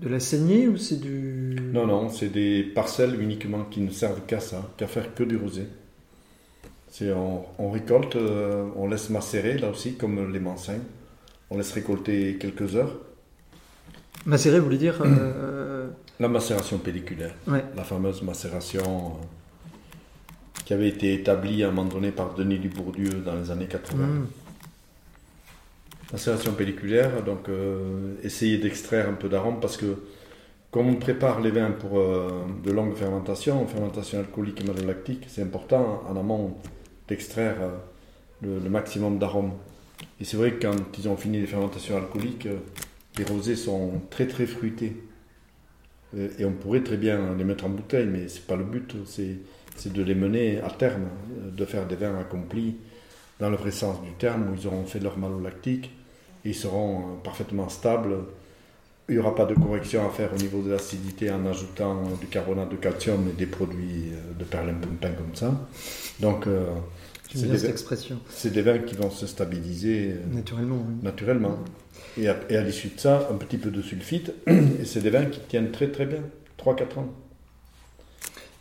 de 0.00 0.08
la 0.08 0.20
saignée 0.20 0.68
ou 0.68 0.76
c'est 0.76 1.00
du. 1.00 1.56
Non, 1.72 1.86
non, 1.86 2.08
c'est 2.08 2.28
des 2.28 2.62
parcelles 2.62 3.20
uniquement 3.20 3.64
qui 3.64 3.80
ne 3.80 3.90
servent 3.90 4.20
qu'à 4.26 4.40
ça, 4.40 4.68
qu'à 4.76 4.86
faire 4.86 5.14
que 5.14 5.24
du 5.24 5.36
rosé. 5.36 5.64
C'est 6.90 7.12
on, 7.12 7.44
on 7.58 7.70
récolte, 7.70 8.16
euh, 8.16 8.64
on 8.76 8.88
laisse 8.88 9.10
macérer 9.10 9.58
là 9.58 9.70
aussi, 9.70 9.94
comme 9.94 10.32
les 10.32 10.40
mansingues. 10.40 10.80
On 11.50 11.56
laisse 11.58 11.72
récolter 11.72 12.36
quelques 12.40 12.76
heures. 12.76 12.96
Macéré, 14.26 14.58
vous 14.58 14.64
voulez 14.66 14.78
dire 14.78 15.00
euh, 15.04 15.88
La 16.20 16.28
macération 16.28 16.78
pelliculaire, 16.78 17.34
Ouais. 17.46 17.64
la 17.76 17.84
fameuse 17.84 18.22
macération 18.22 18.82
euh, 18.82 19.70
qui 20.64 20.72
avait 20.74 20.88
été 20.88 21.14
établie 21.14 21.62
à 21.62 21.68
un 21.68 21.70
moment 21.70 21.88
donné 21.88 22.10
par 22.10 22.34
Denis 22.34 22.58
Dubourdieu 22.58 23.10
dans 23.24 23.34
les 23.36 23.50
années 23.50 23.68
80. 23.68 24.06
Mhm. 24.06 24.26
Macération 26.12 26.52
pelliculaire, 26.52 27.22
donc 27.22 27.50
euh, 27.50 28.14
essayer 28.22 28.56
d'extraire 28.56 29.10
un 29.10 29.12
peu 29.12 29.28
d'arôme 29.28 29.60
parce 29.60 29.76
que 29.76 30.04
comme 30.70 30.88
on 30.88 30.94
prépare 30.94 31.40
les 31.40 31.50
vins 31.50 31.70
pour 31.70 31.98
euh, 31.98 32.46
de 32.64 32.70
longues 32.70 32.94
fermentations, 32.94 33.66
fermentation 33.66 34.18
alcoolique 34.18 34.62
et 34.62 34.64
malolactique, 34.64 35.26
c'est 35.28 35.42
important 35.42 36.02
en 36.08 36.16
amont 36.16 36.56
d'extraire 37.08 37.56
euh, 37.60 38.58
le, 38.62 38.70
maximum 38.70 39.18
d'arômes. 39.18 39.52
Et 40.18 40.24
c'est 40.24 40.38
vrai 40.38 40.52
que 40.52 40.66
quand 40.66 40.98
ils 40.98 41.08
ont 41.10 41.16
fini 41.16 41.40
les 41.40 41.46
fermentations 41.46 41.98
alcooliques, 41.98 42.48
les 43.18 43.24
rosés 43.24 43.56
sont 43.56 44.00
très 44.08 44.26
très 44.26 44.46
fruités. 44.46 44.96
Et 46.38 46.44
on 46.46 46.52
pourrait 46.52 46.82
très 46.82 46.96
bien 46.96 47.34
les 47.36 47.44
mettre 47.44 47.66
en 47.66 47.68
bouteille, 47.68 48.06
mais 48.06 48.28
c'est 48.28 48.46
pas 48.46 48.56
le 48.56 48.64
but, 48.64 48.94
c'est 49.04 49.92
de 49.92 50.02
les 50.02 50.14
mener 50.14 50.60
à 50.60 50.70
terme, 50.70 51.08
de 51.52 51.64
faire 51.66 51.86
des 51.86 51.96
vins 51.96 52.18
accomplis 52.18 52.76
dans 53.40 53.50
le 53.50 53.56
vrai 53.56 53.72
sens 53.72 54.00
du 54.02 54.12
terme, 54.12 54.50
où 54.50 54.54
ils 54.54 54.66
auront 54.66 54.84
fait 54.84 55.00
leur 55.00 55.18
malolactique 55.18 55.90
ils 56.44 56.54
seront 56.54 56.98
euh, 57.00 57.02
parfaitement 57.22 57.68
stables. 57.68 58.16
Il 59.08 59.14
n'y 59.14 59.18
aura 59.20 59.34
pas 59.34 59.46
de 59.46 59.54
correction 59.54 60.06
à 60.06 60.10
faire 60.10 60.32
au 60.34 60.36
niveau 60.36 60.60
de 60.62 60.70
l'acidité 60.70 61.30
en 61.30 61.46
ajoutant 61.46 62.02
euh, 62.04 62.16
du 62.20 62.26
carbonate 62.26 62.70
de 62.70 62.76
calcium 62.76 63.26
et 63.28 63.32
des 63.32 63.46
produits 63.46 64.12
euh, 64.12 64.38
de 64.38 64.44
perlimpinpin 64.44 65.10
comme 65.12 65.34
ça. 65.34 65.54
Donc, 66.20 66.46
euh, 66.46 66.66
c'est 67.32 67.50
des, 67.50 67.58
cette 67.58 67.70
expression. 67.70 68.18
c'est 68.28 68.52
des 68.52 68.62
vins 68.62 68.78
qui 68.78 68.94
vont 68.96 69.10
se 69.10 69.26
stabiliser 69.26 70.14
Naturellement. 70.32 70.76
oui. 70.86 70.94
naturellement. 71.02 71.58
Et 72.18 72.28
à, 72.28 72.36
et 72.50 72.56
à 72.56 72.62
l'issue 72.62 72.88
de 72.88 73.00
ça, 73.00 73.28
un 73.30 73.36
petit 73.36 73.58
peu 73.58 73.70
de 73.70 73.80
sulfite, 73.82 74.32
et 74.46 74.84
c'est 74.84 75.00
des 75.00 75.10
vins 75.10 75.26
qui 75.26 75.40
tiennent 75.40 75.70
très 75.70 75.88
très 75.90 76.06
bien, 76.06 76.20
3-4 76.58 76.98
ans. 76.98 77.08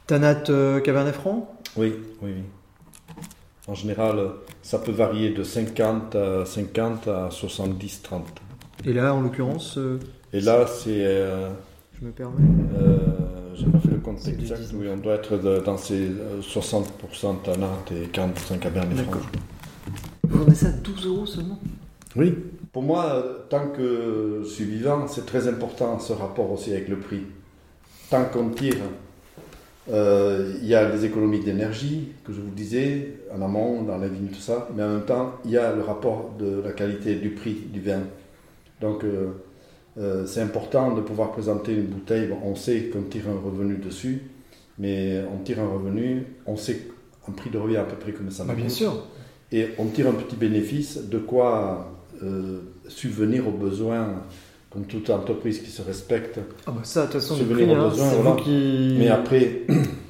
Tanat 0.06 0.44
euh, 0.50 0.80
Cabernet 0.80 1.14
Franc? 1.14 1.54
Oui, 1.76 1.94
oui, 2.22 2.32
oui. 2.36 2.44
En 3.68 3.74
général, 3.74 4.18
ça 4.62 4.80
peut 4.80 4.92
varier 4.92 5.32
de 5.32 5.44
50 5.44 6.16
à 6.16 6.46
50 6.46 7.08
à 7.08 7.30
70, 7.30 8.02
30. 8.02 8.26
Et 8.86 8.94
là, 8.94 9.14
en 9.14 9.22
l'occurrence, 9.22 9.78
euh, 9.78 10.00
Et 10.32 10.40
là, 10.40 10.66
c'est. 10.68 11.06
euh, 11.06 11.50
je 12.00 12.06
me 12.06 12.12
permets. 12.12 12.36
euh, 12.80 12.98
J'ai 13.56 13.66
pas 13.66 13.80
fait 13.80 13.90
le 13.92 13.98
compte 13.98 14.26
exact, 14.28 14.60
19. 14.62 14.72
oui, 14.76 14.88
on 14.94 14.98
doit 14.98 15.16
être 15.16 15.38
de- 15.38 15.60
dans 15.60 15.78
ces 15.78 16.08
euh, 16.10 16.42
60% 16.42 17.36
Tanat 17.44 17.68
et 17.92 18.08
45 18.08 18.60
Cabernet 18.60 18.98
Franc. 19.00 19.06
D'accord. 19.06 19.28
Vous 20.24 20.40
vendez 20.40 20.56
ça 20.56 20.68
à 20.68 20.72
12 20.72 21.06
euros 21.08 21.26
seulement? 21.26 21.60
Oui. 22.16 22.36
Pour 22.72 22.84
moi, 22.84 23.24
tant 23.50 23.70
que 23.70 24.42
je 24.44 24.48
suis 24.48 24.66
vivant, 24.66 25.08
c'est 25.08 25.26
très 25.26 25.48
important 25.48 25.98
ce 26.00 26.14
rapport 26.14 26.52
aussi 26.52 26.72
avec 26.72 26.88
le 26.88 27.00
prix. 27.00 27.24
Tant 28.12 28.26
qu'on 28.26 28.50
tire, 28.50 28.76
euh, 29.90 30.54
il 30.62 30.68
y 30.68 30.76
a 30.76 30.90
les 30.90 31.06
économies 31.06 31.40
d'énergie, 31.40 32.10
que 32.26 32.34
je 32.34 32.42
vous 32.42 32.52
disais, 32.52 33.14
en 33.34 33.42
amont, 33.42 33.84
dans 33.84 33.98
la 33.98 34.08
vigne, 34.08 34.28
tout 34.28 34.40
ça, 34.40 34.68
mais 34.76 34.84
en 34.84 34.90
même 34.90 35.06
temps, 35.06 35.36
il 35.46 35.52
y 35.52 35.58
a 35.58 35.74
le 35.74 35.82
rapport 35.82 36.34
de 36.38 36.62
la 36.62 36.72
qualité 36.72 37.16
du 37.16 37.30
prix 37.30 37.54
du 37.72 37.80
vin. 37.80 38.02
Donc, 38.82 39.04
euh, 39.04 39.30
euh, 39.98 40.26
c'est 40.26 40.42
important 40.42 40.94
de 40.94 41.02
pouvoir 41.02 41.32
présenter 41.32 41.74
une 41.74 41.86
bouteille. 41.86 42.28
Bon, 42.28 42.38
on 42.44 42.56
sait 42.56 42.90
qu'on 42.92 43.04
tire 43.04 43.30
un 43.30 43.40
revenu 43.40 43.78
dessus, 43.78 44.24
mais 44.78 45.24
on 45.34 45.42
tire 45.44 45.60
un 45.62 45.68
revenu, 45.68 46.26
on 46.46 46.58
sait 46.58 46.82
un 47.28 47.32
prix 47.32 47.50
de 47.50 47.58
revient 47.58 47.78
à 47.78 47.84
peu 47.84 47.96
près 47.96 48.12
comme 48.12 48.30
ça. 48.30 48.44
Bah, 48.44 48.56
Bien 48.56 48.70
sûr. 48.70 49.06
Et 49.52 49.70
on 49.78 49.86
tire 49.86 50.08
un 50.08 50.14
petit 50.14 50.36
bénéfice 50.36 51.08
de 51.08 51.18
quoi 51.18 51.94
subvenir 52.88 53.48
aux 53.48 53.52
besoins, 53.52 54.24
comme 54.70 54.86
toute 54.86 55.10
entreprise 55.10 55.62
qui 55.62 55.72
se 55.72 55.82
respecte. 55.82 56.40
Ah 56.66 56.72
bah 56.72 56.82
ça, 56.84 57.02
de 57.02 57.12
toute 57.12 57.22
façon, 57.22 57.36
le 57.36 57.40
Subvenir 57.42 57.68
prix, 57.68 57.76
aux 57.76 57.80
hein, 57.80 57.90
besoins, 57.90 58.10
c'est 58.10 58.16
voilà. 58.16 58.32
vous 58.32 58.44
qui... 58.44 58.96
Mais 59.00 59.10
après, 59.10 59.62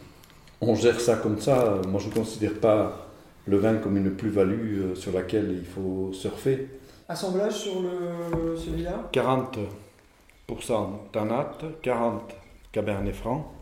on 0.62 0.76
gère 0.76 1.00
ça 1.00 1.16
comme 1.16 1.40
ça. 1.40 1.80
Moi, 1.88 2.02
je 2.02 2.10
ne 2.10 2.14
considère 2.14 2.54
pas 2.54 3.08
le 3.46 3.58
vin 3.58 3.76
comme 3.76 3.98
une 3.98 4.12
plus-value 4.12 4.80
euh, 4.80 4.96
sur 4.96 5.14
laquelle 5.14 5.56
il 5.58 5.66
faut 5.66 6.12
surfer. 6.14 6.68
Assemblage 7.08 7.54
sur 7.54 7.82
le... 7.82 8.58
celui-là? 8.58 9.10
40% 9.14 9.60
Tanat, 11.12 11.58
40 11.82 12.34
Cabernet 12.72 13.16
Franc. 13.16 13.54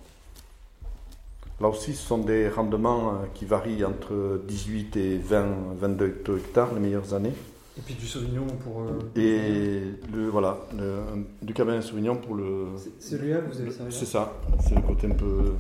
Là 1.62 1.70
aussi, 1.70 1.93
ce 1.93 2.06
sont 2.06 2.18
des 2.18 2.50
rendements 2.50 3.10
euh, 3.10 3.14
qui 3.34 3.46
varient 3.46 3.86
entre 3.86 4.41
18 4.48 4.98
et 4.98 5.18
20, 5.18 5.46
22 5.80 6.38
hectares 6.38 6.74
les 6.74 6.80
meilleures 6.80 7.14
années. 7.14 7.34
Et 7.78 7.82
puis 7.82 7.94
du 7.96 8.08
Sauvignon 8.08 8.46
pour... 8.64 8.82
euh, 8.84 9.00
Et 9.18 9.82
le, 10.14 10.30
voilà, 10.30 10.58
le- 10.78 11.26
du 11.42 11.54
Cabernet 11.54 11.84
Sauvignon 11.84 12.16
pour 12.16 12.36
le. 12.36 12.68
c'est- 12.78 13.10
Celui-là, 13.16 13.42
vous 13.42 13.60
avez 13.60 13.72
servi 13.72 13.94
C'est 13.94 14.06
ça, 14.06 14.34
c'est 14.66 14.76
le 14.76 14.82
côté 14.82 15.08
un 15.08 15.16
peu 15.16 15.54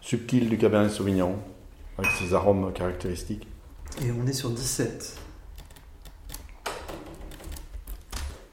subtil 0.00 0.48
du 0.48 0.56
Cabernet 0.56 0.90
Sauvignon, 0.90 1.36
avec 1.98 2.10
ses 2.12 2.32
arômes 2.32 2.72
caractéristiques. 2.72 3.46
Et 4.02 4.10
on 4.10 4.26
est 4.26 4.32
sur 4.32 4.50
17. 4.50 5.18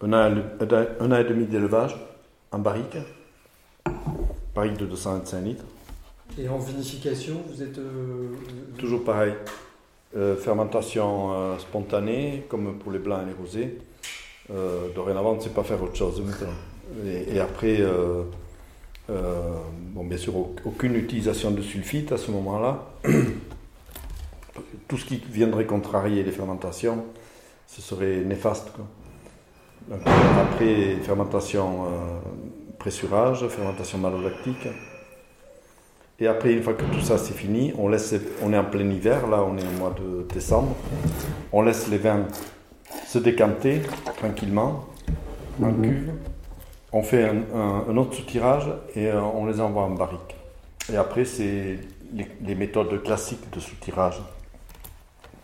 Un 0.03 0.13
an, 0.13 0.15
un 0.59 0.65
an- 0.65 0.87
un 0.99 1.11
an 1.11 1.15
et 1.17 1.23
demi 1.23 1.45
d'élevage 1.45 1.95
en 2.51 2.59
barrique, 2.59 2.97
barrique 4.53 4.77
de 4.77 4.85
225 4.85 5.41
litres. 5.41 5.63
Et 6.37 6.49
en 6.49 6.57
vinification, 6.57 7.41
vous 7.47 7.61
êtes... 7.61 7.77
euh, 7.77 8.29
Toujours 8.77 9.03
pareil, 9.03 9.33
euh, 10.15 10.35
fermentation 10.35 11.33
euh, 11.33 11.57
spontanée, 11.59 12.45
comme 12.49 12.77
pour 12.79 12.91
les 12.91 12.99
blancs 12.99 13.21
et 13.23 13.25
les 13.27 13.33
rosés. 13.33 13.77
Euh, 14.53 14.89
dorénavant, 14.93 15.31
on 15.31 15.35
ne 15.35 15.41
sait 15.41 15.49
pas 15.49 15.63
faire 15.63 15.81
autre 15.81 15.95
chose. 15.95 16.21
Et, 17.05 17.39
après, 17.39 17.81
bon, 19.07 20.03
bien 20.05 20.17
sûr, 20.17 20.35
au- 20.35 20.55
aucune 20.65 20.95
utilisation 20.95 21.51
de 21.51 21.61
sulfite 21.61 22.11
à 22.11 22.17
ce 22.17 22.31
moment-là. 22.31 22.85
Tout 24.87 24.97
ce 24.97 25.05
qui 25.05 25.21
viendrait 25.29 25.65
contrarier 25.65 26.23
les 26.23 26.31
fermentations, 26.31 27.05
ce 27.67 27.81
serait 27.81 28.17
néfaste. 28.25 28.71
après, 29.89 30.95
fermentation 31.01 31.85
pressurage, 32.77 33.47
fermentation 33.47 33.97
malolactique. 33.99 34.67
Et 36.21 36.27
après, 36.27 36.53
une 36.53 36.61
fois 36.61 36.75
que 36.75 36.83
tout 36.83 37.01
ça 37.01 37.17
c'est 37.17 37.33
fini, 37.33 37.73
on, 37.79 37.87
laisse, 37.89 38.13
on 38.43 38.53
est 38.53 38.57
en 38.57 38.63
plein 38.63 38.87
hiver, 38.87 39.27
là 39.27 39.43
on 39.43 39.57
est 39.57 39.65
au 39.65 39.79
mois 39.79 39.93
de 39.99 40.27
décembre, 40.31 40.75
on 41.51 41.63
laisse 41.63 41.87
les 41.89 41.97
vins 41.97 42.27
se 43.07 43.17
décanter 43.17 43.81
tranquillement 44.17 44.85
en 45.61 45.73
cuve. 45.73 46.11
On 46.93 47.01
fait 47.01 47.23
un, 47.23 47.37
un- 47.55 47.85
un 47.89 47.97
autre 47.97 48.13
soutirage 48.13 48.67
et 48.95 49.07
euh, 49.07 49.19
on 49.21 49.45
les 49.47 49.59
envoie 49.59 49.83
en 49.83 49.89
barrique. 49.91 50.35
Et 50.93 50.95
après, 50.97 51.25
c'est 51.25 51.79
les, 52.13 52.27
les 52.41 52.55
méthodes 52.55 53.01
classiques 53.01 53.49
de 53.51 53.59
soutirage 53.59 54.21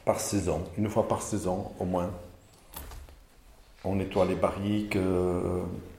par 0.05 0.19
saison, 0.19 0.61
une 0.77 0.89
fois 0.89 1.07
par 1.07 1.21
saison 1.21 1.71
au 1.79 1.85
moins. 1.85 2.11
On 3.83 3.95
nettoie 3.95 4.25
les 4.25 4.35
barriques, 4.35 4.95
euh, 4.95 5.39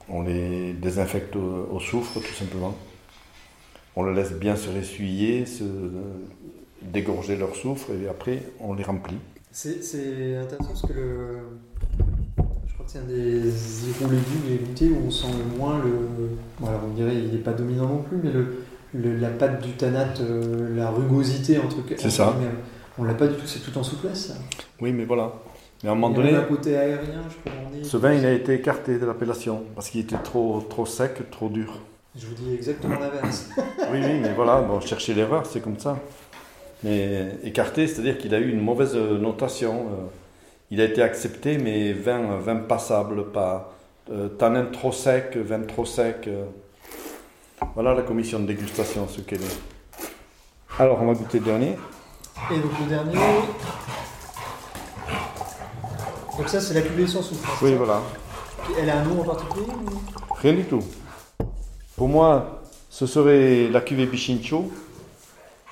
on 0.07 0.21
les 0.21 0.73
désinfecte 0.73 1.35
au, 1.35 1.67
au 1.73 1.79
soufre 1.79 2.13
tout 2.21 2.33
simplement. 2.33 2.75
On 3.99 4.03
le 4.03 4.13
laisse 4.13 4.31
bien 4.31 4.55
se 4.55 4.69
ressuyer, 4.69 5.45
se 5.45 5.65
dégorger 6.81 7.35
leur 7.35 7.53
soufre 7.53 7.89
et 7.91 8.07
après 8.07 8.43
on 8.61 8.73
les 8.73 8.83
remplit. 8.83 9.17
C'est 9.51 10.37
intéressant 10.37 10.69
parce 10.69 10.81
que 10.83 10.93
le. 10.93 11.37
Je 12.65 12.73
crois 12.75 12.85
que 12.85 12.91
c'est 12.93 12.99
un 12.99 13.03
des 13.03 13.41
zéro 13.49 14.09
légumes 14.09 14.41
que 14.45 14.49
j'ai 14.49 14.57
goûté 14.59 14.87
où 14.89 15.07
on 15.07 15.11
sent 15.11 15.27
le 15.37 15.57
moins 15.57 15.79
le. 15.83 15.91
Bon, 16.61 16.67
alors 16.67 16.79
on 16.89 16.93
dirait 16.93 17.13
il 17.13 17.31
n'est 17.33 17.39
pas 17.39 17.51
dominant 17.51 17.87
non 17.89 18.01
plus, 18.03 18.19
mais 18.23 18.31
le, 18.31 18.63
le- 18.93 19.17
la 19.17 19.27
pâte 19.31 19.61
du 19.61 19.71
tanate, 19.73 20.21
euh, 20.21 20.73
la 20.77 20.89
rugosité 20.91 21.57
entre. 21.59 21.75
C'est 21.97 22.09
ça. 22.09 22.37
mais 22.39 22.47
On 22.97 23.03
l'a 23.03 23.15
pas 23.15 23.27
du 23.27 23.35
tout, 23.35 23.47
c'est 23.47 23.59
tout 23.59 23.77
en 23.77 23.83
souplesse. 23.83 24.31
Oui 24.79 24.93
mais 24.93 25.03
voilà. 25.03 25.33
Mais 25.83 25.89
à 25.89 25.91
un 25.91 25.95
moment 25.95 26.15
donné, 26.15 26.33
un 26.35 26.43
côté 26.43 26.77
aérien, 26.77 27.21
je 27.29 27.35
peux 27.51 27.57
en 27.57 27.69
dire. 27.69 27.85
ce 27.85 27.97
vin 27.97 28.13
il 28.13 28.25
a 28.25 28.31
été 28.31 28.53
écarté 28.53 28.97
de 28.97 29.05
l'appellation 29.05 29.63
parce 29.75 29.89
qu'il 29.89 29.99
était 29.99 30.15
trop, 30.23 30.61
trop 30.69 30.85
sec, 30.85 31.29
trop 31.31 31.49
dur. 31.49 31.79
Je 32.17 32.25
vous 32.25 32.33
dis 32.33 32.53
exactement 32.55 32.97
l'inverse. 32.99 33.49
Oui, 33.91 33.99
oui, 34.03 34.19
mais 34.21 34.33
voilà, 34.33 34.61
bon, 34.61 34.79
chercher 34.81 35.13
l'erreur, 35.13 35.45
c'est 35.45 35.61
comme 35.61 35.79
ça. 35.79 35.97
Mais 36.83 37.35
écarté, 37.43 37.87
c'est-à-dire 37.87 38.17
qu'il 38.17 38.33
a 38.35 38.39
eu 38.39 38.49
une 38.51 38.61
mauvaise 38.61 38.95
notation. 38.95 39.87
euh, 39.91 40.05
Il 40.71 40.79
a 40.81 40.85
été 40.85 41.01
accepté, 41.01 41.57
mais 41.57 41.93
vin, 41.93 42.37
vin 42.39 42.57
passable, 42.57 43.31
pas 43.31 43.73
euh, 44.11 44.27
tanin 44.29 44.65
trop 44.65 44.91
sec, 44.91 45.35
vin 45.37 45.61
trop 45.61 45.85
sec. 45.85 46.27
euh. 46.27 46.45
Voilà 47.75 47.93
la 47.93 48.01
commission 48.03 48.39
de 48.39 48.45
dégustation, 48.45 49.07
ce 49.07 49.21
qu'elle 49.21 49.41
est. 49.41 49.59
Alors, 50.79 51.01
on 51.01 51.07
va 51.07 51.13
goûter 51.13 51.39
le 51.39 51.45
dernier. 51.45 51.75
Et 52.51 52.57
donc 52.59 52.71
le 52.79 52.85
dernier. 52.87 53.15
Donc 56.37 56.47
ça 56.47 56.61
c'est 56.61 56.73
la 56.73 56.81
cuvée 56.81 57.05
sans 57.07 57.21
souffle. 57.21 57.49
Oui, 57.65 57.73
voilà. 57.75 58.01
Elle 58.79 58.89
a 58.89 58.99
un 58.99 59.03
nom 59.03 59.21
en 59.21 59.25
particulier 59.25 59.65
ou- 59.65 60.33
Rien 60.35 60.53
du 60.53 60.63
tout. 60.63 60.81
Pour 61.99 62.07
moi, 62.07 62.61
ce 62.89 63.05
serait 63.05 63.67
la 63.67 63.81
cuvée 63.81 64.05
Bichincho. 64.05 64.71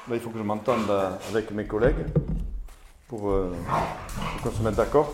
Là, 0.10 0.16
il 0.16 0.20
faut 0.20 0.30
que 0.30 0.38
je 0.38 0.44
m'entende 0.44 0.90
euh, 0.90 1.10
avec 1.32 1.52
mes 1.52 1.64
collègues 1.64 2.06
pour, 3.08 3.30
euh, 3.32 3.54
pour 4.42 4.52
qu'on 4.52 4.58
se 4.58 4.62
mette 4.62 4.76
d'accord. 4.76 5.14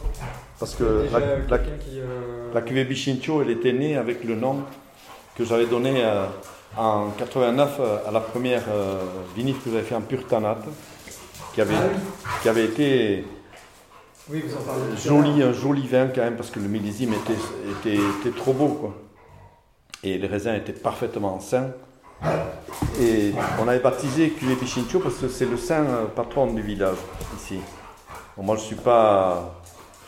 Parce 0.59 0.73
que 0.73 1.03
Déjà, 1.03 1.19
la, 1.19 1.25
la- 1.37 1.59
quelqu'un 1.59 1.77
qui, 1.79 1.99
euh, 1.99 2.51
la 2.51 2.61
cuvée 2.63 2.83
Bichincho, 2.83 3.43
elle 3.43 3.51
était 3.51 3.73
née 3.73 3.95
avec 3.95 4.23
le 4.23 4.33
nom 4.35 4.61
que 5.35 5.45
j'avais 5.45 5.67
donné 5.67 6.03
euh, 6.03 6.25
en 6.77 7.11
89 7.11 7.77
euh, 7.79 7.97
à 8.07 8.11
la 8.11 8.19
première 8.19 8.63
vinif 9.35 9.63
que 9.63 9.69
j'avais 9.69 9.83
fait 9.83 9.93
en 9.95 10.01
pur 10.01 10.25
tanate, 10.25 10.65
qui 11.53 11.61
avait, 11.61 11.75
Ah 11.77 11.83
oui. 11.93 11.99
qui 12.41 12.49
avait 12.49 12.65
été 12.65 13.23
Oui, 14.31 14.43
vous 14.47 14.55
en 14.55 14.95
joli, 14.97 15.43
un 15.43 15.53
joli 15.53 15.87
vin 15.87 16.07
quand 16.07 16.21
même, 16.21 16.37
parce 16.37 16.49
que 16.49 16.59
le 16.59 16.67
millésime 16.67 17.13
était, 17.13 17.39
était, 17.91 18.01
était 18.01 18.35
trop 18.35 18.53
beau, 18.53 18.69
quoi. 18.69 18.95
Et 20.03 20.17
les 20.17 20.27
raisins 20.27 20.53
étaient 20.53 20.73
parfaitement 20.73 21.39
sains. 21.39 21.71
Et 22.99 23.33
on 23.59 23.67
avait 23.67 23.79
baptisé 23.79 24.29
Cuvée 24.29 24.55
Bichincho 24.55 24.99
parce 24.99 25.15
que 25.15 25.27
c'est 25.27 25.45
le 25.45 25.57
saint 25.57 25.85
euh, 25.85 26.05
patron 26.05 26.53
du 26.53 26.61
village, 26.61 26.97
ici. 27.37 27.59
Moi, 28.37 28.55
je 28.55 28.61
suis 28.61 28.75
pas, 28.75 29.61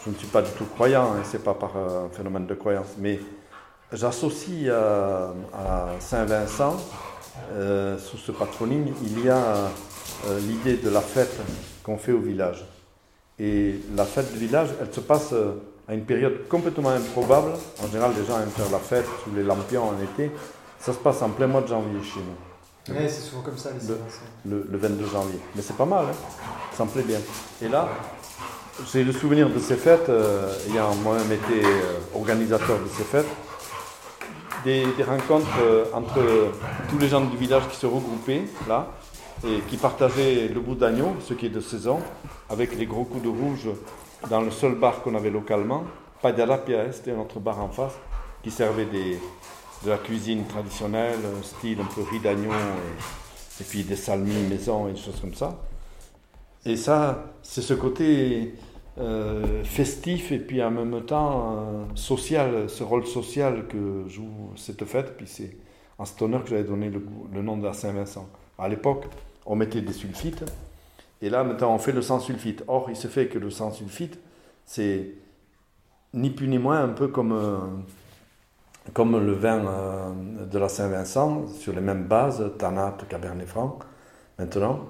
je 0.03 0.09
ne 0.11 0.15
suis 0.15 0.27
pas 0.27 0.41
du 0.41 0.51
tout 0.51 0.65
croyant, 0.65 1.13
hein, 1.13 1.21
c'est 1.23 1.43
pas 1.43 1.53
par 1.53 1.71
euh, 1.75 2.07
phénomène 2.11 2.45
de 2.45 2.53
croyance, 2.53 2.95
mais 2.97 3.19
j'associe 3.91 4.69
à, 4.69 5.33
à 5.53 5.89
Saint-Vincent, 5.99 6.77
euh, 7.53 7.97
sous 7.97 8.17
ce 8.17 8.31
patronyme, 8.31 8.93
il 9.03 9.25
y 9.25 9.29
a 9.29 9.37
euh, 10.27 10.39
l'idée 10.39 10.77
de 10.77 10.89
la 10.89 11.01
fête 11.01 11.37
qu'on 11.83 11.97
fait 11.97 12.11
au 12.11 12.19
village. 12.19 12.65
Et 13.39 13.75
la 13.95 14.05
fête 14.05 14.31
du 14.31 14.39
village, 14.39 14.69
elle 14.81 14.93
se 14.93 15.01
passe 15.01 15.33
euh, 15.33 15.53
à 15.87 15.93
une 15.93 16.03
période 16.05 16.47
complètement 16.49 16.89
improbable. 16.89 17.51
En 17.83 17.87
général, 17.87 18.11
les 18.19 18.25
gens 18.25 18.39
aiment 18.39 18.49
faire 18.49 18.71
la 18.71 18.79
fête 18.79 19.05
sous 19.23 19.31
les 19.35 19.43
lampions 19.43 19.89
en 19.89 20.01
été. 20.01 20.31
Ça 20.79 20.93
se 20.93 20.97
passe 20.97 21.21
en 21.21 21.29
plein 21.29 21.47
mois 21.47 21.61
de 21.61 21.67
janvier 21.67 22.01
chez 22.03 22.19
nous, 22.19 22.93
Ouais, 22.93 23.07
c'est 23.09 23.21
souvent 23.21 23.41
comme 23.41 23.57
ça, 23.57 23.69
les 23.71 23.87
Le- 23.87 24.57
le, 24.57 24.67
le 24.71 24.77
22 24.77 25.05
janvier. 25.07 25.39
Mais 25.55 25.61
c'est 25.63 25.75
pas 25.75 25.85
mal, 25.85 26.05
hein. 26.05 26.15
ça 26.77 26.85
me 26.85 26.89
plaît 26.89 27.01
bien. 27.03 27.17
Et 27.61 27.67
là, 27.67 27.89
j'ai 28.91 29.03
le 29.03 29.11
souvenir 29.11 29.49
de 29.49 29.57
ces 29.57 29.75
fêtes, 29.75 30.09
euh, 30.09 30.51
ayant 30.69 30.93
moi-même 30.95 31.31
été 31.31 31.65
euh, 31.65 31.97
organisateur 32.13 32.77
de 32.77 32.87
ces 32.95 33.03
fêtes, 33.03 33.25
des, 34.63 34.85
des 34.97 35.03
rencontres 35.03 35.47
euh, 35.61 35.85
entre 35.93 36.19
tous 36.89 36.97
les 36.99 37.07
gens 37.07 37.21
du 37.21 37.37
village 37.37 37.67
qui 37.69 37.77
se 37.77 37.85
regroupaient 37.87 38.43
là 38.67 38.87
et 39.47 39.59
qui 39.69 39.77
partageaient 39.77 40.47
le 40.53 40.59
bout 40.59 40.75
d'agneau, 40.75 41.15
ce 41.27 41.33
qui 41.33 41.45
est 41.47 41.49
de 41.49 41.59
saison, 41.61 41.99
avec 42.49 42.75
les 42.77 42.85
gros 42.85 43.03
coups 43.03 43.23
de 43.23 43.29
rouge 43.29 43.67
dans 44.29 44.41
le 44.41 44.51
seul 44.51 44.75
bar 44.75 45.01
qu'on 45.01 45.15
avait 45.15 45.29
localement. 45.29 45.83
Padala 46.21 46.57
Pierre, 46.57 46.93
c'était 46.93 47.13
notre 47.13 47.39
bar 47.39 47.59
en 47.59 47.69
face, 47.69 47.93
qui 48.43 48.51
servait 48.51 48.85
de 48.85 49.89
la 49.89 49.97
cuisine 49.97 50.45
traditionnelle, 50.45 51.19
euh, 51.23 51.41
style 51.43 51.79
un 51.81 51.85
peu 51.85 52.01
riz 52.09 52.19
d'agneau 52.19 52.51
et, 52.51 53.63
puis 53.63 53.83
des 53.83 53.95
salmis 53.95 54.47
maison 54.49 54.87
et 54.87 54.93
des 54.93 54.99
choses 54.99 55.19
comme 55.19 55.33
ça. 55.33 55.61
Et 56.65 56.75
ça, 56.75 57.33
c'est 57.43 57.61
ce 57.61 57.73
côté 57.73 58.55
euh, 58.97 59.63
festif 59.63 60.31
et 60.31 60.39
puis 60.39 60.63
en 60.63 60.71
même 60.71 61.01
temps 61.05 61.57
euh, 61.57 61.83
social, 61.95 62.69
ce 62.69 62.83
rôle 62.83 63.05
social 63.05 63.67
que 63.67 64.07
joue 64.07 64.51
cette 64.55 64.83
fête. 64.85 65.15
Puis 65.17 65.27
c'est 65.27 65.57
en 65.97 66.05
cet 66.05 66.21
honneur 66.21 66.43
que 66.43 66.49
j'avais 66.49 66.63
donné 66.63 66.89
le, 66.89 67.05
le 67.31 67.41
nom 67.41 67.57
de 67.57 67.65
la 67.65 67.73
Saint-Vincent. 67.73 68.27
À 68.57 68.67
l'époque, 68.67 69.05
on 69.45 69.55
mettait 69.55 69.81
des 69.81 69.93
sulfites 69.93 70.43
et 71.21 71.29
là 71.29 71.43
maintenant 71.43 71.73
on 71.73 71.77
fait 71.77 71.91
le 71.91 72.01
sans 72.01 72.19
sulfite. 72.19 72.63
Or, 72.67 72.87
il 72.89 72.95
se 72.95 73.07
fait 73.07 73.27
que 73.27 73.39
le 73.39 73.49
sans 73.49 73.71
sulfite, 73.71 74.19
c'est 74.65 75.13
ni 76.13 76.29
plus 76.29 76.47
ni 76.47 76.57
moins 76.57 76.83
un 76.83 76.89
peu 76.89 77.07
comme, 77.07 77.33
euh, 77.33 77.57
comme 78.93 79.23
le 79.23 79.33
vin 79.33 79.65
euh, 79.65 80.45
de 80.49 80.59
la 80.59 80.69
Saint-Vincent, 80.69 81.47
sur 81.47 81.73
les 81.73 81.81
mêmes 81.81 82.05
bases, 82.05 82.51
Tanat, 82.57 82.97
Cabernet 83.09 83.47
Franc, 83.47 83.79
maintenant, 84.39 84.85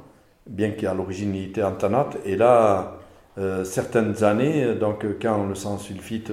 bien 0.48 0.72
qu'à 0.72 0.94
l'origine 0.94 1.34
il 1.36 1.50
était 1.50 1.64
en 1.64 1.74
Tanat. 1.74 2.10
Et 2.26 2.36
là, 2.36 2.98
euh, 3.38 3.64
certaines 3.66 4.24
années, 4.24 4.76
donc 4.76 5.06
quand 5.22 5.46
le 5.46 5.56
sans 5.56 5.78
sulfite 5.78 6.32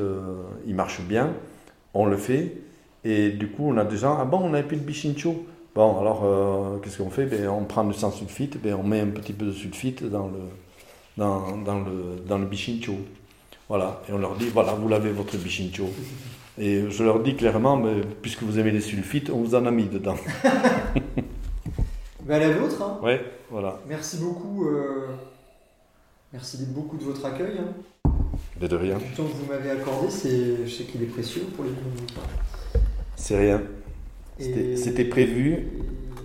il 0.66 0.74
marche 0.74 1.00
bien, 1.00 1.32
on 1.94 2.06
le 2.06 2.16
fait. 2.16 2.58
Et 3.04 3.30
du 3.30 3.50
coup, 3.50 3.68
on 3.68 3.76
a 3.78 3.84
des 3.84 3.96
gens, 3.96 4.16
ah 4.20 4.24
bon, 4.24 4.38
on 4.38 4.50
n'avait 4.50 4.66
plus 4.66 4.76
de 4.76 4.84
bichincho. 4.84 5.44
Bon, 5.74 5.98
alors, 6.00 6.22
euh, 6.24 6.78
qu'est-ce 6.82 6.98
qu'on 6.98 7.10
fait? 7.10 7.24
Ben, 7.26 7.48
On 7.48 7.64
prend 7.64 7.84
du 7.84 7.94
sans 7.94 8.10
sulfite, 8.10 8.60
ben, 8.62 8.74
on 8.74 8.82
met 8.82 9.00
un 9.00 9.06
petit 9.06 9.32
peu 9.32 9.46
de 9.46 9.52
sulfite 9.52 10.04
dans 10.04 10.26
le, 10.26 10.38
dans, 11.16 11.56
dans 11.56 11.80
le, 11.80 12.16
dans 12.26 12.38
le 12.38 12.44
bichincho. 12.46 12.94
Voilà, 13.68 14.02
et 14.08 14.12
on 14.12 14.18
leur 14.18 14.34
dit, 14.36 14.48
voilà, 14.48 14.74
vous 14.74 14.86
l'avez 14.88 15.10
votre 15.12 15.36
bichincho. 15.38 15.88
Et 16.58 16.90
je 16.90 17.02
leur 17.02 17.20
dis 17.20 17.36
clairement, 17.36 17.76
mais, 17.78 18.02
puisque 18.20 18.42
vous 18.42 18.58
aimez 18.58 18.70
les 18.70 18.82
sulfites, 18.82 19.30
on 19.30 19.38
vous 19.38 19.54
en 19.54 19.64
a 19.64 19.70
mis 19.70 19.86
dedans. 19.86 20.16
Bah, 22.24 22.38
la 22.38 22.50
vôtre, 22.50 22.80
hein. 22.82 22.98
Ouais, 23.02 23.24
voilà. 23.50 23.80
Merci 23.88 24.18
beaucoup. 24.18 24.66
euh, 24.66 25.06
Merci 26.34 26.64
beaucoup 26.66 26.96
de 26.98 27.04
votre 27.04 27.24
accueil. 27.24 27.58
hein. 27.58 28.10
Mais 28.60 28.68
de 28.68 28.76
rien, 28.76 28.98
Du 28.98 29.04
temps 29.16 29.24
que 29.24 29.32
vous 29.32 29.46
m'avez 29.50 29.70
accordé, 29.70 30.08
c'est... 30.10 30.66
je 30.66 30.70
sais 30.70 30.84
qu'il 30.84 31.02
est 31.02 31.06
précieux 31.06 31.42
pour 31.56 31.64
les 31.64 31.70
c'est 33.16 33.38
rien. 33.38 33.62
C'était- 34.38 35.04
prévu. 35.04 35.52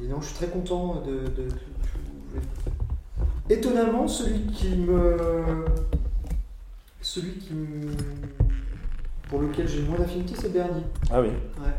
Et 0.04 0.08
non, 0.10 0.22
je 0.22 0.28
suis 0.28 0.36
très 0.36 0.48
content 0.48 1.02
de. 1.06 1.12
de- 1.12 1.50
de- 1.50 3.54
Étonnamment, 3.54 4.08
celui 4.08 4.42
qui 4.48 4.70
me. 4.70 5.18
Celui 7.02 7.34
qui 7.34 7.54
me. 7.54 7.92
Pour 9.30 9.42
lequel 9.42 9.68
j'ai 9.68 9.82
le 9.82 9.88
moins 9.88 9.98
d'affinité, 9.98 10.34
c'est 10.38 10.52
Bernier. 10.54 10.84
Ah 11.12 11.22
oui, 11.22 11.28
Ouais. 11.28 11.72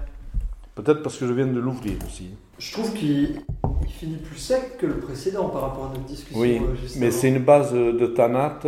peut-être 0.74 1.02
parce 1.02 1.16
que 1.18 1.26
je 1.26 1.32
viens 1.32 1.46
de 1.46 1.58
l'ouvrir 1.58 1.96
aussi. 2.06 2.30
Je 2.58 2.72
trouve 2.72 2.92
qu'il 2.92 3.40
il 3.86 3.92
finit 3.92 4.16
plus 4.16 4.36
sec 4.36 4.76
que 4.78 4.86
le 4.86 4.98
précédent 4.98 5.48
par 5.48 5.62
rapport 5.62 5.86
à 5.86 5.88
notre 5.90 6.04
discussion. 6.04 6.40
Oui, 6.40 6.60
euh, 6.62 6.74
mais 6.98 7.10
c'est 7.10 7.28
une 7.28 7.42
base 7.42 7.72
de 7.72 8.06
tanat 8.06 8.58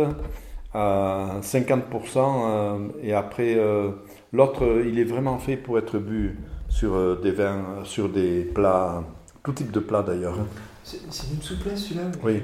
à 0.73 1.37
50% 1.41 2.17
euh, 2.17 2.87
et 3.03 3.13
après 3.13 3.55
euh, 3.55 3.91
l'autre 4.33 4.65
euh, 4.65 4.85
il 4.87 4.97
est 4.99 5.03
vraiment 5.03 5.37
fait 5.37 5.57
pour 5.57 5.77
être 5.77 5.99
bu 5.99 6.37
sur 6.71 6.95
euh, 6.95 7.19
des 7.21 7.31
vins, 7.31 7.57
euh, 7.79 7.83
sur 7.83 8.09
des 8.09 8.43
plats, 8.43 9.03
tout 9.43 9.51
type 9.53 9.71
de 9.71 9.79
plats 9.79 10.01
d'ailleurs. 10.01 10.35
C'est 10.83 11.27
une 11.31 11.41
souplesse 11.41 11.83
celui-là. 11.85 12.05
Oui. 12.23 12.41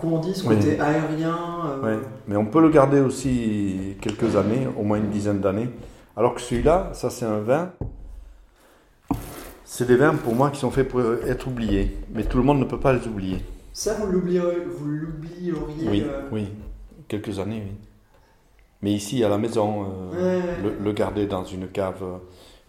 Comment 0.00 0.16
on 0.16 0.20
dit 0.20 0.34
ce 0.34 0.46
Oui. 0.48 0.56
côté 0.56 0.80
aérien 0.80 1.36
euh, 1.66 1.82
Ouais. 1.98 2.02
Mais 2.26 2.36
on 2.36 2.46
peut 2.46 2.62
le 2.62 2.70
garder 2.70 3.00
aussi 3.00 3.96
quelques 4.00 4.34
années, 4.36 4.66
au 4.78 4.82
moins 4.82 4.96
une 4.98 5.10
dizaine 5.10 5.40
d'années. 5.40 5.68
Alors 6.16 6.34
que 6.34 6.40
celui-là, 6.40 6.90
ça 6.94 7.10
c'est 7.10 7.26
un 7.26 7.40
vin. 7.40 7.70
C'est 9.64 9.86
des 9.86 9.96
vins 9.96 10.14
pour 10.14 10.34
moi 10.34 10.50
qui 10.50 10.58
sont 10.58 10.70
faits 10.70 10.88
pour 10.88 11.00
être 11.00 11.46
oubliés, 11.46 11.96
mais 12.12 12.24
tout 12.24 12.38
le 12.38 12.44
monde 12.44 12.58
ne 12.60 12.64
peut 12.64 12.80
pas 12.80 12.92
les 12.92 13.06
oublier. 13.06 13.44
Ça, 13.72 13.94
vous 13.94 14.06
l'oublieriez, 14.10 14.58
Oui, 15.88 16.02
euh, 16.06 16.22
oui, 16.32 16.48
quelques 17.08 17.38
années, 17.38 17.62
oui. 17.64 17.72
Mais 18.82 18.92
ici, 18.92 19.22
à 19.22 19.28
la 19.28 19.38
maison, 19.38 19.84
euh, 20.14 20.38
Ouais. 20.38 20.42
le, 20.62 20.84
le 20.84 20.92
garder 20.92 21.26
dans 21.26 21.44
une 21.44 21.68
cave, 21.68 22.02
euh, 22.02 22.16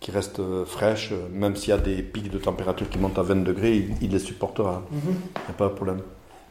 qui 0.02 0.12
reste 0.12 0.40
euh, 0.40 0.66
fraîche, 0.66 1.12
euh, 1.14 1.28
même 1.32 1.56
s'il 1.56 1.70
y 1.70 1.74
a 1.74 1.78
des 1.78 2.02
pics 2.02 2.30
de 2.30 2.40
température 2.40 2.90
qui 2.90 2.98
montent 2.98 3.20
à 3.20 3.22
20 3.22 3.44
degrés, 3.46 3.78
il, 3.78 3.96
il 4.02 4.12
les 4.12 4.20
supportera. 4.20 4.82
Il 4.92 4.98
n'y 5.10 5.16
a 5.50 5.54
pas 5.54 5.70
de 5.70 5.74
problème. 5.74 6.02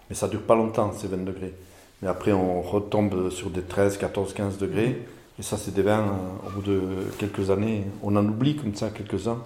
Mais 0.08 0.14
ça 0.16 0.28
dure 0.28 0.40
pas 0.42 0.54
longtemps, 0.54 0.92
ces 0.92 1.08
20 1.08 1.24
degrés. 1.24 1.52
Mais 2.00 2.08
après, 2.08 2.32
on 2.32 2.62
retombe 2.62 3.28
sur 3.30 3.50
des 3.50 3.62
13, 3.62 3.98
14, 3.98 4.32
15 4.32 4.56
degrés. 4.58 5.04
Et 5.38 5.42
ça, 5.42 5.56
c'est 5.56 5.74
des 5.74 5.82
vins, 5.82 5.98
euh, 6.00 6.48
au 6.48 6.50
bout 6.52 6.62
de 6.62 6.80
quelques 7.18 7.50
années, 7.50 7.84
on 8.02 8.14
en 8.16 8.24
oublie 8.24 8.56
comme 8.56 8.74
ça 8.74 8.88
quelques-uns. 8.90 9.38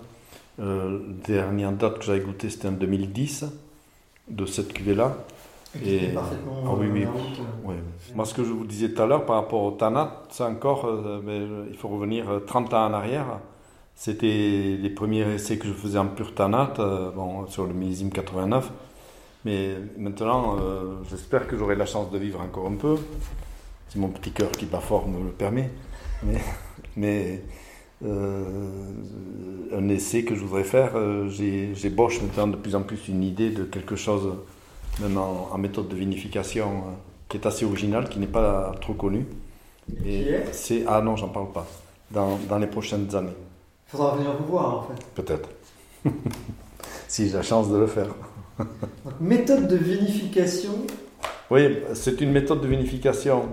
Euh, 0.60 0.98
la 1.26 1.26
dernière 1.26 1.72
date 1.72 1.98
que 1.98 2.04
j'avais 2.04 2.20
goûté, 2.20 2.50
c'était 2.50 2.68
en 2.68 2.72
2010, 2.72 3.46
de 4.28 4.46
cette 4.46 4.72
cuvée-là. 4.72 5.16
Et- 5.84 6.08
parfaitement 6.08 6.62
Ah 6.66 6.70
oui, 6.78 6.86
oui. 6.92 7.06
Ouais. 7.64 7.74
Moi, 8.14 8.24
ce 8.26 8.34
que 8.34 8.44
je 8.44 8.50
vous 8.52 8.64
disais 8.66 8.90
tout 8.90 9.02
à 9.02 9.06
l'heure 9.06 9.24
par 9.24 9.36
rapport 9.36 9.62
au 9.62 9.70
Tanat, 9.72 10.22
ça 10.30 10.46
encore, 10.46 10.84
euh, 10.84 11.20
mais, 11.24 11.40
il 11.70 11.76
faut 11.76 11.88
revenir 11.88 12.30
euh, 12.30 12.40
30 12.40 12.72
ans 12.74 12.86
en 12.86 12.92
arrière. 12.92 13.40
C'était 13.96 14.76
les 14.80 14.90
premiers 14.90 15.22
essais 15.34 15.56
que 15.56 15.68
je 15.68 15.72
faisais 15.72 15.98
en 15.98 16.08
pur 16.08 16.34
Tanat, 16.34 16.74
euh, 16.78 17.10
bon, 17.10 17.46
sur 17.46 17.64
le 17.66 17.72
millésime 17.72 18.10
89. 18.10 18.70
Mais 19.44 19.76
maintenant, 19.98 20.56
euh, 20.58 20.94
j'espère 21.10 21.46
que 21.46 21.56
j'aurai 21.56 21.76
la 21.76 21.86
chance 21.86 22.10
de 22.10 22.18
vivre 22.18 22.40
encore 22.40 22.66
un 22.66 22.74
peu, 22.74 22.96
si 23.88 23.98
mon 23.98 24.08
petit 24.08 24.32
cœur 24.32 24.50
qui 24.50 24.66
bat 24.66 24.80
fort 24.80 25.06
me 25.08 25.22
le 25.22 25.30
permet. 25.30 25.70
Mais, 26.22 26.40
mais 26.96 27.42
euh, 28.04 28.90
un 29.72 29.88
essai 29.88 30.24
que 30.24 30.34
je 30.34 30.40
voudrais 30.40 30.64
faire, 30.64 30.92
j'ai 31.28 31.90
Bosch 31.90 32.20
maintenant 32.20 32.48
de 32.48 32.56
plus 32.56 32.74
en 32.74 32.82
plus 32.82 33.08
une 33.08 33.22
idée 33.22 33.50
de 33.50 33.64
quelque 33.64 33.96
chose, 33.96 34.34
même 35.00 35.16
en, 35.18 35.50
en 35.52 35.58
méthode 35.58 35.88
de 35.88 35.96
vinification, 35.96 36.82
qui 37.28 37.36
est 37.36 37.46
assez 37.46 37.64
original, 37.64 38.08
qui 38.08 38.18
n'est 38.18 38.26
pas 38.26 38.74
trop 38.80 38.94
connu. 38.94 39.26
Qui 40.02 40.10
est? 40.10 40.52
C'est 40.52 40.84
ah 40.86 41.00
non, 41.00 41.16
j'en 41.16 41.28
parle 41.28 41.52
pas. 41.52 41.66
Dans, 42.10 42.38
dans 42.48 42.58
les 42.58 42.66
prochaines 42.66 43.14
années, 43.14 43.36
faudra 43.96 44.16
venir 44.16 44.32
vous 44.38 44.46
voir 44.46 44.78
en 44.78 44.82
fait. 44.82 45.04
peut-être. 45.14 45.48
si 47.08 47.28
j'ai 47.28 47.34
la 47.34 47.42
chance 47.42 47.70
de 47.70 47.76
le 47.76 47.86
faire. 47.86 48.08
Donc, 48.58 48.68
méthode 49.20 49.68
de 49.68 49.76
vinification. 49.76 50.72
Oui, 51.50 51.78
c'est 51.94 52.20
une 52.20 52.32
méthode 52.32 52.60
de 52.60 52.66
vinification 52.68 53.48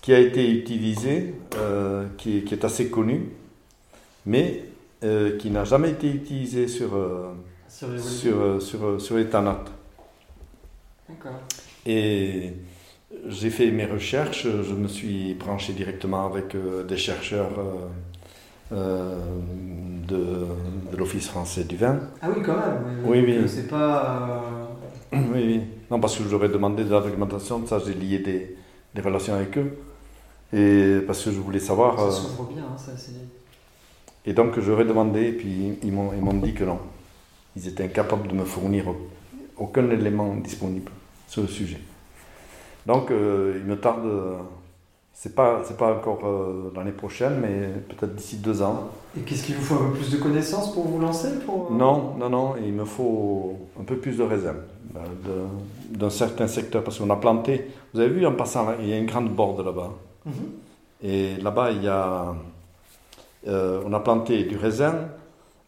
qui 0.00 0.14
a 0.14 0.18
été 0.18 0.48
utilisée, 0.50 1.34
euh, 1.56 2.06
qui, 2.16 2.38
est, 2.38 2.42
qui 2.42 2.54
est 2.54 2.64
assez 2.64 2.88
connue, 2.88 3.30
mais 4.26 4.64
euh, 5.04 5.36
qui 5.38 5.50
n'a 5.50 5.64
jamais 5.64 5.90
été 5.90 6.08
utilisée 6.08 6.68
sur, 6.68 6.94
euh, 6.94 7.32
Sur 7.68 7.88
les 7.88 7.98
sur, 7.98 8.40
euh, 8.40 8.60
sur, 8.60 9.00
sur 9.00 9.16
les 9.16 9.26
tanates. 9.26 9.70
D'accord. 11.08 11.40
Et 11.86 12.52
j'ai 13.26 13.50
fait 13.50 13.70
mes 13.70 13.86
recherches, 13.86 14.44
je 14.44 14.74
me 14.74 14.88
suis 14.88 15.34
branché 15.34 15.72
directement 15.72 16.26
avec 16.26 16.54
euh, 16.54 16.84
des 16.84 16.96
chercheurs 16.96 17.50
euh, 18.72 19.18
de, 20.06 20.46
de 20.92 20.96
l'Office 20.96 21.28
français 21.28 21.64
du 21.64 21.76
vin. 21.76 21.98
Ah 22.22 22.28
oui, 22.34 22.42
quand 22.44 22.54
même. 22.56 23.02
Oui, 23.04 23.18
Donc, 23.20 23.28
oui. 23.28 23.36
euh, 23.36 23.46
C'est 23.48 23.68
pas. 23.68 24.40
euh, 25.12 25.18
Oui, 25.34 25.44
oui. 25.44 25.60
Non, 25.90 26.00
parce 26.00 26.16
que 26.16 26.24
je 26.24 26.28
leur 26.28 26.44
ai 26.44 26.48
demandé 26.48 26.84
de 26.84 26.90
la 26.90 27.00
documentation, 27.00 27.66
ça 27.66 27.78
j'ai 27.84 27.94
lié 27.94 28.18
des, 28.18 28.56
des 28.94 29.00
relations 29.00 29.34
avec 29.34 29.56
eux. 29.58 29.78
Et 30.52 31.00
parce 31.06 31.24
que 31.24 31.30
je 31.30 31.38
voulais 31.40 31.60
savoir. 31.60 31.98
Ça 31.98 32.10
s'ouvre 32.22 32.44
bien, 32.52 32.62
hein, 32.64 32.76
ça 32.78 32.92
c'est. 32.96 33.12
et 34.24 34.32
donc 34.32 34.58
ai 34.80 34.84
demandé, 34.84 35.28
et 35.28 35.32
puis 35.32 35.78
ils 35.82 35.92
m'ont 35.92 36.12
ils 36.14 36.22
m'ont 36.22 36.34
dit 36.34 36.54
que 36.54 36.64
non. 36.64 36.78
Ils 37.56 37.68
étaient 37.68 37.84
incapables 37.84 38.28
de 38.28 38.34
me 38.34 38.44
fournir 38.44 38.84
aucun 39.56 39.88
élément 39.90 40.34
disponible 40.36 40.90
sur 41.26 41.42
le 41.42 41.48
sujet. 41.48 41.80
Donc 42.86 43.10
euh, 43.10 43.58
il 43.60 43.64
me 43.66 43.76
tarde. 43.76 44.06
C'est 45.20 45.34
pas, 45.34 45.62
c'est 45.64 45.76
pas 45.76 45.92
encore 45.96 46.20
euh, 46.24 46.70
l'année 46.76 46.92
prochaine, 46.92 47.40
mais 47.42 47.70
peut-être 47.88 48.14
d'ici 48.14 48.36
deux 48.36 48.62
ans. 48.62 48.88
Et 49.16 49.22
qu'est-ce 49.22 49.42
qu'il 49.42 49.56
vous 49.56 49.62
faut 49.62 49.74
un 49.74 49.88
peu 49.88 49.94
plus 49.94 50.12
de 50.12 50.16
connaissances 50.18 50.72
pour 50.72 50.86
vous 50.86 51.00
lancer 51.00 51.40
pour... 51.44 51.72
euh, 51.72 51.74
Non, 51.74 52.14
non, 52.16 52.30
non, 52.30 52.54
il 52.64 52.72
me 52.72 52.84
faut 52.84 53.56
un 53.80 53.82
peu 53.82 53.96
plus 53.96 54.16
de 54.16 54.22
raisin 54.22 54.54
euh, 54.94 55.46
d'un 55.90 56.10
certain 56.10 56.46
secteur, 56.46 56.84
parce 56.84 57.00
qu'on 57.00 57.10
a 57.10 57.16
planté, 57.16 57.66
vous 57.92 57.98
avez 57.98 58.10
vu 58.10 58.24
en 58.26 58.32
passant, 58.32 58.66
là, 58.66 58.76
il 58.80 58.88
y 58.88 58.92
a 58.92 58.96
une 58.96 59.06
grande 59.06 59.30
borde 59.30 59.64
là-bas. 59.66 59.90
Mhm. 60.24 60.32
Et 61.02 61.36
là-bas, 61.38 61.72
il 61.72 61.82
y 61.82 61.88
a, 61.88 62.36
euh, 63.48 63.82
on 63.84 63.92
a 63.94 63.98
planté 63.98 64.44
du 64.44 64.56
raisin, 64.56 64.94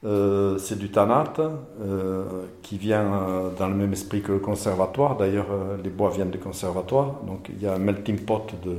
euh, 0.05 0.59
c'est 0.59 0.79
du 0.79 0.93
tanat, 0.93 1.35
euh, 1.81 2.25
qui 2.63 2.79
vient 2.79 3.51
dans 3.59 3.67
le 3.67 3.75
même 3.75 3.93
esprit 3.93 4.23
que 4.23 4.31
le 4.31 4.39
conservatoire. 4.39 5.17
D'ailleurs, 5.17 5.49
les 5.83 5.91
bois 5.91 6.11
viennent 6.11 6.31
du 6.31 6.39
conservatoire. 6.39 7.17
Donc, 7.27 7.49
il 7.49 7.61
y 7.61 7.67
a 7.67 7.75
un 7.75 7.79
melting 7.79 8.21
pot 8.21 8.47
de, 8.65 8.77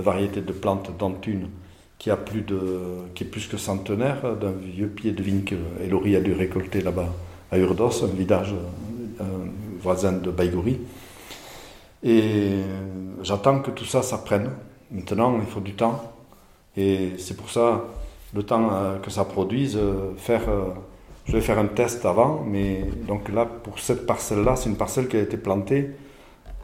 de 0.00 0.04
variétés 0.04 0.40
de 0.40 0.52
plantes 0.52 0.90
d'Antune 0.98 1.48
qui, 1.98 2.10
a 2.10 2.16
plus 2.16 2.40
de, 2.40 2.60
qui 3.14 3.24
est 3.24 3.26
plus 3.26 3.46
que 3.46 3.58
centenaire, 3.58 4.36
d'un 4.36 4.52
vieux 4.52 4.88
pied 4.88 5.12
de 5.12 5.22
vigne 5.22 5.42
que 5.42 5.56
Elori 5.84 6.16
a 6.16 6.20
dû 6.20 6.32
récolter 6.32 6.80
là-bas 6.80 7.08
à 7.50 7.58
Urdos, 7.58 8.04
un 8.04 8.16
village 8.16 8.54
voisin 9.82 10.12
de 10.12 10.30
Baïgouri. 10.30 10.78
Et 12.02 12.60
j'attends 13.22 13.60
que 13.60 13.70
tout 13.70 13.84
ça, 13.84 14.02
ça 14.02 14.18
prenne. 14.18 14.50
Maintenant, 14.90 15.38
il 15.38 15.46
faut 15.46 15.60
du 15.60 15.74
temps. 15.74 16.02
Et 16.76 17.12
c'est 17.18 17.36
pour 17.36 17.50
ça, 17.50 17.84
le 18.34 18.42
temps 18.42 18.70
euh, 18.72 18.98
que 18.98 19.10
ça 19.10 19.24
produise, 19.24 19.76
euh, 19.76 20.14
euh, 20.30 20.64
je 21.26 21.32
vais 21.32 21.40
faire 21.40 21.58
un 21.58 21.66
test 21.66 22.04
avant. 22.06 22.44
Mais 22.46 22.84
donc 23.06 23.28
là, 23.28 23.44
pour 23.44 23.78
cette 23.78 24.06
parcelle-là, 24.06 24.56
c'est 24.56 24.70
une 24.70 24.76
parcelle 24.76 25.08
qui 25.08 25.16
a 25.16 25.20
été 25.20 25.36
plantée 25.36 25.90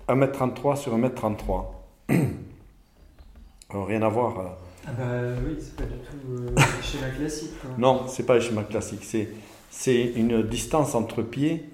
1m33 0.09 0.77
sur 0.77 0.97
1m33. 0.97 1.65
Alors, 3.71 3.87
rien 3.87 4.03
à 4.03 4.09
voir. 4.09 4.39
euh. 4.39 4.43
Ah 4.89 4.91
bah 4.97 5.05
oui, 5.47 5.57
c'est 5.59 5.75
pas 5.75 5.83
du 5.83 5.99
tout 5.99 6.33
euh, 6.33 6.51
le 6.55 6.83
schéma 6.83 7.09
classique. 7.11 7.51
Quoi. 7.61 7.71
Non, 7.79 8.03
c'est 8.07 8.25
pas 8.25 8.35
le 8.35 8.41
schéma 8.41 8.63
classique. 8.63 9.03
C'est, 9.03 9.29
c'est 9.71 10.13
une 10.15 10.43
distance 10.43 10.95
entre 10.95 11.23
pieds 11.23 11.65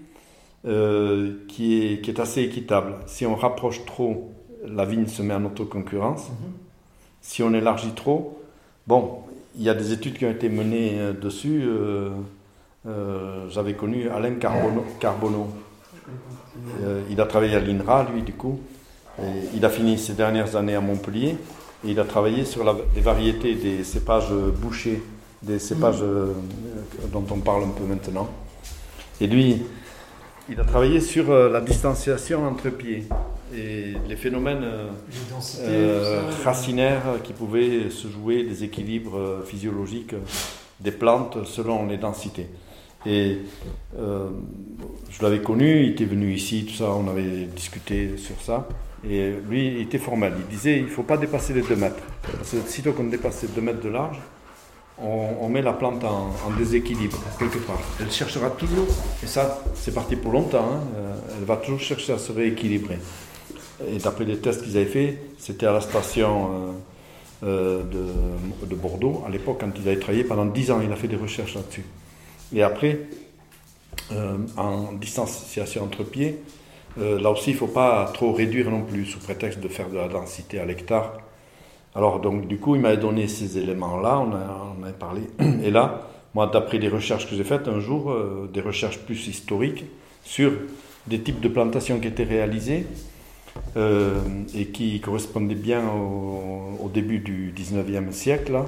euh, 0.67 1.35
qui, 1.49 1.83
est, 1.85 2.01
qui 2.01 2.11
est 2.11 2.21
assez 2.21 2.41
équitable. 2.43 2.95
Si 3.07 3.27
on 3.27 3.35
rapproche 3.35 3.85
trop, 3.85 4.33
la 4.67 4.87
vigne 4.87 5.07
se 5.07 5.21
met 5.23 5.35
en 5.35 5.45
autoconcurrence. 5.45 6.29
Mhm. 6.31 6.53
Si 7.21 7.43
on 7.43 7.53
élargit 7.53 7.93
trop, 7.93 8.41
bon, 8.87 9.19
il 9.57 9.63
y 9.63 9.69
a 9.69 9.75
des 9.75 9.93
études 9.93 10.17
qui 10.17 10.25
ont 10.25 10.31
été 10.31 10.49
menées 10.49 10.99
euh, 10.99 11.13
dessus. 11.13 11.63
euh, 11.67 12.11
euh, 12.87 13.49
j'avais 13.51 13.75
connu 13.75 14.09
Alain 14.09 14.35
Carbono. 14.37 14.85
Carbono. 14.99 15.49
Euh, 16.83 17.03
il 17.11 17.21
a 17.21 17.27
travaillé 17.27 17.55
à 17.55 17.61
l'INRA, 17.61 18.09
lui, 18.13 18.23
du 18.23 18.33
coup. 18.33 18.59
Et 19.21 19.23
il 19.55 19.65
a 19.67 19.69
fini 19.69 19.99
ses 19.99 20.15
dernières 20.15 20.57
années 20.57 20.75
à 20.75 20.81
Montpellier. 20.81 21.37
Et 21.85 21.91
il 21.91 22.01
a 22.01 22.05
travaillé 22.05 22.45
sur 22.45 22.65
la, 22.65 22.75
les 22.95 23.01
variétés 23.01 23.55
des 23.55 23.85
cépages 23.85 24.33
bouchés, 24.33 25.03
des 25.43 25.59
cépages 25.59 26.03
euh, 26.03 26.33
dont 27.13 27.25
on 27.31 27.39
parle 27.39 27.65
un 27.65 27.71
peu 27.71 27.85
maintenant. 27.85 28.29
Et 29.21 29.27
lui, 29.27 29.63
il 30.49 30.61
a 30.61 30.65
travaillé 30.65 31.01
sur 31.01 31.31
euh, 31.31 31.51
la 31.51 31.61
distanciation 31.61 32.47
entre 32.47 32.71
pieds 32.71 33.05
et 33.55 33.95
les 34.09 34.17
phénomènes 34.17 34.65
euh, 34.65 36.31
racinaires 36.45 37.19
qui 37.23 37.33
pouvaient 37.33 37.91
se 37.91 38.09
jouer 38.09 38.45
des 38.45 38.65
équilibres 38.65 39.43
physiologiques 39.45 40.15
des 40.81 40.93
plantes 40.93 41.39
selon 41.47 41.87
les 41.87 41.97
densités. 41.97 42.49
Et 43.07 43.39
euh, 43.99 44.29
je 45.11 45.23
l'avais 45.23 45.41
connu, 45.41 45.85
il 45.85 45.93
était 45.93 46.05
venu 46.05 46.33
ici, 46.33 46.65
tout 46.65 46.75
ça, 46.75 46.91
on 46.91 47.09
avait 47.09 47.47
discuté 47.47 48.17
sur 48.17 48.41
ça. 48.41 48.69
Et 49.09 49.33
lui, 49.49 49.67
il 49.67 49.81
était 49.83 49.99
formel. 49.99 50.33
Il 50.39 50.47
disait 50.47 50.77
il 50.79 50.85
ne 50.85 50.89
faut 50.89 51.03
pas 51.03 51.17
dépasser 51.17 51.53
les 51.53 51.63
2 51.63 51.77
mètres. 51.77 52.03
Parce 52.23 52.51
que 52.51 52.57
sitôt 52.67 52.93
qu'on 52.93 53.05
dépasse 53.05 53.43
les 53.43 53.49
2 53.49 53.61
mètres 53.61 53.81
de 53.81 53.89
large, 53.89 54.19
on, 54.99 55.49
met 55.49 55.63
la 55.63 55.73
plante 55.73 56.05
en, 56.05 56.33
déséquilibre, 56.57 57.19
quelque 57.39 57.59
part. 57.59 57.81
Elle 57.99 58.13
cherchera 58.13 58.51
toujours, 58.51 58.87
et 59.23 59.27
ça, 59.27 59.61
c'est 59.75 59.93
parti 59.93 60.15
pour 60.15 60.31
longtemps, 60.31 60.65
hein, 60.65 60.81
euh, 60.97 61.15
elle 61.37 61.45
va 61.45 61.57
toujours 61.57 61.81
chercher 61.81 62.13
à 62.13 62.19
se 62.19 62.31
rééquilibrer. 62.31 62.99
Et 63.89 63.99
d'après 63.99 64.25
les 64.25 64.37
tests 64.39 64.63
qu'ils 64.63 64.77
avaient 64.77 64.87
faits, 64.87 65.19
c'était 65.39 65.67
à 65.67 65.73
la 65.73 65.81
station 65.81 66.51
euh, 67.43 67.43
euh, 67.45 67.83
de, 67.83 68.67
de 68.67 68.75
Bordeaux, 68.77 69.25
à 69.27 69.31
l'époque, 69.31 69.59
quand 69.61 69.73
il 69.77 69.89
avait 69.89 69.99
travaillé 69.99 70.23
pendant 70.23 70.47
10 70.47 70.71
ans, 70.71 70.81
il 70.85 70.93
a 70.93 70.97
fait 70.97 71.09
des 71.09 71.17
recherches 71.17 71.55
là-dessus. 71.55 71.85
Et 72.55 72.63
après, 72.63 73.01
euh, 74.13 74.37
en 74.57 74.93
distanciation 74.93 75.85
entre 75.85 76.05
pieds, 76.05 76.39
euh, 77.01 77.21
là 77.21 77.31
aussi, 77.31 77.51
il 77.51 77.55
ne 77.55 77.59
faut 77.59 77.67
pas 77.67 78.11
trop 78.13 78.33
réduire 78.33 78.71
non 78.71 78.83
plus, 78.83 79.07
sous 79.07 79.19
prétexte 79.19 79.61
de 79.61 79.69
faire 79.69 79.89
de 79.89 79.97
la 79.97 80.09
densité 80.09 80.59
à 80.61 80.65
l'hectare. 80.65 81.15
Alors, 81.95 82.21
donc, 82.21 82.47
du 82.47 82.59
coup, 82.59 82.75
il 82.75 82.81
m'avait 82.81 82.97
donné 82.97 83.29
ces 83.29 83.59
éléments-là, 83.59 84.19
on, 84.19 84.85
a, 84.85 84.93
parlé. 84.93 85.23
Et 85.63 85.71
là, 85.71 86.09
moi, 86.35 86.47
d'après 86.47 86.79
les 86.79 86.89
recherches 86.89 87.29
que 87.29 87.37
j'ai 87.37 87.45
faites 87.45 87.69
un 87.69 87.81
jour, 87.81 88.11
euh, 88.11 88.49
des 88.53 88.61
recherches 88.61 88.99
plus 88.99 89.27
historiques, 89.27 89.85
sur 90.25 90.53
des 91.07 91.21
types 91.21 91.41
de 91.41 91.49
plantations 91.49 91.99
qui 91.99 92.09
étaient 92.09 92.25
réalisées, 92.25 92.87
euh, 93.77 94.21
et 94.55 94.67
qui 94.67 95.01
correspondaient 95.01 95.55
bien 95.55 95.83
au, 95.91 96.89
début 96.93 97.21
du 97.21 97.55
19e 97.57 98.13
siècle, 98.13 98.59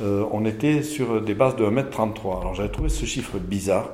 euh, 0.00 0.24
on 0.32 0.44
était 0.44 0.82
sur 0.82 1.20
des 1.22 1.34
bases 1.34 1.56
de 1.56 1.64
1m33. 1.64 2.40
Alors 2.40 2.54
j'avais 2.54 2.68
trouvé 2.68 2.88
ce 2.88 3.06
chiffre 3.06 3.38
bizarre. 3.38 3.90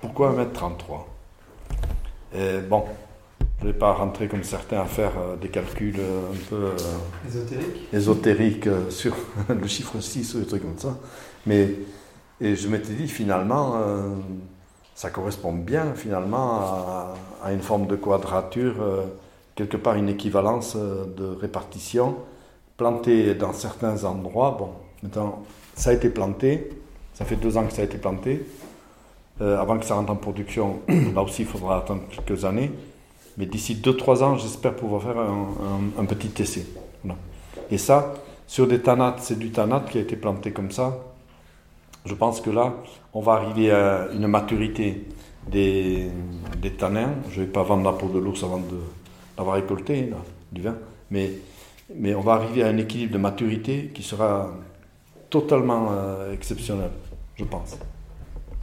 Pourquoi 0.00 0.32
1m33 0.32 1.11
Et 2.34 2.58
Bon, 2.68 2.84
je 3.60 3.66
ne 3.66 3.72
vais 3.72 3.78
pas 3.78 3.92
rentrer 3.92 4.28
comme 4.28 4.42
certains 4.44 4.80
à 4.80 4.86
faire 4.86 5.12
euh, 5.18 5.36
des 5.36 5.48
calculs 5.48 5.96
euh, 5.98 6.32
un 6.32 6.36
peu 6.48 6.56
euh, 6.56 6.76
Ésotérique. 7.28 7.88
ésotériques 7.92 8.66
euh, 8.66 8.90
sur 8.90 9.14
le 9.48 9.66
chiffre 9.66 10.00
6 10.00 10.34
ou 10.34 10.40
des 10.40 10.46
trucs 10.46 10.62
comme 10.62 10.78
ça. 10.78 10.96
Mais 11.46 11.70
Et 12.40 12.56
je 12.56 12.68
m'étais 12.68 12.94
dit 12.94 13.08
finalement, 13.08 13.74
euh, 13.76 14.10
ça 14.94 15.10
correspond 15.10 15.52
bien 15.52 15.94
finalement 15.94 16.60
à, 16.60 17.14
à 17.44 17.52
une 17.52 17.62
forme 17.62 17.86
de 17.86 17.96
quadrature, 17.96 18.76
euh, 18.82 19.02
quelque 19.54 19.76
part 19.76 19.96
une 19.96 20.08
équivalence 20.08 20.74
euh, 20.76 21.04
de 21.16 21.24
répartition, 21.26 22.16
plantée 22.76 23.34
dans 23.34 23.52
certains 23.52 24.04
endroits. 24.04 24.56
Bon, 24.58 24.70
maintenant, 25.02 25.42
ça 25.76 25.90
a 25.90 25.92
été 25.92 26.08
planté, 26.10 26.70
ça 27.14 27.24
fait 27.24 27.36
deux 27.36 27.56
ans 27.56 27.66
que 27.66 27.72
ça 27.72 27.82
a 27.82 27.84
été 27.84 27.98
planté. 27.98 28.44
Euh, 29.40 29.58
avant 29.58 29.78
que 29.78 29.84
ça 29.84 29.94
rentre 29.94 30.12
en 30.12 30.16
production, 30.16 30.80
là 31.14 31.22
aussi 31.22 31.42
il 31.42 31.48
faudra 31.48 31.78
attendre 31.78 32.02
quelques 32.10 32.44
années. 32.44 32.70
Mais 33.38 33.46
d'ici 33.46 33.76
2-3 33.82 34.22
ans, 34.22 34.36
j'espère 34.36 34.76
pouvoir 34.76 35.02
faire 35.02 35.16
un, 35.18 36.04
petit 36.04 36.42
essai. 36.42 36.66
Et 37.70 37.78
ça, 37.78 38.12
sur 38.46 38.66
des 38.66 38.80
tanates, 38.80 39.20
c'est 39.20 39.38
du 39.38 39.50
tanate 39.50 39.88
qui 39.88 39.96
a 39.96 40.02
été 40.02 40.16
planté 40.16 40.52
comme 40.52 40.70
ça. 40.70 40.98
Je 42.04 42.14
pense 42.14 42.42
que 42.42 42.50
là, 42.50 42.74
on 43.14 43.20
va 43.22 43.32
arriver 43.32 43.70
à 43.70 44.08
une 44.12 44.26
maturité 44.26 45.06
des, 45.48 46.10
des 46.60 46.72
tanins. 46.72 47.14
Je 47.30 47.40
ne 47.40 47.46
vais 47.46 47.50
pas 47.50 47.62
vendre 47.62 47.84
la 47.84 47.96
peau 47.96 48.08
de 48.08 48.18
l'ours 48.18 48.44
avant 48.44 48.58
de 48.58 48.76
l'avoir 49.38 49.56
récolté, 49.56 50.10
du 50.50 50.60
vin. 50.60 50.76
Mais, 51.10 51.30
mais 51.94 52.14
on 52.14 52.20
va 52.20 52.34
arriver 52.34 52.64
à 52.64 52.68
un 52.68 52.76
équilibre 52.76 53.14
de 53.14 53.18
maturité 53.18 53.90
qui 53.94 54.02
sera 54.02 54.50
totalement 55.30 55.88
euh, 55.92 56.34
exceptionnel, 56.34 56.90
je 57.36 57.44
pense. 57.44 57.78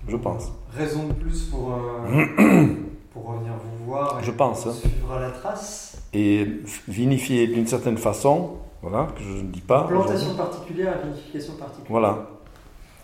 Je 0.09 0.17
pense. 0.17 0.51
Raison 0.75 1.07
de 1.07 1.13
plus 1.13 1.43
pour, 1.45 1.73
euh, 1.73 2.07
pour 3.13 3.25
revenir 3.27 3.53
vous 3.53 3.85
voir 3.85 4.19
et 4.19 4.23
Je 4.23 4.31
pense, 4.31 4.65
hein. 4.67 4.73
suivre 4.73 5.13
à 5.13 5.19
la 5.19 5.29
trace. 5.31 5.97
Et 6.13 6.47
vinifier 6.87 7.47
d'une 7.47 7.67
certaine 7.67 7.97
façon, 7.97 8.57
voilà, 8.81 9.07
que 9.15 9.21
je 9.23 9.29
ne 9.43 9.51
dis 9.51 9.61
pas. 9.61 9.83
Plantation 9.83 10.35
particulière 10.35 10.95
et 11.03 11.07
vinification 11.07 11.53
particulière. 11.53 11.87
Voilà. 11.89 12.27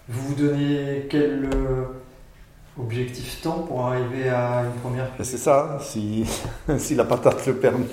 Vous 0.09 0.29
vous 0.29 0.35
donnez 0.35 1.07
quel 1.09 1.49
euh, 1.53 1.83
objectif 2.79 3.41
temps 3.41 3.59
pour 3.67 3.85
arriver 3.87 4.29
à 4.29 4.63
une 4.63 4.79
première 4.81 5.09
Ben, 5.17 5.23
C'est 5.23 5.37
ça, 5.37 5.77
si, 5.81 6.25
si 6.77 6.95
la 6.95 7.05
patate 7.05 7.45
le 7.47 7.55
permet. 7.55 7.85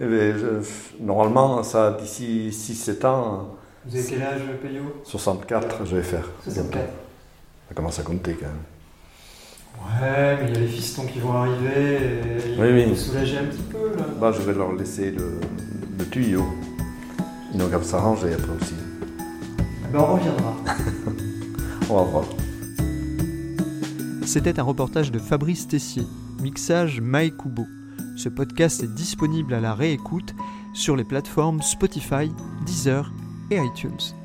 Eh 0.00 0.04
ben, 0.04 0.36
je- 0.36 1.02
normalement, 1.02 1.62
ça, 1.62 1.92
d'ici 1.92 2.50
6-7 2.50 3.06
ans, 3.06 3.48
Vous 3.86 3.96
avez 3.96 4.06
quel 4.08 4.22
âge, 4.22 4.40
Payot 4.62 4.82
64, 5.04 5.86
je 5.86 5.96
vais 5.96 6.02
faire. 6.02 6.28
64. 6.44 6.82
Ça 7.68 7.74
commence 7.74 7.98
à 7.98 8.02
compter 8.02 8.34
quand 8.34 8.46
même. 8.46 8.62
Ouais, 10.00 10.38
mais 10.42 10.48
il 10.48 10.54
y 10.54 10.56
a 10.56 10.60
les 10.60 10.68
fistons 10.68 11.04
qui 11.06 11.18
vont 11.18 11.32
arriver 11.32 11.96
et 11.96 12.52
ils 12.54 12.60
Oui, 12.60 12.84
vont 12.86 12.94
soulager 12.94 13.38
un 13.38 13.44
petit 13.44 13.62
peu 13.62 13.96
là. 13.96 14.04
Bah, 14.20 14.32
je 14.32 14.40
vais 14.42 14.54
leur 14.54 14.72
laisser 14.72 15.10
le, 15.10 15.38
le 15.98 16.04
tuyau. 16.06 16.44
Ils 17.52 17.58
n'ont 17.58 17.68
qu'à 17.68 17.82
s'arranger 17.82 18.32
après 18.32 18.52
aussi. 18.60 18.74
Eh 19.60 19.92
Ben, 19.92 19.98
on 20.00 20.14
reviendra. 20.14 20.54
On 21.90 21.96
va 21.96 22.02
voir. 22.02 22.24
C'était 24.24 24.58
un 24.58 24.64
reportage 24.64 25.12
de 25.12 25.18
Fabrice 25.20 25.68
Tessier, 25.68 26.02
mixage 26.42 27.00
Mike 27.00 27.36
Kubo. 27.36 27.64
Ce 28.16 28.28
podcast 28.28 28.82
est 28.82 28.92
disponible 28.92 29.54
à 29.54 29.60
la 29.60 29.74
réécoute 29.74 30.34
sur 30.74 30.96
les 30.96 31.04
plateformes 31.04 31.62
Spotify, 31.62 32.32
Deezer 32.64 33.12
et 33.50 33.58
iTunes. 33.58 34.15